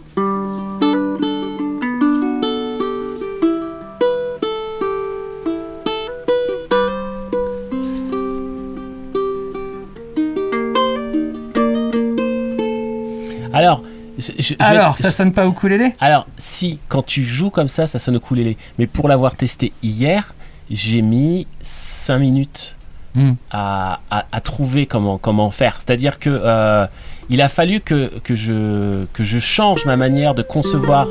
Alors, 14.59 14.95
je- 14.97 15.03
ça 15.03 15.11
sonne 15.11 15.31
pas 15.33 15.45
ukulélé? 15.47 15.95
Alors, 15.99 16.25
si, 16.37 16.79
quand 16.87 17.03
tu 17.05 17.23
joues 17.23 17.49
comme 17.49 17.67
ça, 17.67 17.87
ça 17.87 17.99
sonne 17.99 18.15
ukulélé. 18.15 18.57
Mais 18.79 18.87
pour 18.87 19.07
l'avoir 19.07 19.35
testé 19.35 19.71
hier, 19.83 20.33
j'ai 20.71 21.01
mis 21.01 21.47
5 21.61 22.17
minutes 22.19 22.73
Hmm. 23.15 23.33
à, 23.49 23.99
à- 24.11 24.25
à 24.31 24.41
trouver 24.41 24.85
comment, 24.85 25.17
comment 25.17 25.49
faire. 25.49 25.77
C'est-à-dire 25.79 26.19
que 26.19 26.29
euh, 26.29 26.85
il 27.31 27.41
a 27.41 27.49
fallu 27.49 27.79
que, 27.79 28.11
que, 28.23 28.35
je, 28.35 29.05
que 29.13 29.23
je 29.23 29.39
change 29.39 29.85
ma 29.87 29.97
manière 29.97 30.35
de 30.35 30.43
concevoir, 30.43 31.07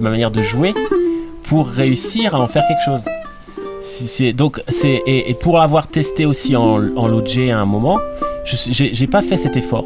ma 0.00 0.08
manière 0.08 0.30
de 0.30 0.40
jouer, 0.40 0.72
pour 1.44 1.68
réussir 1.68 2.34
à 2.34 2.40
en 2.40 2.46
faire 2.48 2.62
quelque 2.66 2.84
chose. 2.84 3.04
C'est 3.82 4.32
donc 4.32 4.62
c'est 4.68 5.02
et, 5.06 5.30
et 5.30 5.34
pour 5.34 5.58
l'avoir 5.58 5.88
testé 5.88 6.24
aussi 6.24 6.56
en, 6.56 6.96
en 6.96 7.18
à 7.18 7.56
un 7.58 7.64
moment, 7.66 7.98
je 8.44 8.56
j'ai 8.94 9.06
pas 9.06 9.20
fait 9.22 9.36
cet 9.36 9.56
effort 9.56 9.84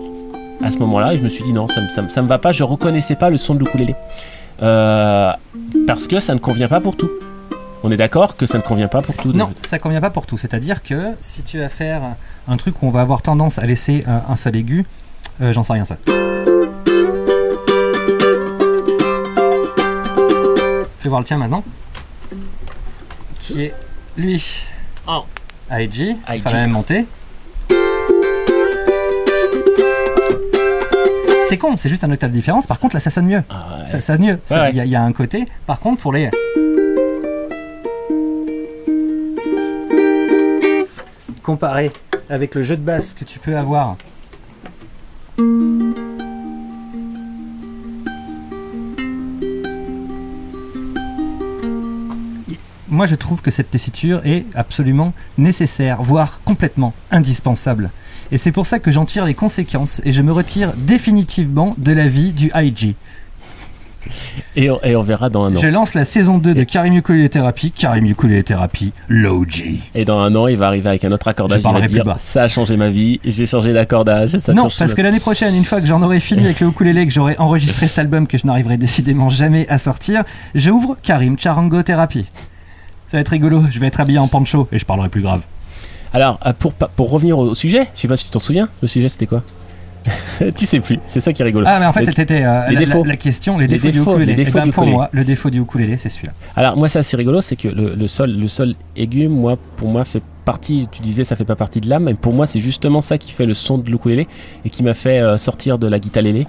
à 0.62 0.70
ce 0.70 0.78
moment-là 0.78 1.14
et 1.14 1.18
je 1.18 1.22
me 1.22 1.28
suis 1.28 1.44
dit 1.44 1.52
non 1.52 1.68
ça 1.68 1.80
me, 1.80 1.88
ça, 1.88 2.02
me- 2.02 2.08
ça 2.08 2.22
me 2.22 2.28
va 2.28 2.38
pas, 2.38 2.52
je 2.52 2.62
reconnaissais 2.64 3.16
pas 3.16 3.30
le 3.30 3.36
son 3.36 3.54
de 3.54 3.60
l'ukulélé 3.60 3.94
Euh, 4.62 5.32
parce 5.86 6.06
que 6.06 6.20
ça 6.20 6.32
ne 6.34 6.38
convient 6.38 6.68
pas 6.68 6.80
pour 6.80 6.96
tout. 6.96 7.10
On 7.82 7.90
est 7.90 7.96
d'accord 7.96 8.36
que 8.36 8.46
ça 8.46 8.56
ne 8.58 8.62
convient 8.62 8.88
pas 8.88 9.02
pour 9.02 9.14
tout. 9.16 9.32
Non, 9.32 9.52
ça 9.62 9.78
convient 9.78 10.00
pas 10.00 10.10
pour 10.10 10.26
tout. 10.26 10.38
C'est-à-dire 10.38 10.82
que 10.82 11.08
si 11.20 11.42
tu 11.42 11.58
vas 11.58 11.68
faire 11.68 12.00
un 12.48 12.56
truc 12.56 12.80
où 12.82 12.86
on 12.86 12.90
va 12.90 13.00
avoir 13.02 13.20
tendance 13.20 13.58
à 13.58 13.66
laisser 13.66 14.04
un, 14.06 14.22
un 14.32 14.36
sol 14.36 14.56
aigu, 14.56 14.86
euh, 15.42 15.52
j'en 15.52 15.62
sais 15.64 15.72
rien 15.74 15.84
ça. 15.84 15.96
Je 20.98 21.02
vais 21.04 21.08
voir 21.10 21.20
le 21.20 21.26
tien 21.26 21.36
maintenant. 21.36 21.62
Qui 23.40 23.64
est 23.64 23.74
lui. 24.16 24.42
Oh. 25.06 25.24
IG. 25.70 25.94
Il 25.98 26.16
IG. 26.36 26.42
faut 26.42 26.48
la 26.50 26.54
même 26.62 26.70
montée. 26.70 27.06
C'est 31.48 31.58
con, 31.58 31.76
c'est 31.76 31.88
juste 31.88 32.04
un 32.04 32.10
octave 32.10 32.30
de 32.30 32.34
différence. 32.34 32.66
Par 32.66 32.80
contre, 32.80 32.96
là, 32.96 33.00
ça 33.00 33.10
sonne 33.10 33.26
mieux. 33.26 33.42
Ah 33.50 33.78
ouais. 33.80 33.86
Ça 33.90 34.00
sonne 34.00 34.22
mieux. 34.22 34.38
Il 34.50 34.56
Ouais, 34.56 34.62
ouais. 34.74 34.86
y, 34.86 34.90
y 34.90 34.96
a 34.96 35.02
un 35.02 35.12
côté. 35.12 35.44
Par 35.66 35.78
contre, 35.78 36.00
pour 36.00 36.12
les. 36.12 36.30
Comparé 41.42 41.92
avec 42.30 42.54
le 42.54 42.62
jeu 42.62 42.76
de 42.76 42.82
basse 42.82 43.12
que 43.14 43.24
tu 43.24 43.38
peux 43.38 43.56
avoir. 43.56 43.96
Moi, 52.88 53.06
je 53.06 53.14
trouve 53.16 53.42
que 53.42 53.50
cette 53.50 53.70
tessiture 53.70 54.20
est 54.24 54.44
absolument 54.54 55.12
nécessaire, 55.36 56.02
voire 56.02 56.40
complètement 56.44 56.92
indispensable. 57.10 57.90
Et 58.34 58.36
c'est 58.36 58.50
pour 58.50 58.66
ça 58.66 58.80
que 58.80 58.90
j'en 58.90 59.04
tire 59.04 59.26
les 59.26 59.34
conséquences 59.34 60.02
et 60.04 60.10
je 60.10 60.20
me 60.20 60.32
retire 60.32 60.72
définitivement 60.76 61.76
de 61.78 61.92
la 61.92 62.08
vie 62.08 62.32
du 62.32 62.50
IG. 62.52 62.96
Et, 64.56 64.72
on, 64.72 64.80
et 64.82 64.96
on 64.96 65.02
verra 65.02 65.30
dans 65.30 65.44
un 65.44 65.54
an. 65.54 65.58
Je 65.60 65.68
lance 65.68 65.94
la 65.94 66.04
saison 66.04 66.38
2 66.38 66.52
de 66.52 66.64
Karim 66.64 66.94
Ukulele 66.94 67.28
Therapy, 67.28 67.70
Karim 67.70 68.06
Ukulele 68.06 68.42
Therapy, 68.42 68.92
Low 69.08 69.44
G. 69.48 69.78
Et 69.94 70.04
dans 70.04 70.18
un 70.18 70.34
an, 70.34 70.48
il 70.48 70.56
va 70.56 70.66
arriver 70.66 70.88
avec 70.88 71.04
un 71.04 71.12
autre 71.12 71.28
accordage. 71.28 71.62
Je 71.62 71.68
Il 71.68 71.80
va 71.80 71.86
dire 71.86 72.04
bas. 72.04 72.16
ça 72.18 72.42
a 72.42 72.48
changé 72.48 72.76
ma 72.76 72.90
vie. 72.90 73.20
J'ai 73.24 73.46
changé 73.46 73.72
d'accordage. 73.72 74.30
ça 74.30 74.52
Non, 74.52 74.66
parce 74.76 74.94
que 74.94 75.02
l'année 75.02 75.20
prochaine, 75.20 75.54
une 75.54 75.64
fois 75.64 75.80
que 75.80 75.86
j'en 75.86 76.02
aurai 76.02 76.18
fini 76.18 76.44
avec 76.44 76.58
le 76.58 76.66
ukulélé, 76.66 77.06
que 77.06 77.12
j'aurai 77.12 77.36
enregistré 77.38 77.86
cet 77.86 78.00
album 78.00 78.26
que 78.26 78.36
je 78.36 78.48
n'arriverai 78.48 78.78
décidément 78.78 79.28
jamais 79.28 79.68
à 79.68 79.78
sortir, 79.78 80.24
j'ouvre 80.56 80.96
Karim 81.00 81.38
Charango 81.38 81.84
Therapy. 81.84 82.24
Ça 83.12 83.18
va 83.18 83.20
être 83.20 83.28
rigolo, 83.28 83.62
je 83.70 83.78
vais 83.78 83.86
être 83.86 84.00
habillé 84.00 84.18
en 84.18 84.26
pancho 84.26 84.66
et 84.72 84.80
je 84.80 84.84
parlerai 84.84 85.08
plus 85.08 85.22
grave. 85.22 85.42
Alors, 86.14 86.38
euh, 86.46 86.52
pour, 86.58 86.72
pour 86.72 87.10
revenir 87.10 87.36
au 87.38 87.54
sujet, 87.54 87.88
je 87.94 88.00
sais 88.00 88.08
pas 88.08 88.16
si 88.16 88.24
tu 88.24 88.30
t'en 88.30 88.38
souviens, 88.38 88.68
le 88.80 88.88
sujet 88.88 89.08
c'était 89.10 89.26
quoi? 89.26 89.42
Tu 90.56 90.66
sais 90.66 90.80
plus, 90.80 90.98
c'est 91.08 91.20
ça 91.20 91.32
qui 91.32 91.40
est 91.42 91.44
rigolo. 91.44 91.66
Ah, 91.68 91.78
mais 91.80 91.86
en 91.86 91.92
fait, 91.92 92.04
c'était 92.06 92.42
euh, 92.42 92.70
la, 92.70 92.80
la- 92.80 93.02
la 93.04 93.16
question, 93.16 93.56
les, 93.58 93.66
Les 93.66 93.78
défauts, 93.78 93.86
défauts, 93.90 94.04
du 94.16 94.22
ukulélé. 94.22 94.26
les 94.36 94.42
Eh 94.42 94.44
défauts 94.44 94.58
ben, 94.58 94.64
du 94.64 94.70
pour 94.72 94.82
ukulélé. 94.82 94.96
moi, 94.96 95.08
le 95.12 95.24
défaut 95.24 95.50
du 95.50 95.60
ukulélé, 95.60 95.96
c'est 95.96 96.08
celui-là. 96.10 96.32
Alors, 96.56 96.76
moi, 96.76 96.88
c'est 96.88 96.98
assez 96.98 97.16
rigolo, 97.16 97.40
c'est 97.40 97.56
que 97.56 97.68
le, 97.68 97.94
le 97.94 98.06
sol, 98.06 98.30
le 98.30 98.48
sol 98.48 98.74
aigu, 98.96 99.28
moi, 99.28 99.56
pour 99.76 99.88
moi, 99.88 100.04
fait 100.04 100.22
partie, 100.44 100.88
tu 100.92 101.00
disais, 101.00 101.24
ça 101.24 101.36
fait 101.36 101.46
pas 101.46 101.56
partie 101.56 101.80
de 101.80 101.88
l'âme, 101.88 102.04
mais 102.04 102.14
pour 102.14 102.34
moi, 102.34 102.46
c'est 102.46 102.60
justement 102.60 103.00
ça 103.00 103.16
qui 103.16 103.32
fait 103.32 103.46
le 103.46 103.54
son 103.54 103.78
de 103.78 103.90
l'ukulélé 103.90 104.28
et 104.66 104.70
qui 104.70 104.82
m'a 104.82 104.92
fait 104.94 105.20
euh, 105.20 105.38
sortir 105.38 105.78
de 105.78 105.86
la 105.88 105.98
guitare 105.98 106.22
lélé. 106.22 106.46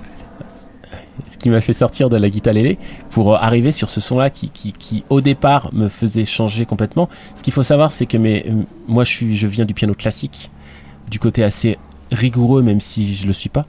Ce 1.29 1.37
qui 1.37 1.49
m'a 1.49 1.61
fait 1.61 1.73
sortir 1.73 2.09
de 2.09 2.17
la 2.17 2.29
guitare 2.29 2.53
lélé 2.53 2.77
pour 3.09 3.33
euh, 3.33 3.37
arriver 3.37 3.71
sur 3.71 3.89
ce 3.89 4.01
son-là 4.01 4.29
qui, 4.29 4.49
qui, 4.49 4.73
qui, 4.73 5.03
au 5.09 5.21
départ, 5.21 5.69
me 5.73 5.87
faisait 5.87 6.25
changer 6.25 6.65
complètement. 6.65 7.09
Ce 7.35 7.43
qu'il 7.43 7.53
faut 7.53 7.63
savoir, 7.63 7.91
c'est 7.91 8.05
que 8.05 8.17
euh, 8.17 8.63
moi, 8.87 9.03
je, 9.03 9.11
suis, 9.11 9.37
je 9.37 9.47
viens 9.47 9.65
du 9.65 9.73
piano 9.73 9.93
classique, 9.93 10.49
du 11.09 11.19
côté 11.19 11.43
assez 11.43 11.77
rigoureux, 12.11 12.61
même 12.61 12.81
si 12.81 13.15
je 13.15 13.27
le 13.27 13.33
suis 13.33 13.49
pas. 13.49 13.65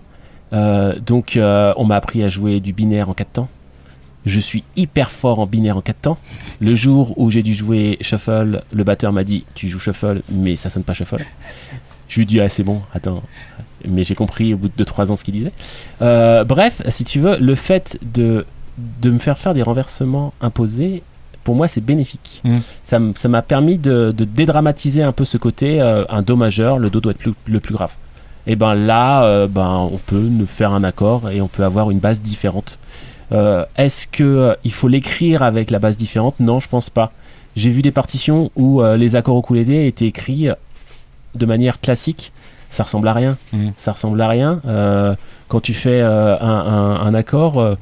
Euh, 0.53 0.99
donc, 1.01 1.39
on 1.39 1.85
m'a 1.85 1.97
appris 1.97 2.23
à 2.23 2.29
jouer 2.29 2.61
du 2.61 2.73
binaire 2.73 3.09
en 3.09 3.15
4 3.15 3.33
temps. 3.33 3.49
Je 4.25 4.41
suis 4.41 4.65
hyper 4.75 5.13
fort 5.13 5.39
en 5.39 5.47
binaire 5.47 5.77
en 5.77 5.81
4 5.81 6.01
temps. 6.01 6.19
Le 6.61 6.75
jour 6.75 7.17
où 7.17 7.31
j'ai 7.31 7.43
dû 7.43 7.55
jouer 7.55 7.97
shuffle, 8.01 8.63
le 8.73 8.85
batteur 8.85 9.13
m'a 9.13 9.23
dit 9.23 9.45
Tu 9.55 9.69
joues 9.69 9.79
shuffle, 9.79 10.23
mais 10.31 10.57
ça 10.57 10.69
sonne 10.69 10.83
pas 10.83 10.95
shuffle. 10.95 11.25
Je 12.09 12.19
lui 12.19 12.27
dit 12.27 12.41
Ah, 12.41 12.49
c'est 12.49 12.65
bon, 12.65 12.83
attends. 12.93 13.23
Mais 13.87 14.05
j'ai 14.05 14.15
compris 14.15 14.55
au 14.55 14.57
bout 14.57 14.71
de 14.75 14.85
2-3 14.85 15.11
ans 15.13 15.17
ce 15.17 15.25
qu'il 15.25 15.35
disait. 15.35 15.53
Euh, 16.03 16.45
bref, 16.45 16.83
si 16.89 17.05
tu 17.05 17.21
veux, 17.21 17.37
le 17.39 17.55
fait 17.55 17.99
de, 18.15 18.47
de 19.03 19.11
me 19.11 19.19
faire 19.19 19.39
faire 19.39 19.55
des 19.55 19.63
renversements 19.63 20.33
imposés, 20.41 21.03
pour 21.45 21.55
moi, 21.55 21.69
c'est 21.69 21.81
bénéfique. 21.81 22.43
Mm. 22.45 22.57
Ça 22.83 23.29
m'a 23.29 23.43
permis 23.43 23.79
de, 23.79 24.13
de 24.17 24.25
dédramatiser 24.25 25.03
un 25.03 25.13
peu 25.13 25.25
ce 25.25 25.39
côté 25.39 25.81
euh, 25.81 26.05
un 26.09 26.23
Do 26.23 26.37
majeur, 26.37 26.79
le 26.79 26.91
Do 26.91 27.01
doit 27.01 27.13
être 27.13 27.19
plus- 27.19 27.35
le 27.47 27.61
plus 27.61 27.75
grave. 27.75 27.93
Et 28.49 28.57
ben 28.57 28.75
là, 28.75 29.25
euh, 29.25 29.47
ben, 29.49 29.89
on 29.93 29.99
peut 29.99 30.29
faire 30.47 30.73
un 30.73 30.85
accord 30.85 31.31
et 31.31 31.41
on 31.41 31.49
peut 31.49 31.65
avoir 31.65 31.91
une 31.91 31.99
base 31.99 32.21
différente. 32.21 32.79
Est-ce 33.77 34.07
que 34.07 34.57
il 34.63 34.73
faut 34.73 34.87
l'écrire 34.87 35.43
avec 35.43 35.73
la 35.73 35.81
base 35.81 35.97
différente? 35.97 36.37
Non, 36.39 36.61
je 36.61 36.69
pense 36.69 36.91
pas. 36.91 37.11
J'ai 37.57 37.71
vu 37.71 37.83
des 37.83 37.91
partitions 37.91 38.53
où 38.55 38.81
les 38.97 39.17
accords 39.17 39.39
ukulélé 39.41 39.89
étaient 39.89 40.07
écrits 40.07 40.49
de 41.35 41.47
manière 41.47 41.81
classique. 41.81 42.31
Ça 42.71 42.83
ressemble 42.83 43.09
à 43.09 43.13
rien. 43.13 43.37
Mhm. 43.53 43.73
Ça 43.77 43.93
ressemble 43.93 44.21
à 44.21 44.29
rien. 44.29 44.61
Euh, 44.67 45.15
quand 45.49 45.61
tu 45.61 45.73
fais 45.75 46.01
euh, 46.01 46.37
un, 46.41 46.47
un- 46.47 47.01
un 47.07 47.15
accord, 47.15 47.59
euh, 47.61 47.75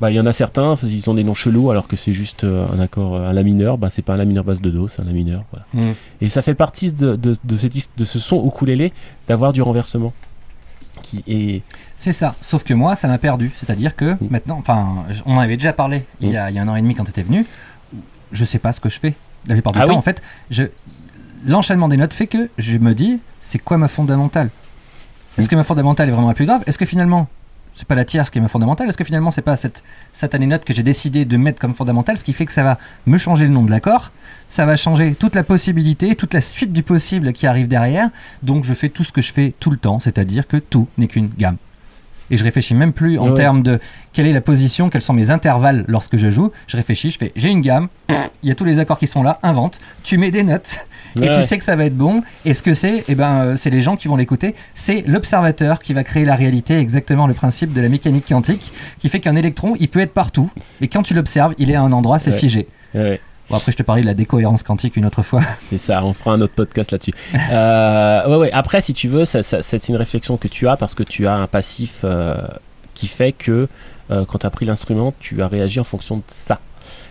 bah, 0.00 0.10
il 0.10 0.14
y 0.16 0.20
en 0.20 0.26
a 0.26 0.32
certains, 0.32 0.74
ils 0.82 1.08
ont 1.08 1.14
des 1.14 1.22
noms 1.24 1.34
chelous 1.34 1.70
alors 1.70 1.86
que 1.86 1.94
c'est 1.96 2.12
juste 2.12 2.44
un 2.44 2.80
accord, 2.80 3.16
un 3.16 3.32
la 3.32 3.42
mineur. 3.44 3.78
Bah, 3.78 3.88
c'est 3.88 4.02
pas 4.02 4.14
un 4.14 4.16
la 4.16 4.24
mineur 4.24 4.42
base 4.44 4.60
de 4.60 4.70
do, 4.70 4.88
c'est 4.88 5.00
un 5.00 5.04
la 5.04 5.12
mineur. 5.12 5.44
Voilà. 5.52 5.92
Et 6.20 6.28
ça 6.28 6.42
fait 6.42 6.54
partie 6.54 6.92
de, 6.92 7.14
de, 7.16 7.36
de, 7.44 7.56
cette 7.56 7.72
de 7.96 8.04
ce 8.04 8.18
son 8.18 8.44
ukulélé 8.46 8.92
d'avoir 9.28 9.52
du 9.52 9.62
renversement. 9.62 10.12
Qui 11.02 11.24
est... 11.26 11.62
C'est 11.96 12.12
ça, 12.12 12.34
sauf 12.40 12.64
que 12.64 12.74
moi, 12.74 12.96
ça 12.96 13.06
m'a 13.08 13.18
perdu. 13.18 13.52
C'est-à-dire 13.56 13.94
que 13.96 14.12
Mm. 14.14 14.18
maintenant, 14.30 14.58
enfin, 14.58 15.04
on 15.24 15.36
en 15.36 15.40
avait 15.40 15.56
déjà 15.56 15.72
parlé 15.72 16.04
il, 16.20 16.30
y 16.30 16.36
a, 16.36 16.50
il 16.50 16.56
y 16.56 16.58
a 16.58 16.62
un 16.62 16.68
an 16.68 16.76
et 16.76 16.82
demi 16.82 16.94
quand 16.94 17.04
tu 17.04 17.10
étais 17.10 17.22
venu. 17.22 17.46
Je 18.32 18.44
sais 18.44 18.58
pas 18.58 18.72
ce 18.72 18.80
que 18.80 18.88
je 18.88 18.98
fais. 18.98 19.14
La 19.46 19.54
plupart 19.54 19.72
du 19.72 19.78
Ah 19.80 19.84
temps, 19.84 19.92
oui 19.92 19.98
en 19.98 20.02
fait, 20.02 20.20
je... 20.50 20.64
l'enchaînement 21.46 21.88
des 21.88 21.96
notes 21.96 22.14
fait 22.14 22.26
que 22.26 22.48
je 22.58 22.76
me 22.78 22.94
dis, 22.94 23.20
c'est 23.40 23.58
quoi 23.58 23.78
ma 23.78 23.88
fondamentale? 23.88 24.50
Est-ce 25.38 25.48
que 25.48 25.56
ma 25.56 25.64
fondamentale 25.64 26.08
est 26.08 26.12
vraiment 26.12 26.28
la 26.28 26.34
plus 26.34 26.46
grave? 26.46 26.62
Est-ce 26.66 26.78
que 26.78 26.84
finalement, 26.84 27.28
c'est 27.74 27.88
pas 27.88 27.94
la 27.94 28.04
tierce 28.04 28.30
qui 28.30 28.38
est 28.38 28.40
ma 28.42 28.48
fondamentale? 28.48 28.88
Est-ce 28.88 28.98
que 28.98 29.04
finalement, 29.04 29.30
c'est 29.30 29.42
pas 29.42 29.56
cette 29.56 29.82
satanée 30.12 30.46
note 30.46 30.64
que 30.64 30.74
j'ai 30.74 30.82
décidé 30.82 31.24
de 31.24 31.36
mettre 31.36 31.58
comme 31.58 31.72
fondamentale, 31.72 32.18
ce 32.18 32.24
qui 32.24 32.32
fait 32.32 32.44
que 32.44 32.52
ça 32.52 32.62
va 32.62 32.78
me 33.06 33.16
changer 33.16 33.46
le 33.46 33.50
nom 33.52 33.62
de 33.62 33.70
l'accord, 33.70 34.12
ça 34.50 34.66
va 34.66 34.76
changer 34.76 35.14
toute 35.14 35.34
la 35.34 35.42
possibilité, 35.42 36.14
toute 36.16 36.34
la 36.34 36.42
suite 36.42 36.72
du 36.72 36.82
possible 36.82 37.32
qui 37.32 37.46
arrive 37.46 37.68
derrière. 37.68 38.10
Donc 38.42 38.64
je 38.64 38.74
fais 38.74 38.90
tout 38.90 39.04
ce 39.04 39.12
que 39.12 39.22
je 39.22 39.32
fais 39.32 39.54
tout 39.58 39.70
le 39.70 39.78
temps, 39.78 39.98
c'est-à-dire 39.98 40.46
que 40.46 40.58
tout 40.58 40.86
n'est 40.98 41.08
qu'une 41.08 41.30
gamme. 41.38 41.56
Et 42.30 42.36
je 42.36 42.44
réfléchis 42.44 42.74
même 42.74 42.92
plus 42.92 43.18
en 43.18 43.28
Ouais. 43.28 43.34
termes 43.34 43.62
de 43.62 43.78
quelle 44.12 44.26
est 44.26 44.32
la 44.32 44.40
position, 44.40 44.88
quels 44.90 45.02
sont 45.02 45.12
mes 45.12 45.30
intervalles 45.30 45.84
lorsque 45.88 46.16
je 46.16 46.30
joue. 46.30 46.50
Je 46.66 46.76
réfléchis, 46.76 47.10
je 47.10 47.18
fais 47.18 47.32
j'ai 47.36 47.48
une 47.50 47.60
gamme, 47.60 47.88
il 48.42 48.48
y 48.48 48.52
a 48.52 48.54
tous 48.54 48.64
les 48.64 48.78
accords 48.78 48.98
qui 48.98 49.06
sont 49.06 49.22
là, 49.22 49.38
invente, 49.42 49.80
tu 50.02 50.18
mets 50.18 50.30
des 50.30 50.42
notes 50.42 50.78
et 51.20 51.30
tu 51.30 51.42
sais 51.42 51.58
que 51.58 51.64
ça 51.64 51.76
va 51.76 51.84
être 51.84 51.96
bon. 51.96 52.22
Et 52.44 52.54
ce 52.54 52.62
que 52.62 52.72
c'est, 52.74 53.04
eh 53.08 53.14
ben, 53.14 53.32
euh, 53.40 53.56
c'est 53.56 53.68
les 53.70 53.82
gens 53.82 53.96
qui 53.96 54.08
vont 54.08 54.16
l'écouter. 54.16 54.54
C'est 54.74 55.02
l'observateur 55.06 55.78
qui 55.80 55.92
va 55.92 56.04
créer 56.04 56.24
la 56.24 56.34
réalité, 56.36 56.78
exactement 56.78 57.26
le 57.26 57.34
principe 57.34 57.72
de 57.74 57.80
la 57.82 57.88
mécanique 57.90 58.24
quantique, 58.28 58.72
qui 58.98 59.08
fait 59.10 59.20
qu'un 59.20 59.36
électron, 59.36 59.74
il 59.78 59.88
peut 59.88 60.00
être 60.00 60.14
partout. 60.14 60.50
Et 60.80 60.88
quand 60.88 61.02
tu 61.02 61.12
l'observes, 61.14 61.54
il 61.58 61.70
est 61.70 61.74
à 61.74 61.82
un 61.82 61.92
endroit, 61.92 62.18
c'est 62.18 62.30
Ouais. 62.32 62.38
figé. 62.38 62.66
Bon, 63.52 63.58
après, 63.58 63.70
je 63.70 63.76
te 63.76 63.82
parlais 63.82 64.00
de 64.00 64.06
la 64.06 64.14
décohérence 64.14 64.62
quantique 64.62 64.96
une 64.96 65.04
autre 65.04 65.22
fois. 65.22 65.42
C'est 65.58 65.76
ça, 65.76 66.02
on 66.06 66.14
fera 66.14 66.32
un 66.32 66.40
autre 66.40 66.54
podcast 66.54 66.90
là-dessus. 66.90 67.12
Euh, 67.34 68.26
ouais, 68.26 68.36
ouais. 68.36 68.52
Après, 68.52 68.80
si 68.80 68.94
tu 68.94 69.08
veux, 69.08 69.26
c'est 69.26 69.88
une 69.88 69.96
réflexion 69.96 70.38
que 70.38 70.48
tu 70.48 70.68
as 70.68 70.78
parce 70.78 70.94
que 70.94 71.02
tu 71.02 71.26
as 71.26 71.34
un 71.34 71.46
passif 71.46 72.00
euh, 72.04 72.34
qui 72.94 73.08
fait 73.08 73.32
que 73.32 73.68
euh, 74.10 74.24
quand 74.24 74.38
tu 74.38 74.46
as 74.46 74.50
pris 74.50 74.64
l'instrument, 74.64 75.12
tu 75.20 75.42
as 75.42 75.48
réagi 75.48 75.80
en 75.80 75.84
fonction 75.84 76.16
de 76.16 76.22
ça. 76.28 76.60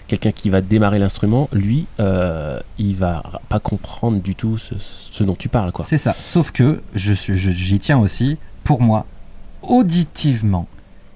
Quelqu'un 0.07 0.31
qui 0.31 0.49
va 0.49 0.61
démarrer 0.61 0.97
l'instrument, 0.97 1.47
lui, 1.53 1.85
il 1.99 2.95
va 2.95 3.21
pas 3.47 3.59
comprendre 3.59 4.19
du 4.19 4.33
tout 4.33 4.57
ce, 4.57 4.73
ce 4.79 5.23
dont 5.23 5.35
tu 5.35 5.47
parles, 5.47 5.71
quoi. 5.71 5.85
C'est 5.87 5.99
ça. 5.99 6.15
Sauf 6.19 6.51
que 6.51 6.81
je 6.95 7.13
suis, 7.13 7.37
j'y 7.37 7.77
tiens 7.77 7.99
aussi. 7.99 8.39
Pour 8.63 8.81
moi, 8.81 9.05
auditivement, 9.61 10.67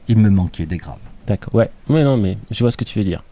il 0.08 0.20
me 0.20 0.30
manquait 0.30 0.68
des 0.68 0.78
graves. 0.78 1.00
D'accord. 1.26 1.56
Ouais. 1.56 1.72
Ouais, 1.90 2.04
non, 2.04 2.16
mais 2.16 2.38
je 2.52 2.64
vois 2.64 2.70
ce 2.70 2.78
que 2.78 2.84
tu 2.84 3.00
veux 3.00 3.06
dire. 3.06 3.24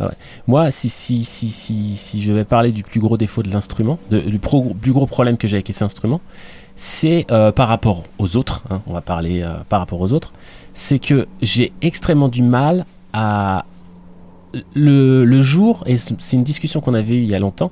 Ouais. 0.00 0.06
Moi, 0.46 0.70
si, 0.70 0.88
si, 0.88 1.24
si, 1.24 1.50
si, 1.50 1.96
si 1.96 2.22
je 2.22 2.32
vais 2.32 2.44
parler 2.44 2.70
du 2.70 2.82
plus 2.82 3.00
gros 3.00 3.16
défaut 3.16 3.42
de 3.42 3.50
l'instrument, 3.50 3.98
du 4.10 4.38
plus 4.38 4.92
gros 4.92 5.06
problème 5.06 5.36
que 5.36 5.48
j'ai 5.48 5.56
avec 5.56 5.66
cet 5.68 5.82
instrument, 5.82 6.20
c'est 6.76 7.26
euh, 7.32 7.50
par 7.50 7.68
rapport 7.68 8.04
aux 8.18 8.36
autres, 8.36 8.62
hein, 8.70 8.80
on 8.86 8.92
va 8.92 9.00
parler 9.00 9.42
euh, 9.42 9.54
par 9.68 9.80
rapport 9.80 10.00
aux 10.00 10.12
autres, 10.12 10.32
c'est 10.74 11.00
que 11.00 11.26
j'ai 11.42 11.72
extrêmement 11.82 12.28
du 12.28 12.42
mal 12.42 12.86
à. 13.12 13.66
Le, 14.74 15.40
jour, 15.42 15.82
et 15.86 15.98
c'est 15.98 16.32
une 16.32 16.42
discussion 16.42 16.80
qu'on 16.80 16.94
avait 16.94 17.16
eue 17.16 17.22
il 17.22 17.28
y 17.28 17.34
a 17.34 17.38
longtemps, 17.38 17.70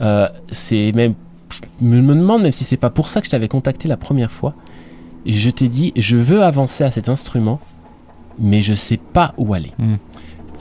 euh, 0.00 0.28
c'est 0.52 0.92
même. 0.92 1.14
Je 1.50 1.84
me 1.84 2.14
demande 2.14 2.42
même 2.42 2.52
si 2.52 2.64
c'est 2.64 2.76
pas 2.76 2.90
pour 2.90 3.08
ça 3.08 3.20
que 3.20 3.26
je 3.26 3.30
t'avais 3.30 3.48
contacté 3.48 3.88
la 3.88 3.96
première 3.96 4.30
fois. 4.30 4.54
Je 5.26 5.50
t'ai 5.50 5.68
dit, 5.68 5.92
je 5.96 6.16
veux 6.16 6.42
avancer 6.42 6.84
à 6.84 6.90
cet 6.90 7.08
instrument, 7.08 7.58
mais 8.38 8.62
je 8.62 8.74
sais 8.74 8.98
pas 8.98 9.34
où 9.38 9.54
aller. 9.54 9.72
Hmm. 9.78 9.96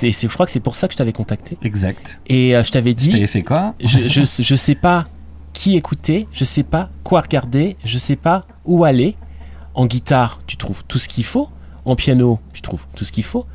Et 0.02 0.12
je 0.12 0.28
crois 0.28 0.46
que 0.46 0.52
c'est 0.52 0.60
pour 0.60 0.76
ça 0.76 0.88
que 0.88 0.94
je 0.94 0.98
t'avais 0.98 1.14
contacté. 1.14 1.58
Exact. 1.62 2.20
Et 2.28 2.56
euh, 2.56 2.64
je 2.64 2.72
t'avais 2.72 2.92
Je 2.92 2.96
dit, 2.96 3.10
t'avais 3.12 3.28
fait 3.28 3.42
quoi? 3.42 3.76
je, 3.84 4.08
je, 4.08 4.22
je 4.44 4.56
sais 4.56 4.76
pas 4.76 5.06
qui 5.54 5.76
écouter, 5.78 6.28
je 6.34 6.46
sais 6.46 6.64
pas 6.64 6.90
quoi 7.04 7.22
regarder, 7.22 7.78
je 7.84 7.98
sais 8.00 8.16
pas 8.16 8.42
où 8.66 8.84
aller. 8.84 9.16
En 9.76 9.86
guitare, 9.86 10.40
tu 10.48 10.58
trouves 10.58 10.84
tout 10.88 10.98
ce 10.98 11.08
qu'il 11.08 11.24
faut. 11.24 11.50
En 11.86 11.96
piano, 11.96 12.40
tu 12.54 12.62
trouves 12.62 12.86
tout 12.96 13.04
ce 13.06 13.12
qu'il 13.12 13.24
faut. 13.24 13.46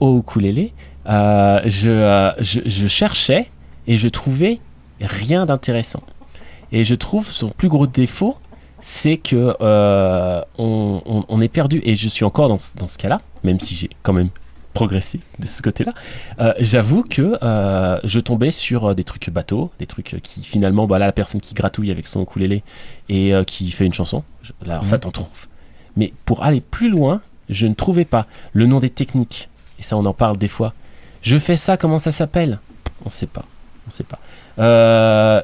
Au 0.00 0.18
ukulélé, 0.18 0.72
euh, 1.06 1.60
je, 1.66 1.90
euh, 1.90 2.32
je, 2.40 2.60
je 2.66 2.86
cherchais 2.88 3.48
et 3.86 3.96
je 3.96 4.08
trouvais 4.08 4.58
rien 5.00 5.46
d'intéressant. 5.46 6.02
Et 6.72 6.84
je 6.84 6.94
trouve 6.94 7.28
son 7.30 7.50
plus 7.50 7.68
gros 7.68 7.86
défaut, 7.86 8.36
c'est 8.80 9.16
que 9.16 9.54
euh, 9.60 10.42
on, 10.58 11.02
on- 11.06 11.24
on 11.28 11.40
est 11.40 11.48
perdu. 11.48 11.80
Et 11.84 11.94
je 11.96 12.08
suis 12.08 12.24
encore 12.24 12.48
dans, 12.48 12.58
dans 12.76 12.88
ce 12.88 12.98
cas-là, 12.98 13.20
même 13.44 13.60
si 13.60 13.74
j'ai 13.76 13.90
quand 14.02 14.12
même 14.12 14.30
progressé 14.72 15.20
de 15.38 15.46
ce 15.46 15.60
côté-là. 15.62 15.92
Euh, 16.40 16.54
J'avoue 16.58 17.02
que 17.02 17.36
euh, 17.42 17.98
je 18.04 18.20
tombais 18.20 18.50
sur 18.50 18.86
euh, 18.90 18.94
des 18.94 19.04
trucs 19.04 19.28
bateaux, 19.30 19.70
des 19.78 19.86
trucs 19.86 20.16
qui 20.22 20.42
finalement, 20.42 20.86
bah 20.86 20.98
là, 20.98 21.06
la 21.06 21.12
personne 21.12 21.40
qui 21.40 21.54
gratouille 21.54 21.90
avec 21.90 22.06
son 22.06 22.22
ukulélé 22.22 22.62
et 23.08 23.34
euh, 23.34 23.44
qui 23.44 23.70
fait 23.70 23.84
une 23.86 23.92
chanson, 23.92 24.24
je- 24.42 24.52
là, 24.66 24.74
alors 24.74 24.86
ça 24.86 24.96
Mhm. 24.96 25.00
t'en 25.02 25.10
trouves. 25.10 25.46
Mais 25.96 26.12
pour 26.24 26.42
aller 26.42 26.60
plus 26.62 26.88
loin, 26.88 27.20
je 27.50 27.66
ne 27.66 27.74
trouvais 27.74 28.04
pas 28.06 28.26
le 28.52 28.66
nom 28.66 28.80
des 28.80 28.88
techniques. 28.90 29.48
Et 29.78 29.82
ça, 29.82 29.96
on 29.96 30.04
en 30.06 30.14
parle 30.14 30.38
des 30.38 30.48
fois. 30.48 30.72
Je 31.22 31.38
fais 31.38 31.56
ça, 31.56 31.76
comment 31.76 31.98
ça 31.98 32.12
s'appelle? 32.12 32.58
On 33.04 33.10
sait 33.10 33.26
pas. 33.26 33.44
On 33.86 33.90
sait 33.90 34.04
pas. 34.04 34.18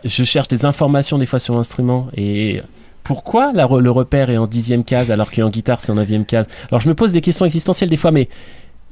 Je 0.04 0.24
cherche 0.24 0.48
des 0.48 0.64
informations 0.64 1.18
des 1.18 1.26
fois 1.26 1.38
sur 1.38 1.54
l'instrument 1.54 2.08
et 2.16 2.62
pourquoi 3.04 3.52
la 3.52 3.66
le 3.66 3.90
repère 3.90 4.30
est 4.30 4.36
en 4.36 4.46
dixième 4.46 4.84
case 4.84 5.10
alors 5.10 5.30
qu'en 5.30 5.48
guitare 5.50 5.80
c'est 5.80 5.90
en 5.90 5.94
neuvième 5.96 6.24
case? 6.26 6.46
Alors 6.70 6.80
je 6.80 6.88
me 6.88 6.94
pose 6.94 7.12
des 7.12 7.20
questions 7.20 7.46
existentielles 7.46 7.88
des 7.90 7.96
fois, 7.96 8.10
mais 8.12 8.28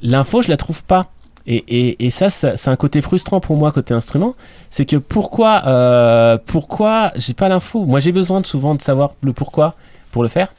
l'info 0.01 0.41
je 0.41 0.49
la 0.49 0.57
trouve 0.57 0.83
pas. 0.83 1.07
Et, 1.49 1.63
et, 1.69 2.05
et 2.05 2.11
ça, 2.11 2.29
ça- 2.29 2.57
c'est 2.57 2.69
un 2.69 2.75
côté 2.75 3.01
frustrant 3.01 3.39
pour 3.39 3.55
moi 3.55 3.71
côté 3.71 3.93
instrument, 3.93 4.35
c'est 4.69 4.83
que 4.83 4.97
pourquoi, 4.97 5.63
euh, 5.65 6.37
pourquoi 6.45 7.13
j'ai 7.15 7.33
pas 7.33 7.47
l'info? 7.47 7.85
Moi 7.85 8.01
j'ai 8.01 8.11
besoin 8.11 8.41
de, 8.41 8.45
souvent 8.45 8.75
de 8.75 8.81
savoir 8.81 9.11
le 9.23 9.31
pourquoi 9.31 9.75
pour 10.11 10.23
le 10.23 10.29
faire, 10.29 10.49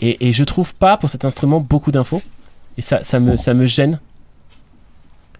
et, 0.00 0.28
et 0.28 0.32
je 0.34 0.44
trouve 0.44 0.74
pas 0.74 0.98
pour 0.98 1.08
cet 1.08 1.24
instrument 1.24 1.58
beaucoup 1.58 1.90
d'infos, 1.90 2.20
et 2.76 2.82
ça, 2.82 3.02
ça 3.02 3.18
me, 3.18 3.36
ça 3.38 3.54
me 3.54 3.64
gêne, 3.64 3.98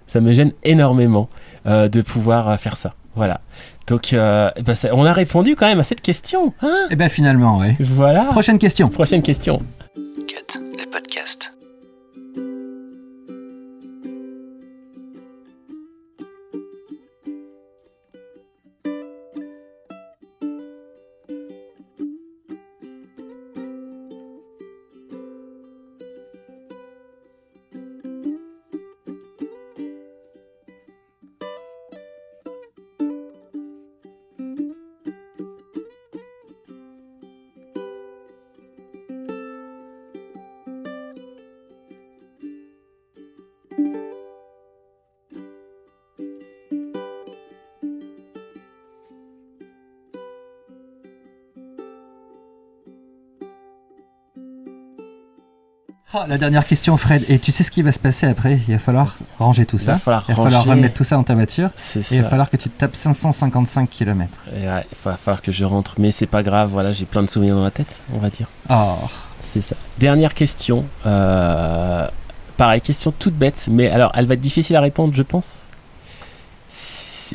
ça 0.06 0.20
me 0.22 0.32
gêne 0.32 0.52
énormément 0.64 1.28
euh, 1.66 1.88
de 1.88 2.00
pouvoir 2.00 2.48
euh, 2.48 2.56
faire 2.56 2.78
ça. 2.78 2.94
Voilà. 3.14 3.42
Donc 3.88 4.14
euh, 4.14 4.50
eh 4.56 4.62
ben, 4.62 4.74
ça- 4.74 4.94
on 4.94 5.04
a 5.04 5.12
répondu 5.12 5.56
quand 5.56 5.66
même 5.66 5.80
à 5.80 5.84
cette 5.84 6.00
question. 6.00 6.54
Hein? 6.62 6.86
Eh 6.90 6.96
ben 6.96 7.10
finalement, 7.10 7.58
ouais. 7.58 7.76
voilà. 7.80 8.24
Prochaine 8.24 8.58
question. 8.58 8.88
Prochaine 8.88 9.20
question. 9.20 9.62
Cut, 10.26 10.58
les 10.78 10.86
podcasts. 10.86 11.52
Ah, 56.18 56.26
la 56.26 56.38
dernière 56.38 56.66
question, 56.66 56.96
Fred. 56.96 57.24
Et 57.28 57.38
tu 57.38 57.52
sais 57.52 57.62
ce 57.62 57.70
qui 57.70 57.82
va 57.82 57.92
se 57.92 57.98
passer 57.98 58.26
après? 58.26 58.58
Il 58.68 58.74
va 58.74 58.78
falloir 58.78 59.14
ranger 59.38 59.66
tout 59.66 59.76
Il 59.76 59.84
va 59.84 59.94
ça. 59.94 59.98
falloir 59.98 60.24
Il 60.28 60.34
va 60.34 60.42
falloir 60.42 60.64
remettre 60.64 60.94
tout 60.94 61.04
ça 61.04 61.16
dans 61.16 61.24
ta 61.24 61.34
voiture. 61.34 61.68
Et 61.94 62.02
ça. 62.02 62.14
il 62.14 62.22
va 62.22 62.28
falloir 62.28 62.48
que 62.48 62.56
tu 62.56 62.70
tapes 62.70 62.96
555 62.96 63.90
km. 63.90 64.30
Et 64.56 64.66
ouais, 64.66 64.86
il 64.90 64.96
va 65.04 65.16
falloir 65.16 65.42
que 65.42 65.52
je 65.52 65.64
rentre, 65.64 65.96
mais 65.98 66.10
c'est 66.10 66.26
pas 66.26 66.42
grave. 66.42 66.70
Voilà, 66.72 66.92
j'ai 66.92 67.04
plein 67.04 67.22
de 67.22 67.28
souvenirs 67.28 67.56
dans 67.56 67.64
la 67.64 67.70
tête, 67.70 68.00
on 68.14 68.18
va 68.18 68.30
dire. 68.30 68.46
Oh. 68.70 68.94
C'est 69.52 69.60
ça. 69.60 69.76
Dernière 69.98 70.32
question. 70.32 70.86
Euh, 71.04 72.08
pareil, 72.56 72.80
question 72.80 73.12
toute 73.12 73.34
bête, 73.34 73.68
mais 73.70 73.90
alors 73.90 74.12
elle 74.14 74.26
va 74.26 74.34
être 74.34 74.40
difficile 74.40 74.76
à 74.76 74.80
répondre, 74.80 75.12
je 75.14 75.22
pense. 75.22 75.66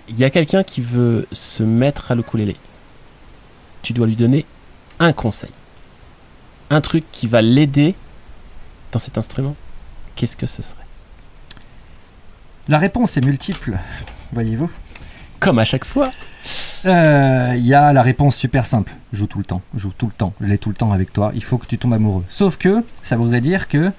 Il 0.09 0.17
y 0.17 0.23
a 0.23 0.29
quelqu'un 0.29 0.63
qui 0.63 0.81
veut 0.81 1.27
se 1.31 1.63
mettre 1.63 2.11
à 2.11 2.15
l'ukulélé. 2.15 2.55
Tu 3.81 3.93
dois 3.93 4.07
lui 4.07 4.15
donner 4.15 4.45
un 4.99 5.13
conseil. 5.13 5.51
Un 6.69 6.81
truc 6.81 7.03
qui 7.11 7.27
va 7.27 7.41
l'aider 7.41 7.95
dans 8.91 8.99
cet 8.99 9.17
instrument. 9.17 9.55
Qu'est-ce 10.15 10.35
que 10.35 10.47
ce 10.47 10.61
serait? 10.61 10.75
La 12.67 12.77
réponse 12.77 13.17
est 13.17 13.25
multiple, 13.25 13.77
voyez-vous. 14.33 14.69
Comme 15.39 15.59
à 15.59 15.65
chaque 15.65 15.85
fois. 15.85 16.11
Euh, 16.85 17.53
Il 17.55 17.65
y 17.65 17.73
a 17.73 17.93
la 17.93 18.01
réponse 18.01 18.35
super 18.35 18.65
simple. 18.65 18.93
Joue 19.13 19.27
tout 19.27 19.39
le 19.39 19.43
temps. 19.45 19.61
Joue 19.75 19.91
tout 19.97 20.05
le 20.07 20.11
temps. 20.11 20.33
Je 20.41 20.45
l'ai 20.47 20.57
tout 20.57 20.69
le 20.69 20.75
temps 20.75 20.91
avec 20.91 21.11
toi. 21.11 21.31
Il 21.33 21.43
faut 21.43 21.57
que 21.57 21.65
tu 21.65 21.77
tombes 21.77 21.93
amoureux. 21.93 22.23
Sauf 22.29 22.57
que 22.57 22.83
ça 23.03 23.15
voudrait 23.15 23.41
dire 23.41 23.67
que, 23.67 23.91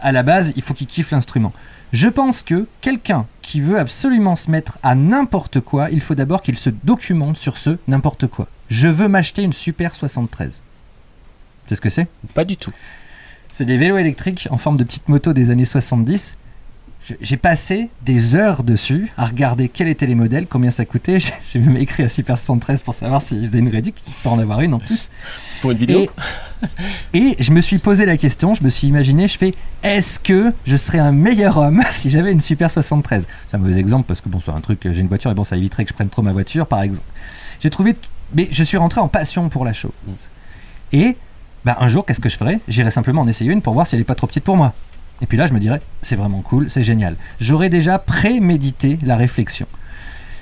à 0.00 0.12
la 0.12 0.22
base, 0.22 0.52
il 0.56 0.62
faut 0.62 0.74
qu'il 0.74 0.86
kiffe 0.86 1.10
l'instrument. 1.10 1.52
Je 1.92 2.08
pense 2.08 2.42
que 2.42 2.66
quelqu'un 2.80 3.26
qui 3.42 3.60
veut 3.60 3.78
absolument 3.78 4.36
se 4.36 4.50
mettre 4.50 4.78
à 4.82 4.94
n'importe 4.94 5.60
quoi, 5.60 5.90
il 5.90 6.00
faut 6.00 6.14
d'abord 6.14 6.42
qu'il 6.42 6.58
se 6.58 6.70
documente 6.70 7.36
sur 7.36 7.56
ce 7.56 7.78
n'importe 7.88 8.26
quoi. 8.26 8.46
Je 8.68 8.88
veux 8.88 9.08
m'acheter 9.08 9.42
une 9.42 9.52
Super 9.52 9.94
73. 9.94 10.60
C'est 11.66 11.74
ce 11.74 11.80
que 11.80 11.90
c'est? 11.90 12.06
Pas 12.34 12.44
du 12.44 12.56
tout. 12.56 12.72
C'est 13.58 13.64
des 13.64 13.76
vélos 13.76 13.98
électriques 13.98 14.46
en 14.52 14.56
forme 14.56 14.76
de 14.76 14.84
petite 14.84 15.08
moto 15.08 15.32
des 15.32 15.50
années 15.50 15.64
70 15.64 16.36
Je- 17.04 17.14
J'ai 17.20 17.36
passé 17.36 17.90
des 18.06 18.36
heures 18.36 18.62
dessus 18.62 19.10
à 19.16 19.24
regarder 19.26 19.68
quels 19.68 19.88
étaient 19.88 20.06
les 20.06 20.14
modèles, 20.14 20.46
combien 20.48 20.70
ça 20.70 20.84
coûtait. 20.84 21.18
J'ai 21.52 21.58
même 21.58 21.76
écrit 21.76 22.04
à 22.04 22.08
Super 22.08 22.38
73 22.38 22.84
pour 22.84 22.94
savoir 22.94 23.20
s'ils 23.20 23.48
faisaient 23.48 23.58
une 23.58 23.68
réduc. 23.68 23.96
Il 24.06 24.12
peut 24.22 24.28
en 24.28 24.38
avoir 24.38 24.60
une 24.60 24.74
en 24.74 24.78
plus. 24.78 25.08
Pour 25.60 25.72
une 25.72 25.78
vidéo 25.78 26.06
Et, 27.14 27.18
et 27.18 27.36
je 27.42 27.50
me 27.50 27.60
suis 27.60 27.78
posé 27.78 28.06
la 28.06 28.16
question, 28.16 28.54
je 28.54 28.62
me 28.62 28.68
suis 28.68 28.86
imaginé, 28.86 29.26
je 29.26 29.36
fais 29.36 29.54
est-ce 29.82 30.20
que 30.20 30.52
je 30.64 30.76
serais 30.76 31.00
un 31.00 31.10
meilleur 31.10 31.56
homme 31.56 31.82
si 31.90 32.10
j'avais 32.10 32.30
une 32.30 32.38
Super 32.38 32.70
73 32.70 33.26
C'est 33.48 33.56
un 33.56 33.58
mauvais 33.58 33.80
exemple 33.80 34.04
parce 34.06 34.20
que 34.20 34.28
bon, 34.28 34.38
c'est 34.38 34.52
un 34.52 34.60
truc, 34.60 34.82
j'ai 34.84 35.00
une 35.00 35.08
voiture 35.08 35.32
et 35.32 35.34
bon, 35.34 35.42
ça 35.42 35.56
éviterait 35.56 35.82
que 35.82 35.88
je 35.90 35.94
prenne 35.94 36.10
trop 36.10 36.22
ma 36.22 36.32
voiture 36.32 36.68
par 36.68 36.82
exemple. 36.82 37.08
J'ai 37.58 37.70
trouvé, 37.70 37.96
mais 38.34 38.46
je 38.52 38.62
suis 38.62 38.76
rentré 38.76 39.00
en 39.00 39.08
passion 39.08 39.48
pour 39.48 39.64
la 39.64 39.72
chose. 39.72 39.90
Et 40.92 41.16
bah, 41.64 41.76
un 41.80 41.88
jour, 41.88 42.04
qu'est-ce 42.06 42.20
que 42.20 42.28
je 42.28 42.36
ferais? 42.36 42.60
J'irais 42.68 42.90
simplement 42.90 43.22
en 43.22 43.28
essayer 43.28 43.50
une 43.50 43.62
pour 43.62 43.74
voir 43.74 43.86
si 43.86 43.94
elle 43.94 44.00
est 44.00 44.04
pas 44.04 44.14
trop 44.14 44.26
petite 44.26 44.44
pour 44.44 44.56
moi. 44.56 44.74
Et 45.20 45.26
puis 45.26 45.36
là, 45.36 45.46
je 45.46 45.52
me 45.52 45.58
dirais, 45.58 45.80
c'est 46.02 46.16
vraiment 46.16 46.40
cool, 46.42 46.70
c'est 46.70 46.84
génial. 46.84 47.16
J'aurais 47.40 47.68
déjà 47.68 47.98
prémédité 47.98 48.98
la 49.02 49.16
réflexion. 49.16 49.66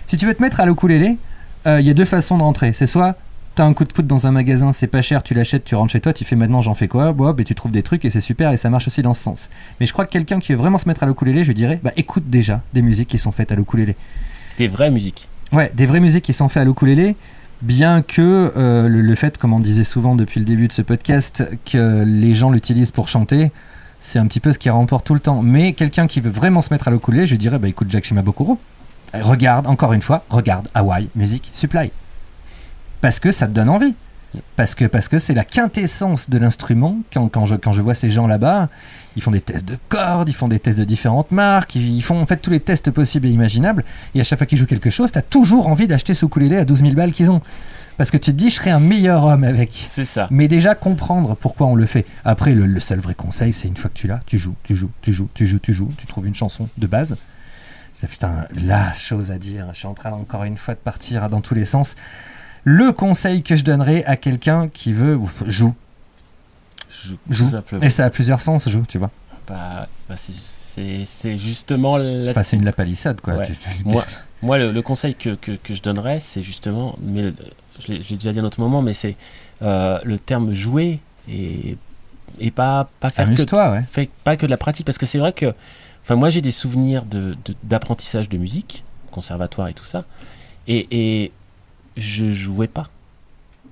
Si 0.06 0.16
tu 0.16 0.26
veux 0.26 0.34
te 0.34 0.42
mettre 0.42 0.60
à 0.60 0.66
l'ukulélé, 0.66 1.16
euh, 1.66 1.80
il 1.80 1.86
y 1.86 1.90
a 1.90 1.94
deux 1.94 2.04
façons 2.04 2.36
de 2.38 2.42
rentrer. 2.42 2.72
C'est 2.72 2.86
soit 2.86 3.16
t'as 3.56 3.64
un 3.64 3.72
coup 3.72 3.84
de 3.84 3.92
foot 3.92 4.06
dans 4.06 4.26
un 4.26 4.32
magasin, 4.32 4.74
c'est 4.74 4.86
pas 4.86 5.00
cher, 5.00 5.22
tu 5.22 5.32
l'achètes, 5.32 5.64
tu 5.64 5.74
rentres 5.74 5.90
chez 5.90 6.00
toi, 6.00 6.12
tu 6.12 6.24
fais 6.24 6.36
maintenant 6.36 6.60
j'en 6.60 6.74
fais 6.74 6.88
quoi? 6.88 7.12
Bon, 7.12 7.32
ben, 7.32 7.42
tu 7.42 7.54
trouves 7.54 7.72
des 7.72 7.82
trucs 7.82 8.04
et 8.04 8.10
c'est 8.10 8.20
super 8.20 8.52
et 8.52 8.58
ça 8.58 8.68
marche 8.68 8.86
aussi 8.86 9.00
dans 9.00 9.14
ce 9.14 9.22
sens. 9.22 9.48
Mais 9.80 9.86
je 9.86 9.94
crois 9.94 10.04
que 10.04 10.12
quelqu'un 10.12 10.38
qui 10.38 10.52
veut 10.52 10.58
vraiment 10.58 10.76
se 10.76 10.86
mettre 10.86 11.02
à 11.02 11.06
l'ukulélé, 11.06 11.42
je 11.42 11.48
lui 11.48 11.54
dirais, 11.54 11.80
bah 11.82 11.92
écoute 11.96 12.24
déjà 12.28 12.60
des 12.74 12.82
musiques 12.82 13.08
qui 13.08 13.16
sont 13.16 13.32
faites 13.32 13.50
à 13.50 13.54
l'ukulélé. 13.54 13.96
Des 14.58 14.68
vraies 14.68 14.90
musiques. 14.90 15.26
Ouais, 15.52 15.72
des 15.74 15.86
vraies 15.86 16.00
musiques 16.00 16.24
qui 16.24 16.34
sont 16.34 16.48
faites 16.48 16.62
à 16.62 16.64
l'ukulélé, 16.66 17.16
bien 17.62 18.02
que 18.02 18.52
euh, 18.56 18.88
le, 18.88 19.00
le 19.00 19.14
fait, 19.14 19.38
comme 19.38 19.52
on 19.52 19.60
disait 19.60 19.84
souvent 19.84 20.14
depuis 20.14 20.40
le 20.40 20.46
début 20.46 20.68
de 20.68 20.72
ce 20.72 20.82
podcast, 20.82 21.48
que 21.70 22.02
les 22.04 22.34
gens 22.34 22.50
l'utilisent 22.50 22.90
pour 22.90 23.08
chanter, 23.08 23.52
c'est 24.00 24.18
un 24.18 24.26
petit 24.26 24.40
peu 24.40 24.52
ce 24.52 24.58
qui 24.58 24.70
remporte 24.70 25.06
tout 25.06 25.14
le 25.14 25.20
temps. 25.20 25.42
Mais 25.42 25.72
quelqu'un 25.72 26.06
qui 26.06 26.20
veut 26.20 26.30
vraiment 26.30 26.60
se 26.60 26.72
mettre 26.72 26.88
à 26.88 26.90
l'ukulélé, 26.90 27.26
je 27.26 27.32
lui 27.32 27.38
dirais, 27.38 27.58
bah 27.58 27.68
écoute 27.68 27.90
Jack 27.90 28.04
Shimabukuro, 28.04 28.58
regarde, 29.14 29.66
encore 29.66 29.92
une 29.92 30.02
fois, 30.02 30.24
regarde 30.28 30.68
Hawaii 30.74 31.08
Music 31.16 31.50
Supply. 31.52 31.90
Parce 33.00 33.20
que 33.20 33.32
ça 33.32 33.46
te 33.46 33.52
donne 33.52 33.70
envie. 33.70 33.94
Parce 34.56 34.74
que 34.74 34.84
parce 34.84 35.08
que 35.08 35.18
c'est 35.18 35.34
la 35.34 35.44
quintessence 35.44 36.28
de 36.28 36.38
l'instrument. 36.38 36.98
Quand, 37.12 37.28
quand, 37.28 37.46
je, 37.46 37.56
quand 37.56 37.72
je 37.72 37.80
vois 37.80 37.94
ces 37.94 38.10
gens 38.10 38.26
là-bas, 38.26 38.68
ils 39.16 39.22
font 39.22 39.30
des 39.30 39.40
tests 39.40 39.64
de 39.64 39.76
cordes, 39.88 40.28
ils 40.28 40.34
font 40.34 40.48
des 40.48 40.60
tests 40.60 40.78
de 40.78 40.84
différentes 40.84 41.32
marques, 41.32 41.74
ils, 41.74 41.96
ils 41.96 42.02
font 42.02 42.20
en 42.20 42.26
fait 42.26 42.36
tous 42.36 42.50
les 42.50 42.60
tests 42.60 42.90
possibles 42.90 43.26
et 43.26 43.30
imaginables. 43.30 43.84
Et 44.14 44.20
à 44.20 44.24
chaque 44.24 44.38
fois 44.38 44.46
qu'ils 44.46 44.58
jouent 44.58 44.66
quelque 44.66 44.90
chose, 44.90 45.10
t'as 45.10 45.22
toujours 45.22 45.68
envie 45.68 45.86
d'acheter 45.86 46.14
ce 46.14 46.26
ukulélé 46.26 46.58
à 46.58 46.64
12 46.64 46.80
000 46.80 46.92
balles 46.92 47.12
qu'ils 47.12 47.30
ont. 47.30 47.40
Parce 47.96 48.10
que 48.10 48.18
tu 48.18 48.32
te 48.32 48.36
dis, 48.36 48.50
je 48.50 48.56
serais 48.56 48.70
un 48.70 48.80
meilleur 48.80 49.24
homme 49.24 49.44
avec. 49.44 49.70
C'est 49.72 50.04
ça. 50.04 50.28
Mais 50.30 50.48
déjà 50.48 50.74
comprendre 50.74 51.34
pourquoi 51.34 51.66
on 51.66 51.74
le 51.74 51.86
fait. 51.86 52.04
Après, 52.24 52.54
le, 52.54 52.66
le 52.66 52.80
seul 52.80 52.98
vrai 52.98 53.14
conseil, 53.14 53.54
c'est 53.54 53.68
une 53.68 53.76
fois 53.76 53.88
que 53.88 53.96
tu 53.96 54.06
l'as, 54.06 54.20
tu 54.26 54.38
joues, 54.38 54.54
tu 54.64 54.76
joues, 54.76 54.90
tu 55.00 55.12
joues, 55.14 55.28
tu 55.32 55.46
joues, 55.46 55.58
tu 55.58 55.72
joues, 55.72 55.88
tu 55.96 56.06
trouves 56.06 56.26
une 56.26 56.34
chanson 56.34 56.68
de 56.76 56.86
base. 56.86 57.16
Putain, 58.06 58.46
la 58.54 58.92
chose 58.92 59.30
à 59.30 59.38
dire. 59.38 59.68
Je 59.72 59.78
suis 59.78 59.86
en 59.86 59.94
train 59.94 60.12
encore 60.12 60.44
une 60.44 60.58
fois 60.58 60.74
de 60.74 60.78
partir 60.78 61.28
dans 61.30 61.40
tous 61.40 61.54
les 61.54 61.64
sens. 61.64 61.96
Le 62.64 62.92
conseil 62.92 63.42
que 63.42 63.56
je 63.56 63.64
donnerais 63.64 64.04
à 64.04 64.16
quelqu'un 64.16 64.68
qui 64.68 64.92
veut 64.92 65.16
ouf, 65.16 65.42
joue. 66.90 67.16
Joue. 67.30 67.50
Et 67.82 67.88
ça 67.90 68.04
a 68.06 68.10
plusieurs 68.10 68.40
sens, 68.40 68.68
joue, 68.68 68.84
tu 68.88 68.98
vois. 68.98 69.10
Bah, 69.48 69.86
bah, 70.08 70.16
c'est- 70.16 71.38
justement 71.38 71.96
la 71.96 72.30
Enfin, 72.30 72.42
c'est 72.42 72.56
une 72.56 72.64
la 72.64 72.72
palissade, 72.72 73.20
quoi. 73.20 73.36
Ouais. 73.36 73.46
Tu- 73.46 73.54
tu- 73.56 73.84
Moi, 73.84 74.04
moi, 74.42 74.58
le, 74.58 74.72
le 74.72 74.82
conseil 74.82 75.14
que, 75.14 75.30
que, 75.36 75.52
que 75.52 75.72
je 75.74 75.82
donnerais, 75.82 76.20
c'est 76.20 76.42
justement, 76.42 76.96
mais 77.00 77.22
euh, 77.22 77.32
je 77.80 77.92
l'ai 77.92 77.98
déjà 77.98 78.32
dit 78.32 78.38
à 78.38 78.42
un 78.42 78.44
autre 78.44 78.60
moment, 78.60 78.82
mais 78.82 78.92
c'est 78.94 79.16
euh, 79.62 79.98
le 80.04 80.18
terme 80.18 80.52
jouer 80.52 81.00
et, 81.30 81.76
et 82.38 82.50
pas, 82.50 82.90
pas 83.00 83.08
faire 83.10 83.24
que, 83.24 83.30
Amuse-toi, 83.30 83.70
ouais. 83.70 83.82
fait 83.90 84.10
pas 84.24 84.36
que 84.36 84.44
de 84.46 84.50
la 84.50 84.56
pratique. 84.58 84.84
Parce 84.84 84.98
que 84.98 85.06
c'est 85.06 85.18
vrai 85.18 85.32
que, 85.32 85.54
enfin, 86.02 86.16
moi 86.16 86.28
j'ai 86.28 86.42
des 86.42 86.52
souvenirs 86.52 87.04
de- 87.04 87.36
de- 87.44 87.54
d'apprentissage 87.62 88.28
de, 88.28 88.36
musique, 88.36 88.84
conservatoire 89.12 89.68
et 89.68 89.74
tout 89.74 89.84
ça, 89.84 90.04
et, 90.68 90.86
et 91.24 91.32
je 91.96 92.30
jouais 92.30 92.68
pas. 92.68 92.88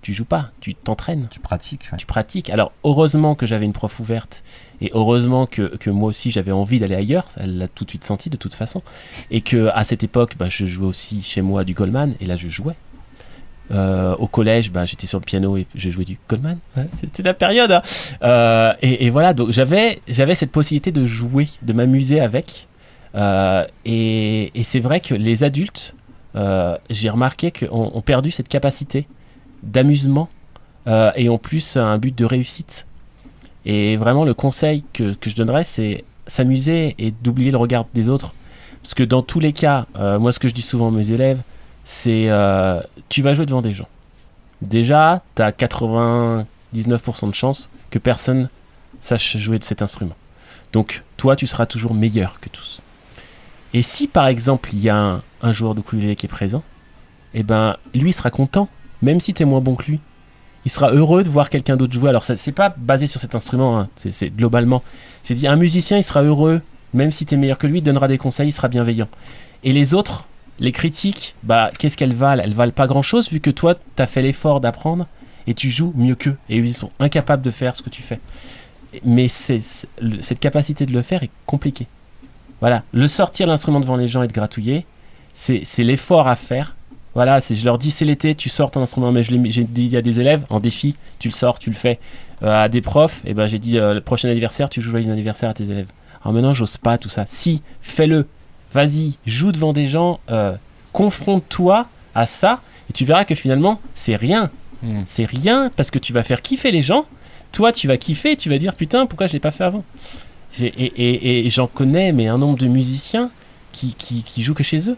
Tu 0.05 0.13
joues 0.13 0.27
pas, 0.27 0.51
tu 0.61 0.75
t'entraînes 0.75 1.29
Tu 1.31 1.41
pratiques. 1.41 1.89
ouais. 1.91 1.97
tu 1.97 2.05
pratiques. 2.05 2.51
Alors, 2.51 2.73
heureusement 2.85 3.35
que 3.35 3.47
j'avais 3.47 3.65
une 3.65 3.73
prof 3.73 3.99
ouverte 4.01 4.43
et 4.83 4.91
heureusement 4.93 5.47
que, 5.47 5.77
que 5.79 5.89
moi 5.89 6.11
aussi 6.11 6.31
j'avais 6.31 6.53
envie 6.53 6.79
d'aller 6.79 6.95
ailleurs. 6.95 7.27
Elle 7.39 7.57
l'a 7.57 7.69
tout 7.69 7.85
de 7.85 7.91
suite 7.91 8.05
senti 8.05 8.29
de 8.29 8.37
toute 8.37 8.53
façon. 8.53 8.83
Et 9.31 9.41
que 9.41 9.71
à 9.75 9.83
cette 9.83 10.03
époque, 10.05 10.35
bah, 10.39 10.49
je 10.51 10.67
jouais 10.67 10.87
aussi 10.87 11.23
chez 11.23 11.41
moi 11.41 11.65
du 11.65 11.73
Goldman 11.73 12.15
et 12.21 12.27
là 12.27 12.37
je 12.37 12.49
jouais. 12.51 12.75
Euh, 13.71 14.15
au 14.17 14.27
collège, 14.27 14.71
bah, 14.71 14.85
j'étais 14.85 15.07
sur 15.07 15.19
le 15.19 15.25
piano 15.25 15.57
et 15.57 15.67
je 15.75 15.89
jouais 15.89 16.05
du 16.05 16.19
Goldman. 16.29 16.59
Ouais, 16.77 16.87
C'était 17.01 17.23
la 17.23 17.33
période. 17.33 17.73
hein. 17.73 17.81
Euh, 18.23 18.75
et, 18.83 19.07
et 19.07 19.11
voilà, 19.11 19.33
donc 19.33 19.53
j'avais 19.53 20.01
j'avais 20.07 20.35
cette 20.35 20.53
possibilité 20.53 20.93
de 20.93 21.07
jouer, 21.07 21.49
de 21.63 21.73
m'amuser 21.73 22.21
avec. 22.21 22.69
Euh, 23.15 23.65
et 23.87 24.51
et 24.55 24.65
c'est 24.65 24.81
vrai 24.81 25.01
que 25.01 25.15
les 25.15 25.45
adultes, 25.45 25.95
j'ai 26.91 27.09
remarqué 27.09 27.53
qu'on 27.53 27.91
ont 27.95 28.03
perdu 28.03 28.31
cette 28.31 28.49
capacité 28.49 29.07
d'amusement 29.65 30.29
euh, 30.87 31.11
et 31.17 31.29
en 31.29 31.39
plus 31.39 31.77
un 31.77 31.99
but 31.99 32.17
de 32.17 32.25
réussite. 32.25 32.87
Et 33.67 33.97
vraiment, 33.97 34.25
le 34.25 34.35
conseil 34.35 34.85
que, 34.93 35.15
que 35.15 35.31
je 35.31 35.37
donnerais, 35.37 35.65
c'est 35.65 36.05
s'amuser 36.27 36.95
et 36.99 37.11
d'oublier 37.11 37.51
le 37.51 37.57
regard 37.57 37.87
des 37.95 38.09
autres. 38.09 38.35
Parce 38.83 38.95
que 38.95 39.03
dans 39.03 39.23
tous 39.23 39.41
les 39.41 39.53
cas, 39.53 39.87
euh, 39.97 40.19
moi, 40.19 40.33
ce 40.33 40.39
que 40.39 40.49
je 40.49 40.55
dis 40.55 40.63
souvent 40.63 40.89
à 40.89 40.91
mes 40.91 41.11
élèves, 41.11 41.41
c'est 41.85 42.29
euh, 42.29 42.81
tu 43.09 43.23
vas 43.23 43.35
jouer 43.35 43.47
devant 43.47 43.63
des 43.63 43.73
gens. 43.73 43.89
Déjà, 44.61 45.23
tu 45.35 45.43
as 45.43 45.51
99% 45.53 46.45
de 47.29 47.35
chances 47.35 47.69
que 47.91 47.99
personne 47.99 48.49
sache 49.01 49.37
jouer 49.37 49.59
de 49.59 49.65
cet 49.65 49.81
instrument. 49.83 50.15
Donc, 50.73 51.03
toi, 51.17 51.37
tu 51.37 51.47
seras 51.47 51.67
toujours 51.67 51.95
meilleur 51.95 52.41
que 52.41 52.49
tous. 52.49 52.81
Et 53.73 53.83
si, 53.83 54.07
par 54.07 54.27
exemple, 54.27 54.71
il 54.73 54.81
y 54.81 54.89
a 54.89 54.97
un, 54.97 55.23
un 55.43 55.53
joueur 55.53 55.75
de 55.75 55.81
ukulélé 55.81 56.17
qui 56.17 56.27
est 56.27 56.29
présent, 56.29 56.63
eh 57.35 57.43
ben, 57.43 57.77
lui 57.95 58.13
sera 58.13 58.31
content, 58.31 58.69
même 59.05 59.21
si 59.21 59.35
tu 59.35 59.43
es 59.43 59.47
moins 59.47 59.61
bon 59.61 59.77
que 59.77 59.85
lui 59.85 60.01
il 60.65 60.71
sera 60.71 60.91
heureux 60.91 61.23
de 61.23 61.29
voir 61.29 61.51
quelqu'un 61.51 61.77
d'autre 61.77 61.93
jouer. 61.93 62.09
Alors, 62.09 62.25
ça, 62.25 62.37
c'est 62.37 62.53
pas 62.53 62.75
basé 62.77 63.07
sur 63.07 63.21
cet 63.21 63.35
instrument, 63.35 63.79
hein, 63.79 63.89
c'est, 63.97 64.35
globalement. 64.35 64.83
C'est 65.23 65.35
dit, 65.35 65.47
un 65.47 65.57
musicien, 65.57 65.99
il 65.99 66.05
sera 66.05 66.23
heureux, 66.23 66.63
même 66.93 67.13
si 67.13 67.27
tu 67.27 67.35
es 67.35 67.37
meilleur 67.37 67.59
que 67.59 67.67
lui, 67.67 67.79
il 67.79 67.83
donnera 67.83 68.09
des 68.09 68.19
conseils, 68.19 68.49
il 68.49 68.53
sera 68.53 68.69
bienveillant. 68.69 69.09
Et 69.63 69.73
les 69.73 69.95
autres, 69.95 70.27
les 70.61 70.73
critiques, 70.73 71.35
bah, 71.43 71.71
qu'est-ce 71.79 71.97
qu'elles 71.97 72.15
valent? 72.15 72.43
Elles 72.43 72.55
valent 72.55 72.73
pas 72.73 72.87
grand-chose, 72.87 73.31
vu 73.31 73.41
que 73.41 73.51
toi, 73.51 73.75
tu 73.75 74.03
as 74.03 74.07
fait 74.07 74.23
l'effort 74.23 74.61
d'apprendre 74.61 75.07
et 75.47 75.55
tu 75.55 75.69
joues 75.69 75.93
mieux 75.97 76.15
qu'eux. 76.15 76.37
Et 76.49 76.57
ils 76.57 76.75
sont 76.75 76.91
incapables 76.99 77.43
de 77.43 77.51
faire 77.51 77.77
ce 77.77 77.83
que 77.83 77.91
tu 77.91 78.03
fais. 78.03 78.21
Mais 79.05 79.29
c'est, 79.29 79.61
cette 80.21 80.41
capacité 80.41 80.87
de 80.87 80.93
le 80.93 81.03
faire 81.03 81.23
est 81.23 81.31
compliquée. 81.47 81.89
Voilà, 82.61 82.85
le 82.93 83.09
sortir 83.09 83.47
l'instrument 83.47 83.81
devant 83.81 83.97
les 83.97 84.09
gens 84.09 84.23
et 84.23 84.29
de 84.29 84.33
gratouiller, 84.33 84.87
c'est 85.35 85.65
l'effort 85.79 86.29
à 86.29 86.37
faire. 86.37 86.77
Voilà, 87.15 87.39
je 87.39 87.65
leur 87.65 87.79
dis 87.79 87.91
c'est 87.91 88.05
l'été, 88.05 88.35
tu 88.35 88.49
sors 88.49 88.71
ton 88.71 88.83
instrument, 88.83 89.13
mais 89.13 89.23
je 89.23 89.33
j'ai 89.51 89.65
dit 89.65 89.97
à 89.97 90.03
des 90.03 90.19
élèves 90.21 90.43
en 90.51 90.59
défi, 90.59 90.97
tu 91.19 91.29
le 91.29 91.33
sors, 91.33 91.59
tu 91.59 91.71
le 91.71 91.77
fais. 91.77 91.99
Euh, 92.43 92.65
à 92.65 92.69
des 92.69 92.81
profs, 92.81 93.23
et 93.25 93.33
ben 93.33 93.47
j'ai 93.47 93.61
dit 93.61 93.79
euh, 93.79 93.95
le 93.95 94.01
prochain 94.01 94.29
anniversaire, 94.29 94.69
tu 94.69 94.81
joues 94.81 94.91
joyeux 94.91 95.11
anniversaire 95.11 95.49
à 95.49 95.55
tes 95.55 95.65
élèves. 95.71 95.87
Alors 96.23 96.35
maintenant, 96.35 96.53
j'ose 96.53 96.77
pas 96.77 96.99
tout 96.99 97.09
ça. 97.09 97.25
Si, 97.29 97.63
fais-le, 97.81 98.27
vas-y, 98.73 99.17
joue 99.25 99.53
devant 99.53 99.73
des 99.73 99.87
gens, 99.87 100.19
euh, 100.31 100.55
confronte-toi 100.93 101.87
à 102.15 102.27
ça, 102.27 102.61
et 102.91 102.93
tu 102.93 103.05
verras 103.05 103.25
que 103.25 103.35
finalement, 103.37 103.81
c'est 103.95 104.17
rien. 104.17 104.51
Mm. 104.83 105.03
C'est 105.07 105.25
rien 105.25 105.71
parce 105.77 105.91
que 105.93 105.99
tu 106.01 106.13
vas 106.13 106.25
faire 106.25 106.43
kiffer 106.43 106.73
les 106.73 106.83
gens. 106.83 107.07
Toi, 107.53 107.71
tu 107.71 107.87
vas 107.87 107.97
kiffer, 107.97 108.33
et 108.33 108.37
tu 108.37 108.49
vas 108.51 108.59
dire 108.59 108.75
putain, 108.75 109.07
pourquoi 109.07 109.29
je 109.29 109.33
l'ai 109.35 109.41
pas 109.41 109.53
fait 109.53 109.65
avant? 109.65 109.85
Et- 110.61 111.47
et 111.47 111.51
j'en 111.51 111.67
connais, 111.69 112.13
mais 112.13 112.27
un 112.27 112.39
nombre 112.39 112.59
de 112.59 112.67
musiciens 112.67 113.31
qui, 113.73 113.95
qui, 113.95 114.23
qui 114.23 114.43
jouent 114.43 114.55
que 114.55 114.63
chez 114.65 114.89
eux, 114.91 114.97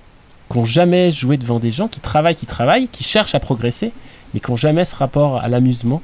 qui 0.50 0.58
n'ont 0.58 0.64
jamais 0.64 1.10
joué 1.10 1.36
devant 1.36 1.58
des 1.58 1.70
gens, 1.70 1.88
qui 1.88 2.00
travaillent, 2.00 2.36
qui 2.36 2.46
travaillent, 2.46 2.88
qui 2.88 3.04
cherchent 3.04 3.34
à 3.34 3.40
progresser, 3.40 3.92
mais 4.34 4.40
qui 4.40 4.50
n'ont 4.50 4.56
jamais 4.56 4.84
ce 4.84 4.94
rapport 4.94 5.38
à 5.40 5.48
l'amusement. 5.48 6.02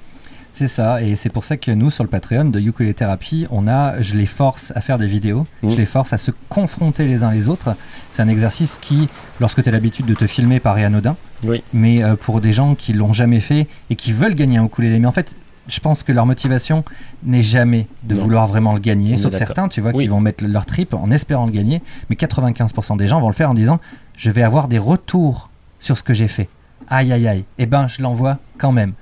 C'est 0.54 0.68
ça, 0.68 1.00
et 1.00 1.14
c'est 1.16 1.30
pour 1.30 1.44
ça 1.44 1.56
que 1.56 1.70
nous, 1.70 1.90
sur 1.90 2.04
le 2.04 2.10
Patreon 2.10 2.44
de 2.44 2.60
Ukulele 2.60 2.92
Therapy, 2.92 3.46
on 3.50 3.66
a, 3.66 4.02
je 4.02 4.14
les 4.16 4.26
force 4.26 4.70
à 4.76 4.82
faire 4.82 4.98
des 4.98 5.06
vidéos, 5.06 5.46
Mhm. 5.62 5.70
je 5.70 5.76
les 5.76 5.86
force 5.86 6.12
à 6.12 6.18
se 6.18 6.30
confronter 6.50 7.06
les 7.06 7.24
uns 7.24 7.30
les 7.30 7.48
autres. 7.48 7.74
C'est 8.12 8.20
un 8.20 8.28
exercice 8.28 8.76
qui, 8.78 9.08
lorsque 9.40 9.62
tu 9.62 9.68
as 9.70 9.72
l'habitude 9.72 10.04
de 10.04 10.14
te 10.14 10.26
filmer, 10.26 10.60
paraît 10.60 10.84
anodin, 10.84 11.16
Oui. 11.44 11.62
mais 11.72 12.04
euh, 12.04 12.16
pour 12.16 12.42
des 12.42 12.52
gens 12.52 12.74
qui 12.74 12.92
l'ont 12.92 13.14
jamais 13.14 13.40
fait 13.40 13.66
et 13.88 13.96
qui 13.96 14.12
veulent 14.12 14.34
gagner 14.34 14.58
un 14.58 14.66
ukulélé, 14.66 14.98
mais 14.98 15.06
en 15.06 15.12
fait, 15.12 15.36
je 15.68 15.80
pense 15.80 16.02
que 16.02 16.12
leur 16.12 16.26
motivation 16.26 16.84
n'est 17.24 17.40
jamais 17.40 17.86
de 18.02 18.14
Non. 18.14 18.22
vouloir 18.22 18.46
vraiment 18.46 18.74
le 18.74 18.80
gagner, 18.80 19.12
On 19.14 19.16
sauf 19.16 19.32
certains, 19.34 19.68
tu 19.68 19.80
vois, 19.80 19.92
Oui. 19.94 20.02
qui 20.04 20.08
vont 20.08 20.20
mettre 20.20 20.44
leur 20.44 20.66
trip 20.66 20.92
en 20.92 21.10
espérant 21.10 21.46
le 21.46 21.52
gagner, 21.52 21.80
mais 22.10 22.16
95% 22.16 22.96
des 22.96 23.08
gens 23.08 23.20
vont 23.22 23.28
le 23.28 23.34
faire 23.34 23.48
en 23.48 23.54
disant, 23.54 23.80
je 24.16 24.30
vais 24.30 24.42
avoir 24.42 24.68
des 24.68 24.78
retours 24.78 25.50
sur 25.80 25.96
ce 25.98 26.02
que 26.02 26.14
j'ai 26.14 26.28
fait. 26.28 26.48
Aïe 26.88 27.12
aïe 27.12 27.26
aïe, 27.28 27.44
eh 27.58 27.66
ben 27.66 27.88
je 27.88 28.02
l'envoie 28.02 28.38
quand 28.58 28.72
même. 28.72 28.92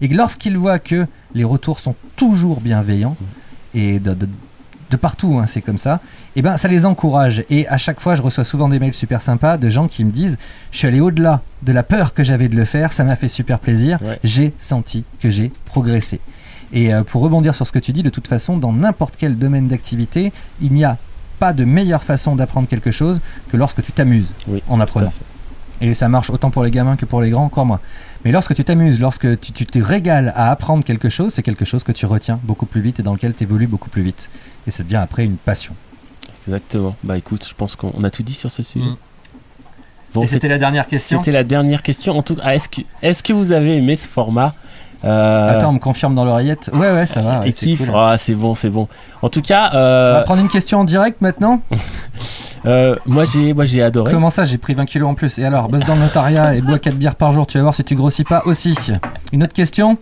Et 0.00 0.08
que 0.08 0.14
lorsqu'ils 0.16 0.56
voient 0.56 0.78
que 0.78 1.06
les 1.34 1.44
retours 1.44 1.78
sont 1.80 1.94
toujours 2.16 2.60
bienveillants, 2.60 3.16
et 3.74 3.98
de, 4.00 4.14
de- 4.14 4.28
de 4.90 4.96
partout, 4.96 5.38
hein, 5.40 5.46
c'est 5.46 5.60
comme 5.60 5.78
ça, 5.78 6.00
et 6.34 6.42
ben 6.42 6.56
ça 6.56 6.66
les 6.66 6.84
encourage. 6.84 7.44
Et 7.48 7.68
à 7.68 7.76
chaque 7.78 8.00
fois, 8.00 8.16
je 8.16 8.22
reçois 8.22 8.42
souvent 8.42 8.68
des 8.68 8.80
mails 8.80 8.94
super 8.94 9.20
sympas 9.20 9.56
de 9.56 9.68
gens 9.68 9.86
qui 9.86 10.04
me 10.04 10.10
disent 10.10 10.36
Je 10.72 10.78
suis 10.78 10.88
allé 10.88 11.00
au-delà 11.00 11.42
de 11.62 11.72
la 11.72 11.82
peur 11.84 12.12
que 12.14 12.24
j'avais 12.24 12.48
de 12.48 12.56
le 12.56 12.64
faire, 12.64 12.92
ça 12.92 13.04
m'a 13.04 13.14
fait 13.14 13.28
super 13.28 13.58
plaisir, 13.60 13.98
Ouais. 14.02 14.18
j'ai 14.24 14.52
senti 14.58 15.04
que 15.20 15.30
j'ai 15.30 15.52
progressé. 15.66 16.18
Et 16.72 16.92
euh, 16.94 17.02
pour 17.04 17.22
rebondir 17.22 17.54
sur 17.54 17.66
ce 17.66 17.72
que 17.72 17.78
tu 17.80 17.92
dis, 17.92 18.02
de 18.02 18.10
toute 18.10 18.26
façon, 18.28 18.56
dans 18.56 18.72
n'importe 18.72 19.14
quel 19.18 19.36
domaine 19.38 19.68
d'activité, 19.68 20.32
il 20.60 20.72
n'y 20.72 20.84
a 20.84 20.98
pas 21.40 21.52
de 21.52 21.64
meilleure 21.64 22.04
façon 22.04 22.36
d'apprendre 22.36 22.68
quelque 22.68 22.92
chose 22.92 23.20
que 23.48 23.56
lorsque 23.56 23.82
tu 23.82 23.90
t'amuses 23.90 24.28
Oui, 24.46 24.62
en 24.68 24.78
apprenant. 24.78 25.12
Et 25.80 25.94
ça 25.94 26.08
marche 26.10 26.28
autant 26.28 26.50
pour 26.50 26.62
les 26.62 26.70
gamins 26.70 26.96
que 26.96 27.06
pour 27.06 27.22
les 27.22 27.30
grands, 27.30 27.44
encore 27.44 27.64
moins. 27.64 27.80
Mais 28.24 28.32
lorsque 28.32 28.54
tu 28.54 28.62
t'amuses, 28.62 29.00
lorsque 29.00 29.40
tu, 29.40 29.52
tu 29.52 29.64
te 29.64 29.78
régales 29.78 30.32
à 30.36 30.50
apprendre 30.50 30.84
quelque 30.84 31.08
chose, 31.08 31.32
c'est 31.32 31.42
quelque 31.42 31.64
chose 31.64 31.82
que 31.82 31.92
tu 31.92 32.04
retiens 32.04 32.38
beaucoup 32.42 32.66
plus 32.66 32.82
vite 32.82 33.00
et 33.00 33.02
dans 33.02 33.14
lequel 33.14 33.34
tu 33.34 33.44
évolues 33.44 33.66
beaucoup 33.66 33.88
plus 33.88 34.02
vite. 34.02 34.28
Et 34.66 34.70
ça 34.70 34.82
devient 34.82 34.96
après 34.96 35.24
une 35.24 35.36
passion. 35.36 35.74
Exactement. 36.46 36.94
Bah 37.02 37.16
écoute, 37.16 37.46
je 37.48 37.54
pense 37.54 37.76
qu'on 37.76 38.04
a 38.04 38.10
tout 38.10 38.22
dit 38.22 38.34
sur 38.34 38.50
ce 38.50 38.62
sujet. 38.62 38.86
Mm. 38.86 38.96
Bon, 40.12 40.22
et 40.22 40.26
c'était 40.26 40.48
la 40.48 40.58
dernière 40.58 40.86
question 40.86 41.20
C'était 41.20 41.32
la 41.32 41.44
dernière 41.44 41.82
question. 41.82 42.18
En 42.18 42.22
tout 42.22 42.34
cas, 42.34 42.52
est-ce 42.52 42.68
que, 42.68 42.82
est-ce 43.00 43.22
que 43.22 43.32
vous 43.32 43.52
avez 43.52 43.76
aimé 43.76 43.96
ce 43.96 44.08
format 44.08 44.54
Euh, 45.04 45.56
Attends, 45.56 45.70
on 45.70 45.74
me 45.74 45.78
confirme 45.78 46.14
dans 46.14 46.24
l'oreillette. 46.24 46.70
Ouais, 46.72 46.92
ouais, 46.92 47.06
ça 47.06 47.22
va. 47.22 47.46
et 47.46 47.52
c'est 47.52 47.66
kiff. 47.66 47.86
cool. 47.86 47.94
Ah, 47.94 48.16
c'est 48.18 48.34
bon, 48.34 48.54
c'est 48.54 48.68
bon. 48.70 48.88
En 49.22 49.28
tout 49.28 49.40
cas, 49.42 49.70
On 49.72 49.76
euh, 49.76 50.12
va 50.14 50.22
prendre 50.22 50.42
une 50.42 50.48
question 50.48 50.80
en 50.80 50.84
direct 50.84 51.20
maintenant? 51.20 51.60
Euh, 52.66 52.94
moi 53.06 53.24
j'ai, 53.24 53.54
moi 53.54 53.64
j'ai 53.64 53.82
adoré. 53.82 54.12
Comment 54.12 54.28
ça, 54.28 54.44
j'ai 54.44 54.58
pris 54.58 54.74
20 54.74 54.84
kilos 54.84 55.08
en 55.08 55.14
plus? 55.14 55.38
Et 55.38 55.46
alors, 55.46 55.70
bosse 55.70 55.82
dans 55.84 55.94
le 55.94 56.02
notariat 56.02 56.54
et 56.54 56.60
bois 56.60 56.78
4 56.78 56.94
bières 56.94 57.14
par 57.14 57.32
jour, 57.32 57.46
tu 57.46 57.56
vas 57.56 57.62
voir 57.62 57.74
si 57.74 57.82
tu 57.84 57.94
grossis 57.94 58.22
pas 58.22 58.42
aussi. 58.44 58.76
Une 59.32 59.42
autre 59.42 59.54
question? 59.54 59.96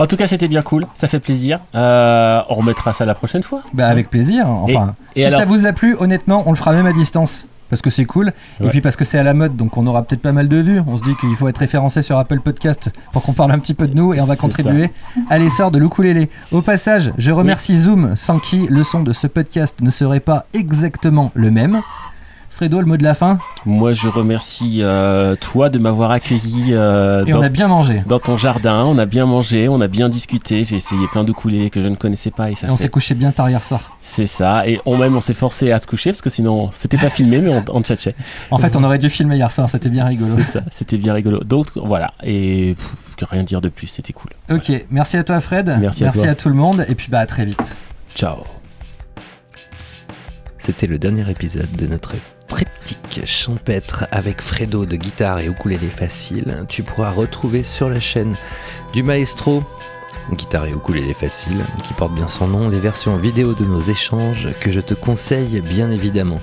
En 0.00 0.06
tout 0.08 0.16
cas, 0.16 0.26
c'était 0.26 0.48
bien 0.48 0.62
cool. 0.62 0.88
Ça 0.94 1.06
fait 1.06 1.20
plaisir. 1.20 1.60
On 1.72 2.42
remettra 2.48 2.92
ça 2.92 3.04
la 3.04 3.14
prochaine 3.14 3.44
fois. 3.44 3.60
Bah 3.72 3.86
avec 3.86 4.10
plaisir. 4.10 4.48
Enfin, 4.48 4.96
Et 5.14 5.20
si 5.20 5.26
alors 5.28 5.38
ça 5.38 5.46
vous 5.46 5.66
a 5.66 5.72
plu, 5.72 5.94
honnêtement, 6.00 6.42
on 6.46 6.50
le 6.50 6.56
fera 6.56 6.72
même 6.72 6.86
à 6.86 6.92
distance. 6.92 7.46
Parce 7.70 7.80
que 7.82 7.90
c'est 7.90 8.04
cool. 8.04 8.32
Et 8.62 8.68
puis 8.68 8.80
parce 8.80 8.96
que 8.96 9.04
c'est 9.04 9.18
à 9.18 9.22
la 9.22 9.32
mode, 9.32 9.56
donc 9.56 9.76
on 9.76 9.86
aura 9.86 10.02
peut-être 10.02 10.20
pas 10.20 10.32
mal 10.32 10.48
de 10.48 10.56
vues. 10.56 10.80
On 10.86 10.98
se 10.98 11.02
dit 11.02 11.16
qu'il 11.16 11.34
faut 11.36 11.48
être 11.48 11.58
référencé 11.58 12.02
sur 12.02 12.18
Apple 12.18 12.40
Podcast 12.40 12.90
pour 13.12 13.22
qu'on 13.22 13.32
parle 13.32 13.52
un 13.52 13.58
petit 13.58 13.74
peu 13.74 13.86
de 13.86 13.94
nous 13.94 14.12
et 14.12 14.20
on 14.20 14.26
va 14.26 14.36
contribuer 14.36 14.90
à 15.30 15.38
l'essor 15.38 15.70
de 15.70 15.78
l'ukulélé. 15.78 16.28
Au 16.52 16.62
passage, 16.62 17.12
je 17.16 17.30
remercie 17.32 17.78
Zoom, 17.78 18.16
sans 18.16 18.38
qui 18.38 18.66
le 18.68 18.82
son 18.82 19.02
de 19.02 19.12
ce 19.12 19.26
podcast 19.26 19.76
ne 19.80 19.90
serait 19.90 20.20
pas 20.20 20.46
exactement 20.52 21.30
le 21.34 21.50
même. 21.50 21.80
Fredo, 22.60 22.78
le 22.78 22.86
mot 22.86 22.98
de 22.98 23.02
la 23.02 23.14
fin. 23.14 23.38
Moi, 23.64 23.94
je 23.94 24.06
remercie 24.06 24.80
euh, 24.82 25.34
toi 25.34 25.70
de 25.70 25.78
m'avoir 25.78 26.10
accueilli 26.10 26.74
euh, 26.74 27.24
Et 27.24 27.32
dans, 27.32 27.38
on 27.38 27.42
a 27.42 27.48
bien 27.48 27.68
mangé. 27.68 28.02
dans 28.04 28.18
ton 28.18 28.36
jardin. 28.36 28.84
On 28.84 28.98
a 28.98 29.06
bien 29.06 29.24
mangé, 29.24 29.66
on 29.66 29.80
a 29.80 29.88
bien 29.88 30.10
discuté. 30.10 30.62
J'ai 30.62 30.76
essayé 30.76 31.06
plein 31.10 31.24
de 31.24 31.32
coulées 31.32 31.70
que 31.70 31.82
je 31.82 31.88
ne 31.88 31.96
connaissais 31.96 32.30
pas 32.30 32.50
et 32.50 32.54
ça 32.54 32.66
Et 32.66 32.70
on 32.70 32.76
s'est 32.76 32.90
couché 32.90 33.14
bien 33.14 33.32
tard 33.32 33.48
hier 33.48 33.64
soir. 33.64 33.96
C'est 34.02 34.26
ça. 34.26 34.68
Et 34.68 34.78
on 34.84 34.98
même 34.98 35.16
on 35.16 35.20
s'est 35.20 35.32
forcé 35.32 35.72
à 35.72 35.78
se 35.78 35.86
coucher 35.86 36.10
parce 36.10 36.20
que 36.20 36.28
sinon 36.28 36.68
c'était 36.70 36.98
pas 36.98 37.08
filmé, 37.08 37.38
mais 37.38 37.48
on, 37.48 37.64
on 37.72 37.80
tchatchait. 37.82 38.14
En 38.50 38.58
fait, 38.58 38.76
on 38.76 38.84
aurait 38.84 38.98
dû 38.98 39.08
filmer 39.08 39.36
hier 39.36 39.50
soir, 39.50 39.70
c'était 39.70 39.88
bien 39.88 40.04
rigolo. 40.04 40.34
C'est 40.36 40.42
ça. 40.42 40.60
C'était 40.70 40.98
bien 40.98 41.14
rigolo. 41.14 41.40
Donc 41.40 41.68
voilà. 41.76 42.12
Et 42.22 42.74
pff, 42.76 43.26
rien 43.30 43.42
dire 43.42 43.62
de 43.62 43.70
plus. 43.70 43.86
C'était 43.86 44.12
cool. 44.12 44.32
Ok, 44.50 44.70
merci 44.90 45.16
à 45.16 45.24
toi 45.24 45.40
Fred. 45.40 45.78
Merci 45.80 46.04
à 46.04 46.12
toi. 46.12 46.34
tout 46.34 46.50
le 46.50 46.56
monde. 46.56 46.84
Et 46.90 46.94
puis 46.94 47.08
bah 47.10 47.20
à 47.20 47.26
très 47.26 47.46
vite. 47.46 47.78
Ciao. 48.14 48.44
C'était 50.58 50.86
le 50.86 50.98
dernier 50.98 51.24
épisode 51.30 51.74
de 51.74 51.86
notre 51.86 52.12
triptyque 52.50 53.24
champêtre 53.24 54.06
avec 54.10 54.42
Fredo 54.42 54.84
de 54.84 54.96
guitare 54.96 55.38
et 55.38 55.46
ukulélé 55.46 55.88
facile. 55.88 56.66
Tu 56.68 56.82
pourras 56.82 57.10
retrouver 57.10 57.64
sur 57.64 57.88
la 57.88 58.00
chaîne 58.00 58.36
du 58.92 59.02
maestro 59.02 59.62
guitare 60.34 60.66
et 60.66 60.72
ukulélé 60.72 61.14
facile, 61.14 61.64
qui 61.82 61.94
porte 61.94 62.14
bien 62.14 62.28
son 62.28 62.46
nom, 62.46 62.68
les 62.68 62.78
versions 62.78 63.16
vidéo 63.16 63.54
de 63.54 63.64
nos 63.64 63.80
échanges 63.80 64.48
que 64.60 64.70
je 64.70 64.80
te 64.80 64.94
conseille 64.94 65.60
bien 65.60 65.90
évidemment. 65.90 66.40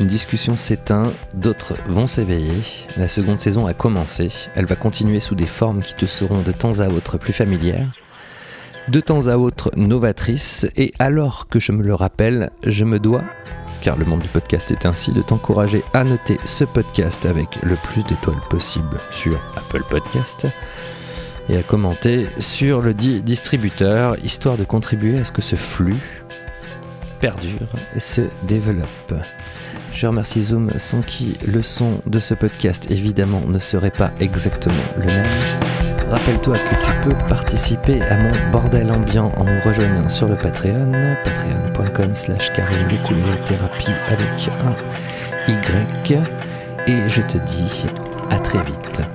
Une 0.00 0.06
discussion 0.06 0.56
s'éteint, 0.56 1.12
d'autres 1.34 1.74
vont 1.86 2.06
s'éveiller. 2.06 2.62
La 2.96 3.06
seconde 3.06 3.38
saison 3.38 3.66
a 3.66 3.74
commencé. 3.74 4.28
Elle 4.56 4.66
va 4.66 4.74
continuer 4.76 5.20
sous 5.20 5.34
des 5.34 5.46
formes 5.46 5.82
qui 5.82 5.94
te 5.94 6.06
seront 6.06 6.42
de 6.42 6.52
temps 6.52 6.80
à 6.80 6.88
autre 6.88 7.18
plus 7.18 7.32
familières 7.32 7.88
de 8.88 9.00
temps 9.00 9.28
à 9.28 9.36
autre 9.36 9.70
novatrices, 9.76 10.66
et 10.76 10.92
alors 10.98 11.48
que 11.48 11.58
je 11.58 11.72
me 11.72 11.82
le 11.82 11.94
rappelle, 11.94 12.50
je 12.66 12.84
me 12.84 12.98
dois, 12.98 13.24
car 13.84 13.98
le 13.98 14.06
monde 14.06 14.20
du 14.20 14.28
podcast 14.28 14.70
est 14.70 14.86
ainsi, 14.86 15.12
de 15.12 15.20
t'encourager 15.20 15.84
à 15.92 16.04
noter 16.04 16.38
ce 16.46 16.64
podcast 16.64 17.26
avec 17.26 17.60
le 17.62 17.76
plus 17.76 18.02
d'étoiles 18.02 18.40
possible 18.48 18.98
sur 19.10 19.38
Apple 19.56 19.82
Podcast 19.90 20.46
et 21.50 21.58
à 21.58 21.62
commenter 21.62 22.26
sur 22.38 22.80
le 22.80 22.94
dit 22.94 23.22
distributeur, 23.22 24.16
histoire 24.24 24.56
de 24.56 24.64
contribuer 24.64 25.18
à 25.18 25.24
ce 25.24 25.32
que 25.32 25.42
ce 25.42 25.56
flux 25.56 26.24
perdure 27.20 27.68
et 27.94 28.00
se 28.00 28.22
développe. 28.44 29.14
Je 29.92 30.06
remercie 30.06 30.44
Zoom 30.44 30.70
sans 30.78 31.02
qui 31.02 31.36
le 31.46 31.60
son 31.60 32.00
de 32.06 32.20
ce 32.20 32.32
podcast 32.32 32.90
évidemment 32.90 33.42
ne 33.46 33.58
serait 33.58 33.90
pas 33.90 34.12
exactement 34.18 34.74
le 34.96 35.04
même. 35.04 35.83
Rappelle-toi 36.14 36.56
que 36.56 36.74
tu 36.76 36.92
peux 37.02 37.28
participer 37.28 38.00
à 38.02 38.16
mon 38.16 38.30
bordel 38.52 38.92
ambiant 38.92 39.32
en 39.36 39.42
me 39.42 39.60
rejoignant 39.64 40.08
sur 40.08 40.28
le 40.28 40.36
Patreon, 40.36 40.92
patreon.com 41.24 42.14
slash 42.14 42.52
thérapie 42.52 43.90
avec 44.06 44.48
un 44.64 45.52
Y. 45.52 46.22
Et 46.86 47.08
je 47.08 47.20
te 47.20 47.38
dis 47.38 47.86
à 48.30 48.38
très 48.38 48.58
vite. 48.58 49.13